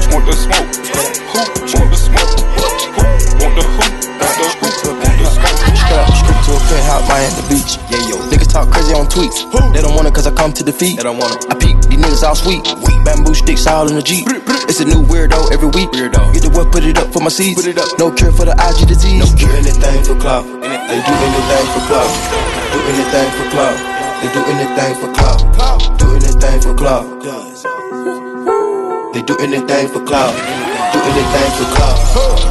Who 0.00 0.16
want 0.16 0.24
the 0.24 0.32
smoke? 0.32 0.64
Who 1.28 1.44
want 1.76 1.92
the 1.92 2.00
smoke? 2.00 2.32
Who 2.56 2.64
want 3.36 3.52
the 3.52 3.52
who? 3.52 3.52
Want 3.52 3.52
the 3.52 3.68
who? 3.68 3.84
Want 3.84 5.12
the 5.20 5.28
smoke? 5.28 5.60
Straight 6.16 6.32
the 6.32 6.48
to 6.48 6.56
a 6.56 6.60
penthouse, 6.72 7.04
Miami 7.04 7.42
Beach. 7.52 7.76
Yeah, 7.92 8.08
yo. 8.08 8.41
Talk 8.52 8.68
crazy 8.68 8.92
on 8.92 9.08
tweets. 9.08 9.48
They 9.72 9.80
don't 9.80 9.96
want 9.96 10.06
it 10.06 10.12
cause 10.12 10.26
I 10.26 10.30
come 10.30 10.52
to 10.52 10.62
defeat. 10.62 11.00
They 11.00 11.02
don't 11.02 11.16
want 11.16 11.40
it. 11.40 11.48
I 11.48 11.56
peek, 11.56 11.72
these 11.88 11.96
niggas 11.96 12.22
all 12.22 12.36
sweet. 12.36 12.60
Bamboo 13.00 13.32
sticks 13.32 13.66
all 13.66 13.88
in 13.88 13.96
the 13.96 14.02
Jeep. 14.02 14.28
It's 14.68 14.78
a 14.78 14.84
new 14.84 15.00
weirdo 15.00 15.50
every 15.56 15.72
week. 15.72 15.88
Weirdo. 15.88 16.36
Get 16.36 16.44
the 16.44 16.50
what, 16.52 16.70
put 16.70 16.84
it 16.84 16.98
up 16.98 17.10
for 17.14 17.20
my 17.24 17.32
seeds. 17.32 17.56
Put 17.56 17.72
it 17.72 17.78
up. 17.78 17.88
No 17.98 18.12
cure 18.12 18.30
for 18.30 18.44
the 18.44 18.52
IG 18.52 18.92
disease. 18.92 19.24
No 19.24 19.38
cure. 19.40 19.56
anything 19.56 20.04
for 20.04 20.20
clout. 20.20 20.44
They 20.44 21.00
do 21.00 21.12
anything 21.16 21.66
for 21.72 21.80
clout. 21.88 22.12
Do 22.76 22.78
anything 22.92 23.28
for 23.40 23.46
clout. 23.56 23.76
They 24.20 24.28
do 24.36 24.40
anything 24.44 24.92
for 25.00 25.08
clout. 25.16 25.40
Do 25.96 26.06
anything 26.12 26.60
for 26.60 26.74
clout. 26.76 27.08
They 29.16 29.22
do 29.24 29.34
anything 29.40 29.88
for 29.88 30.04
clout. 30.04 30.36
They 30.92 31.00
do 31.00 31.08
anything 31.08 31.50
for 31.56 31.68
clout. 31.72 31.96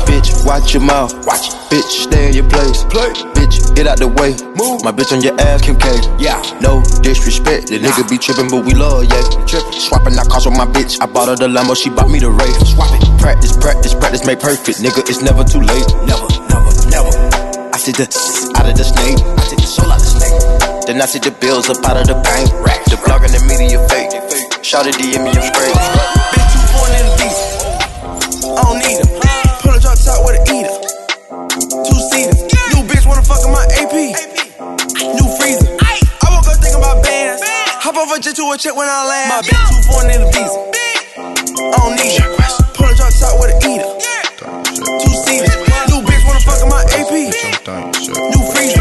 Bitch, 0.09 0.33
watch 0.49 0.73
your 0.73 0.81
mouth. 0.81 1.13
Watch. 1.29 1.60
Bitch, 1.71 2.03
stay 2.03 2.27
in 2.27 2.33
your 2.35 2.49
place. 2.51 2.83
Play. 2.91 3.15
Bitch, 3.31 3.63
get 3.79 3.87
out 3.87 3.95
the 3.95 4.11
way. 4.19 4.35
Move. 4.59 4.83
My 4.83 4.91
bitch 4.91 5.15
on 5.15 5.23
your 5.23 5.39
ass, 5.39 5.63
Kim 5.63 5.79
K. 5.79 5.87
Yeah. 6.19 6.35
No 6.59 6.83
disrespect. 6.99 7.71
The 7.71 7.79
nigga 7.79 8.03
be 8.11 8.19
tripping, 8.19 8.51
but 8.51 8.67
we 8.67 8.75
love, 8.75 9.07
yeah. 9.07 9.23
Tripping. 9.47 9.79
Swapping 9.79 10.19
out 10.19 10.27
cars 10.27 10.43
with 10.43 10.59
my 10.59 10.67
bitch. 10.67 10.99
I 10.99 11.07
bought 11.07 11.31
her 11.31 11.39
the 11.39 11.47
Lambo, 11.47 11.71
she 11.71 11.87
bought 11.87 12.11
me 12.11 12.19
the 12.19 12.27
Wraith. 12.27 12.59
Swap 12.67 12.91
it. 12.91 13.07
Practice, 13.23 13.55
practice, 13.55 13.95
practice, 13.95 14.27
make 14.27 14.43
perfect. 14.43 14.83
Nigga, 14.83 14.99
it's 15.07 15.23
never 15.23 15.47
too 15.47 15.63
late. 15.63 15.87
Never, 16.03 16.27
never, 16.51 16.71
never. 16.91 17.11
I 17.71 17.79
see 17.79 17.95
the 17.95 18.03
out 18.59 18.67
of 18.67 18.75
the 18.75 18.83
snake. 18.83 19.23
I 19.23 19.41
take 19.47 19.63
the 19.63 19.71
soul 19.71 19.87
out 19.87 20.03
the 20.03 20.11
snake. 20.11 20.91
Then 20.91 20.99
I 20.99 21.07
see 21.07 21.23
the 21.23 21.31
bills 21.31 21.71
up 21.71 21.79
out 21.87 21.95
of 21.95 22.03
the 22.03 22.19
bank. 22.19 22.51
Rack. 22.67 22.83
The 22.91 22.99
blog 22.99 23.23
and 23.23 23.31
the 23.31 23.39
media 23.47 23.79
fake. 23.87 24.11
Shout 24.59 24.91
it 24.91 24.99
DM 24.99 25.23
me, 25.23 25.31
I'm 25.31 25.39
straight. 25.39 26.20
Hop 37.91 38.07
over 38.07 38.23
jet 38.23 38.39
to 38.39 38.47
a 38.47 38.55
check 38.55 38.71
when 38.71 38.87
I 38.87 39.03
land. 39.03 39.27
My 39.27 39.43
bitch 39.43 39.67
too 39.67 39.83
foreign 39.83 40.15
in 40.15 40.23
the 40.23 40.31
beast. 40.31 40.55
I 41.59 41.75
don't 41.75 41.91
need 41.99 42.15
need 42.15 42.23
'em. 42.23 42.31
Pull 42.71 42.87
a 42.87 42.95
drop 42.95 43.11
top 43.11 43.35
with 43.35 43.51
a 43.51 43.59
eater. 43.67 43.83
Two 44.79 45.11
seaters. 45.27 45.51
New 45.91 45.99
bitch 45.99 46.23
wanna 46.23 46.39
fuck 46.39 46.63
in 46.63 46.71
my 46.71 46.87
AP. 46.95 47.35
New 48.31 48.43
freezer. 48.47 48.79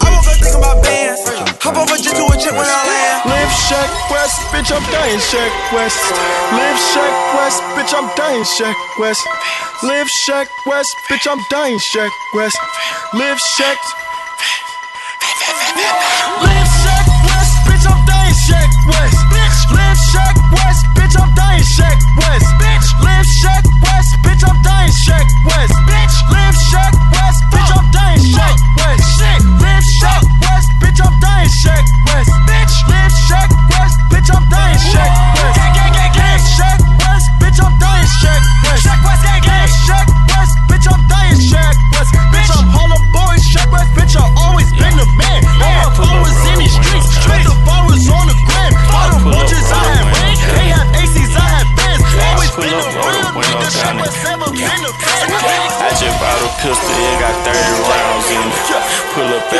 I 0.00 0.08
woke 0.08 0.24
up 0.24 0.40
thinking 0.40 0.56
about 0.56 0.80
bands. 0.80 1.20
Hop 1.68 1.76
over 1.76 2.00
jet 2.00 2.16
to 2.16 2.24
a 2.24 2.36
check 2.40 2.56
when 2.56 2.64
I 2.64 2.80
land. 2.88 3.28
Live 3.28 3.52
Shack 3.68 3.92
West, 4.08 4.40
bitch, 4.48 4.72
I'm 4.72 4.84
dying 4.88 5.20
Shack 5.20 5.52
West. 5.76 6.00
Live 6.56 6.80
Shack 6.96 7.12
West, 7.36 7.60
bitch, 7.76 7.92
I'm 7.92 8.08
dying 8.16 8.44
Shack 8.56 8.76
West. 8.96 9.20
Live 9.84 10.08
Shack 10.08 10.48
West, 10.64 10.96
bitch, 11.12 11.28
I'm 11.28 11.44
dying 11.52 11.78
Shack 11.92 12.12
West. 12.32 12.56
Live 13.12 13.36
Shack. 13.36 13.76
Live 16.40 16.48
Shack 16.48 16.55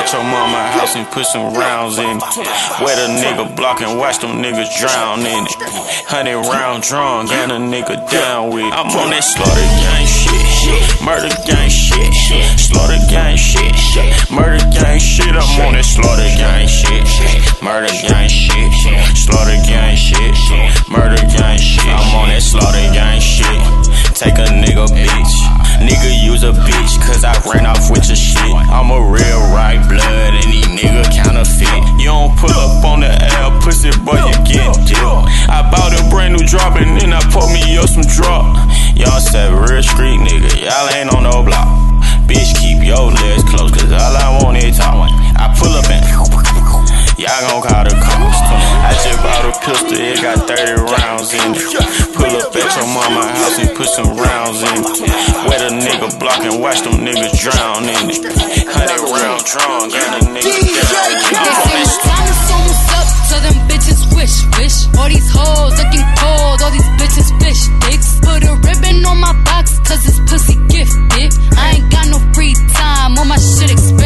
at 0.06 0.12
your 0.12 0.22
mama 0.22 0.62
house 0.70 0.94
and 0.94 1.06
put 1.10 1.26
some 1.26 1.54
rounds 1.54 1.98
in 1.98 2.18
it. 2.18 2.22
Wet 2.78 2.98
a 2.98 3.10
nigga 3.18 3.56
block 3.56 3.80
and 3.82 3.98
watch 3.98 4.18
them 4.18 4.38
niggas 4.42 4.70
drown 4.78 5.20
in 5.20 5.46
it. 5.46 5.54
Hundred 6.06 6.38
round 6.46 6.82
drum, 6.82 7.26
gun 7.26 7.50
a 7.50 7.58
nigga 7.58 7.98
down 8.10 8.54
with 8.54 8.62
it. 8.62 8.72
I'm 8.72 8.86
on 8.86 9.10
that 9.10 9.24
slaughter 9.26 9.66
gang 9.82 10.06
shit. 10.06 11.02
Murder 11.02 11.34
gang 11.42 11.70
shit. 11.70 12.14
Slaughter 12.58 13.02
gang 13.10 13.36
shit. 13.36 13.74
Murder 14.30 14.62
gang 14.70 15.00
shit. 15.00 15.34
I'm 15.34 15.66
on 15.66 15.74
that 15.74 15.84
slaughter 15.84 16.30
gang 16.38 16.68
shit. 16.68 17.02
Murder 17.62 17.90
gang 18.06 18.30
shit. 18.30 18.70
Slaughter 19.18 19.58
gang 19.66 19.96
shit. 19.96 20.34
Murder 20.86 21.22
gang 21.34 21.58
shit. 21.58 21.82
I'm 21.86 22.14
on 22.14 22.28
that 22.30 22.42
slaughter 22.42 22.86
gang 22.94 23.18
shit. 23.18 23.85
Take 24.16 24.40
a 24.40 24.48
nigga 24.48 24.88
bitch. 24.88 25.34
Nigga 25.84 26.08
use 26.24 26.42
a 26.42 26.56
bitch 26.56 26.96
cause 27.04 27.20
I 27.22 27.36
ran 27.52 27.66
off 27.66 27.90
with 27.90 28.08
your 28.08 28.16
shit. 28.16 28.40
I'm 28.72 28.88
a 28.88 28.96
real 28.96 29.40
right 29.52 29.76
blood 29.92 30.32
and 30.32 30.48
these 30.48 30.64
nigga 30.72 31.04
counterfeit. 31.12 31.84
You 32.00 32.16
don't 32.16 32.32
pull 32.40 32.48
up 32.48 32.80
on 32.80 33.00
the 33.00 33.12
L, 33.12 33.52
pussy 33.60 33.92
boy, 34.08 34.16
you 34.16 34.32
get 34.48 34.72
dipped. 34.88 34.96
I 35.52 35.60
bought 35.68 35.92
a 35.92 36.00
brand 36.08 36.32
new 36.32 36.48
drop 36.48 36.80
and 36.80 36.96
then 36.96 37.12
I 37.12 37.20
put 37.28 37.52
me 37.52 37.76
up 37.76 37.92
some 37.92 38.08
drop. 38.08 38.56
Y'all 38.96 39.20
said 39.20 39.52
real 39.52 39.84
street 39.84 40.16
nigga, 40.24 40.64
y'all 40.64 40.88
ain't 40.96 41.12
on 41.12 41.28
no 41.28 41.44
block. 41.44 41.68
Bitch, 42.24 42.56
keep 42.56 42.80
your 42.80 43.12
legs 43.12 43.44
close, 43.52 43.68
cause 43.68 43.92
all 43.92 44.16
I 44.16 44.40
want 44.40 44.56
is 44.64 44.78
talk. 44.78 45.12
I 45.36 45.52
pull 45.60 45.76
up 45.76 45.84
and 45.92 46.00
y'all 47.20 47.36
gon' 47.52 47.68
call 47.68 47.84
the 47.84 47.92
cops. 48.00 48.15
A 49.46 49.52
pistol, 49.62 49.94
it 49.94 50.20
got 50.22 50.42
30 50.48 50.74
rounds 50.90 51.30
in 51.30 51.54
it. 51.54 51.62
Pull 52.18 52.34
up 52.34 52.50
at 52.50 52.66
your 52.74 52.88
mama 52.90 53.30
house 53.30 53.58
and 53.62 53.70
put 53.78 53.86
some 53.86 54.10
rounds 54.16 54.58
in 54.58 54.82
it. 54.82 55.06
Wet 55.46 55.62
a 55.62 55.70
nigga 55.70 56.18
block 56.18 56.42
and 56.42 56.60
watch 56.60 56.82
them 56.82 56.98
niggas 57.06 57.38
drown 57.38 57.84
in 57.86 58.10
it. 58.10 58.26
Hundred 58.66 59.06
round 59.06 59.46
drawn, 59.46 59.86
got 59.88 60.18
a 60.18 60.26
nigga 60.34 60.50
up, 63.36 63.42
them 63.42 63.58
bitches 63.68 64.02
wish, 64.14 64.36
wish. 64.58 64.76
All 64.98 65.08
these 65.08 65.30
hoes 65.30 65.72
looking 65.78 66.06
cold, 66.18 66.62
all 66.62 66.72
these 66.72 66.90
bitches 66.98 67.30
fish 67.38 67.62
sticks. 67.70 68.18
Put 68.20 68.42
a 68.42 68.54
ribbon 68.66 69.04
on 69.04 69.18
my 69.20 69.32
box, 69.44 69.78
cause 69.86 70.02
it's 70.08 70.20
pussy 70.30 70.56
gifted. 70.66 71.30
I 71.56 71.78
ain't 71.78 71.90
got 71.92 72.08
no 72.08 72.18
free 72.34 72.54
time, 72.74 73.18
all 73.18 73.24
my 73.24 73.38
shit 73.38 73.70
expensive. 73.70 74.05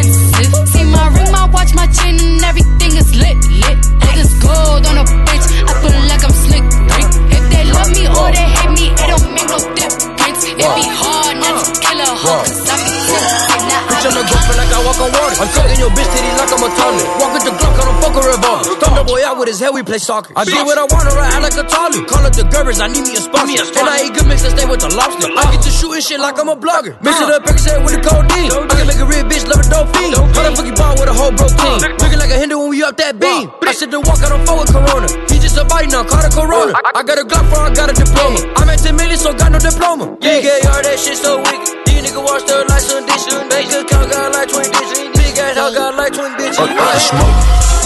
See 1.71 1.77
my 1.77 1.87
ring, 1.87 1.87
my 1.87 1.87
watch, 1.87 1.87
my 1.87 1.87
chain, 1.87 2.19
and 2.21 2.45
everything 2.45 2.97
is 2.97 3.15
lit, 3.15 3.39
lit. 3.49 3.79
All 4.03 4.15
this 4.15 4.33
gold 4.43 4.87
on 4.87 4.99
a 4.99 5.05
bitch, 5.05 5.47
I 5.63 5.73
feel 5.83 5.99
like 6.09 6.25
I'm 6.25 6.35
slick, 6.35 6.65
Rick. 6.65 7.11
If 7.31 7.45
they 7.51 7.65
love 7.71 7.91
me 7.91 8.07
or 8.09 8.29
they 8.31 8.47
hate 8.51 8.73
me, 8.75 8.87
it 8.91 9.07
don't 9.07 9.35
make 9.35 9.49
no 9.49 9.59
difference. 9.75 10.45
It 10.51 10.57
be 10.57 10.87
hard 10.91 11.37
not 11.39 11.65
to 11.65 11.73
kill 11.81 12.01
a 12.01 12.09
hoe, 12.11 12.43
cause 12.43 12.67
I 12.67 12.77
be 12.83 12.93
tempted. 13.07 13.63
Now 13.71 13.87
I 13.87 13.91
Bitch, 13.91 14.07
I'm 14.07 14.19
a 14.19 14.23
girlfriend 14.27 14.59
like 14.59 14.73
I 14.73 14.81
walk 14.87 15.01
on 15.01 15.11
water. 15.13 15.37
I'm 15.41 15.49
fucking 15.51 15.79
your 15.79 15.91
bitch 15.91 16.11
titty 16.11 16.31
like 16.39 16.51
I'm 16.51 16.65
a 16.65 16.71
toddler. 16.75 17.07
Walk 17.21 17.33
with 17.35 17.45
the 17.45 17.53
Glock, 17.55 17.75
I 17.77 17.85
don't 17.87 17.99
fuck 18.01 18.17
a 18.17 18.23
revolver. 18.25 18.90
Thunder 19.01 19.17
boy 19.17 19.25
out 19.25 19.39
with 19.41 19.49
his 19.49 19.61
head, 19.61 19.73
we 19.73 19.83
play 19.83 19.97
soccer. 19.97 20.37
I 20.37 20.45
do 20.45 20.53
what 20.61 20.77
I 20.77 20.85
want, 20.85 21.09
alright, 21.09 21.33
I 21.33 21.41
like 21.41 21.57
a 21.57 21.65
toddler. 21.65 22.05
Call 22.05 22.21
up 22.21 22.37
the 22.37 22.45
Gerbers, 22.53 22.85
I 22.85 22.89
need 22.93 23.09
me 23.09 23.17
a 23.17 23.23
sponsor. 23.25 23.65
And 23.81 23.89
I 23.89 24.05
eat 24.05 24.13
good 24.13 24.29
mix 24.29 24.45
and 24.45 24.53
stay 24.53 24.69
with 24.69 24.85
the 24.85 24.93
lobster. 24.93 25.33
I 25.33 25.49
get 25.57 25.65
to 25.65 25.73
shooting 25.73 26.05
shit 26.05 26.21
like 26.21 26.37
I'm 26.37 26.53
a 26.53 26.57
blogger. 26.57 27.01
Mix 27.01 27.17
it 27.17 27.33
up, 27.33 27.41
Percocet 27.41 27.81
with 27.81 27.97
the 27.97 28.03
codeine. 28.05 28.53
I 28.53 28.77
can 28.77 28.85
make 28.85 29.01
a 29.01 29.09
real 29.09 29.25
bitch 29.25 29.49
love 29.49 29.65
a 29.65 29.67
dope 29.73 29.89
fiend. 29.97 30.21
How 30.37 30.45
the 30.45 30.53
fuck 30.53 30.69
you 30.69 30.77
ball 30.77 30.93
with 31.01 31.09
a 31.09 31.17
whole 31.17 31.33
bro 31.33 31.49
uh. 31.49 31.81
team? 31.81 31.97
Looking 31.97 32.21
like 32.21 32.29
a 32.29 32.37
Hindu 32.37 32.61
when 32.61 32.69
we 32.77 32.85
up 32.85 33.01
that 33.01 33.17
uh. 33.17 33.25
beam. 33.25 33.49
I 33.65 33.73
said 33.73 33.89
the 33.89 34.05
walk, 34.05 34.21
I 34.21 34.29
don't 34.29 34.45
fuck 34.45 34.61
with 34.61 34.69
Corona. 34.69 35.09
He 35.33 35.41
just 35.41 35.57
a 35.57 35.65
body 35.65 35.89
now, 35.89 36.05
call 36.05 36.21
it 36.21 36.33
Corona. 36.37 36.77
Uh. 36.77 36.93
I 36.93 37.01
got 37.01 37.17
a 37.17 37.25
Glock 37.25 37.49
for, 37.49 37.57
I 37.57 37.73
got 37.73 37.89
a 37.89 37.97
diploma. 37.97 38.53
I'm 38.61 38.69
at 38.69 38.85
10 38.85 39.01
million, 39.01 39.17
so 39.17 39.33
got 39.33 39.49
no 39.49 39.61
diploma. 39.65 40.13
Yeah, 40.21 40.45
yeah, 40.45 40.69
all 40.77 40.85
that 40.85 41.01
shit 41.01 41.17
so 41.17 41.41
wicked. 41.41 41.89
These 41.89 42.05
niggas 42.05 42.21
watch 42.21 42.45
the 42.45 42.69
lights 42.69 42.93
on 42.93 43.09
this 43.09 43.25
shit. 43.25 43.41
Bank 43.49 43.65
account 43.73 44.13
got 44.13 44.29
like 44.29 44.49
20 44.53 44.69
digits. 44.69 45.01
Big 45.17 45.41
ass 45.41 45.57
house 45.57 45.73
got 45.73 45.97
like 45.97 46.13
20 46.13 46.37
bitches. 46.37 46.69
I 46.69 47.01
smoke. 47.01 47.80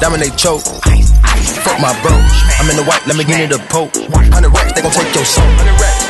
Dominate 0.00 0.36
choke. 0.36 0.64
Fuck 1.60 1.78
my 1.78 1.92
bro. 2.00 2.16
I'm 2.56 2.70
in 2.70 2.76
the 2.76 2.84
white, 2.88 3.04
let 3.06 3.16
me 3.16 3.24
get 3.24 3.40
in 3.40 3.50
the 3.50 3.60
poke. 3.68 3.92
100 4.08 4.48
racks, 4.48 4.72
they 4.72 4.80
gon' 4.80 4.92
take 4.92 5.14
your 5.14 5.24
soul. 5.24 5.44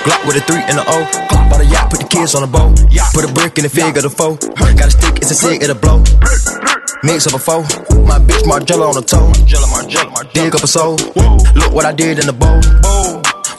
Glock 0.06 0.22
with 0.26 0.38
a 0.38 0.42
3 0.46 0.62
and 0.70 0.78
a 0.78 0.84
O. 0.86 1.02
Bought 1.50 1.60
a 1.60 1.66
yacht, 1.66 1.90
put 1.90 1.98
the 1.98 2.06
kids 2.06 2.34
on 2.34 2.42
a 2.42 2.46
boat. 2.46 2.78
Put 3.12 3.28
a 3.28 3.32
brick 3.32 3.58
in 3.58 3.64
the 3.64 3.68
fig 3.68 3.96
of 3.96 4.04
the 4.04 4.10
foe. 4.10 4.36
Got 4.38 4.86
a 4.86 4.90
stick, 4.90 5.16
it's 5.18 5.30
a 5.30 5.34
cig, 5.34 5.62
it'll 5.62 5.74
blow. 5.74 5.98
Mix 7.02 7.26
up 7.26 7.34
a 7.34 7.38
foe. 7.38 7.62
My 8.06 8.22
bitch 8.22 8.46
Margiela 8.46 8.86
on 8.86 8.94
the 8.94 9.02
toe. 9.02 9.32
Dig 10.34 10.54
up 10.54 10.62
a 10.62 10.68
soul. 10.68 10.94
Look 11.58 11.74
what 11.74 11.84
I 11.84 11.92
did 11.92 12.18
in 12.20 12.26
the 12.26 12.32
bowl. 12.32 12.62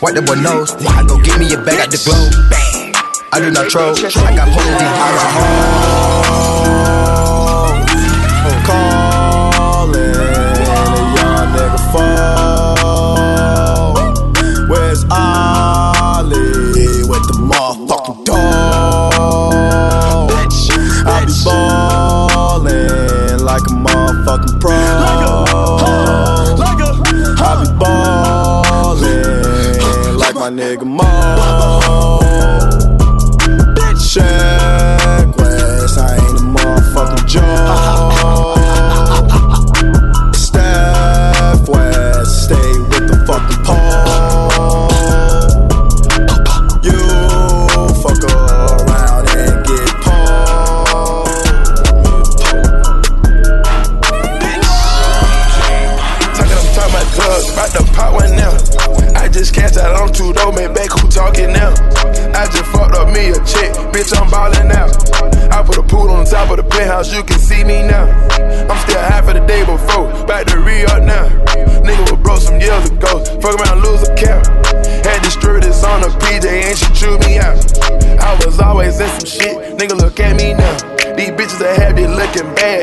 Wipe 0.02 0.16
the 0.16 0.22
boy 0.24 0.40
nose. 0.40 0.72
I 0.80 1.04
go 1.08 1.20
get 1.22 1.40
me 1.40 1.52
a 1.54 1.58
bag 1.60 1.80
at 1.80 1.92
the 1.92 2.00
globe. 2.08 2.32
I 3.34 3.40
do 3.40 3.52
not 3.52 3.70
troll. 3.70 3.96
I 4.00 4.36
got 4.36 4.48
hoes 4.48 4.80
these 4.80 6.41
a 24.32 24.38
motherfucking 24.38 24.60
pro. 24.60 24.72
I 27.44 27.64
be 27.64 27.68
ballin' 27.80 29.38
like 30.18 30.36
my 30.36 30.50
nigga 30.50 30.86
Mo. 30.86 31.02
Check 34.12 34.91
West, 34.91 34.91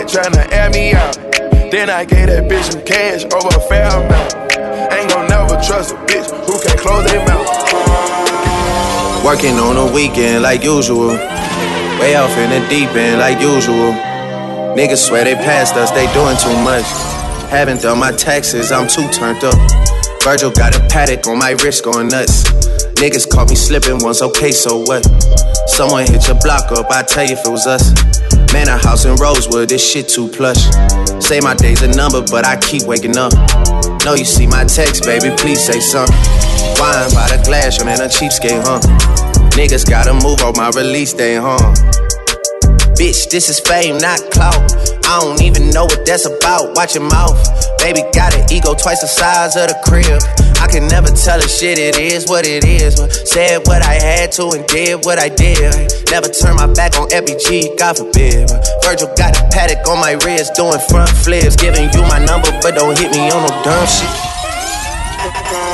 tryna 0.09 0.51
air 0.53 0.71
me 0.71 0.95
out. 0.95 1.15
Then 1.71 1.91
I 1.91 2.05
gave 2.05 2.29
that 2.29 2.49
bitch 2.49 2.73
some 2.73 2.83
cash 2.83 3.25
over 3.29 3.53
a 3.53 3.61
fair 3.69 3.93
amount. 3.93 4.33
Ain't 4.93 5.11
gon' 5.13 5.29
never 5.29 5.61
trust 5.61 5.93
a 5.93 5.97
bitch 6.09 6.29
who 6.49 6.57
can't 6.65 6.81
close 6.81 7.05
their 7.05 7.21
mouth. 7.29 7.45
Working 9.23 9.61
on 9.61 9.77
a 9.77 9.93
weekend 9.93 10.43
like 10.43 10.65
usual. 10.65 11.09
Way 12.01 12.17
off 12.17 12.33
in 12.39 12.49
the 12.49 12.67
deep 12.69 12.89
end 12.97 13.21
like 13.21 13.39
usual. 13.41 13.93
Niggas 14.73 15.05
swear 15.05 15.25
they 15.25 15.35
passed 15.35 15.75
us, 15.75 15.91
they 15.91 16.11
doing 16.15 16.37
too 16.41 16.57
much. 16.65 16.89
Haven't 17.53 17.83
done 17.83 17.99
my 17.99 18.13
taxes, 18.13 18.73
I'm 18.73 18.89
too 18.89 19.07
turned 19.09 19.45
up. 19.45 19.59
Virgil 20.23 20.51
got 20.51 20.75
a 20.75 20.81
Patek 20.89 21.27
on 21.27 21.39
my 21.39 21.51
wrist 21.61 21.85
going 21.85 22.09
nuts. 22.09 22.49
Niggas 22.99 23.31
caught 23.31 23.49
me 23.49 23.55
slipping 23.55 23.99
once, 24.01 24.23
okay, 24.23 24.51
so 24.51 24.79
what? 24.79 25.07
Someone 25.69 26.05
hit 26.05 26.27
your 26.27 26.37
block 26.41 26.73
up, 26.73 26.91
I 26.91 27.05
tell 27.05 27.25
you 27.25 27.35
if 27.35 27.47
it 27.47 27.51
was 27.51 27.65
us. 27.67 27.95
Man, 28.53 28.67
a 28.67 28.77
house 28.77 29.05
in 29.05 29.15
Rosewood, 29.17 29.69
this 29.69 29.89
shit 29.89 30.09
too 30.09 30.27
plush. 30.27 30.65
Say 31.23 31.39
my 31.39 31.55
day's 31.55 31.83
a 31.83 31.89
number, 31.89 32.23
but 32.29 32.45
I 32.45 32.57
keep 32.57 32.83
waking 32.85 33.17
up. 33.17 33.33
Know 34.05 34.15
you 34.15 34.25
see 34.25 34.49
my 34.49 34.65
text, 34.65 35.05
baby, 35.05 35.31
please 35.37 35.65
say 35.65 35.79
something. 35.79 36.17
Wine 36.81 37.11
by 37.15 37.31
the 37.31 37.41
glass, 37.45 37.81
I'm 37.81 37.87
in 37.87 38.01
a 38.01 38.09
cheapskate, 38.09 38.63
huh? 38.67 38.81
Niggas 39.55 39.89
gotta 39.89 40.15
move 40.15 40.43
on 40.43 40.55
my 40.57 40.71
release 40.71 41.13
day, 41.13 41.37
huh? 41.37 42.08
Bitch, 42.99 43.31
this 43.31 43.49
is 43.49 43.61
fame, 43.61 43.99
not 43.99 44.19
clout. 44.31 44.59
I 45.07 45.21
don't 45.21 45.41
even 45.43 45.71
know 45.71 45.85
what 45.85 46.05
that's 46.05 46.27
about. 46.27 46.77
Watch 46.77 46.95
your 46.95 47.09
mouth. 47.09 47.39
Baby 47.79 48.03
got 48.13 48.35
an 48.35 48.45
ego 48.53 48.75
twice 48.75 49.01
the 49.01 49.09
size 49.09 49.57
of 49.57 49.69
the 49.69 49.79
crib. 49.87 50.21
I 50.61 50.67
can 50.67 50.89
never 50.89 51.09
tell 51.09 51.39
a 51.39 51.49
shit, 51.49 51.79
it 51.79 51.97
is 51.97 52.27
what 52.29 52.47
it 52.47 52.65
is. 52.65 52.97
But 52.97 53.13
said 53.13 53.67
what 53.67 53.83
I 53.83 53.95
had 53.95 54.33
to 54.33 54.51
and 54.51 54.67
did 54.67 55.05
what 55.05 55.19
I 55.19 55.29
did. 55.29 55.73
Never 56.11 56.29
turn 56.29 56.57
my 56.57 56.67
back 56.75 56.99
on 56.99 57.09
FBG, 57.09 57.79
God 57.79 57.97
forbid. 57.97 58.49
But 58.49 58.67
Virgil 58.83 59.09
got 59.17 59.39
a 59.39 59.43
Patek 59.55 59.87
on 59.87 60.01
my 60.01 60.19
wrist, 60.27 60.55
doing 60.55 60.81
front 60.91 61.11
flips. 61.11 61.57
Giving 61.57 61.89
you 61.95 62.03
my 62.03 62.19
number, 62.19 62.51
but 62.61 62.75
don't 62.75 62.99
hit 62.99 63.13
me 63.13 63.31
on 63.31 63.47
no 63.47 63.63
dumb 63.63 63.87
shit. 63.87 65.68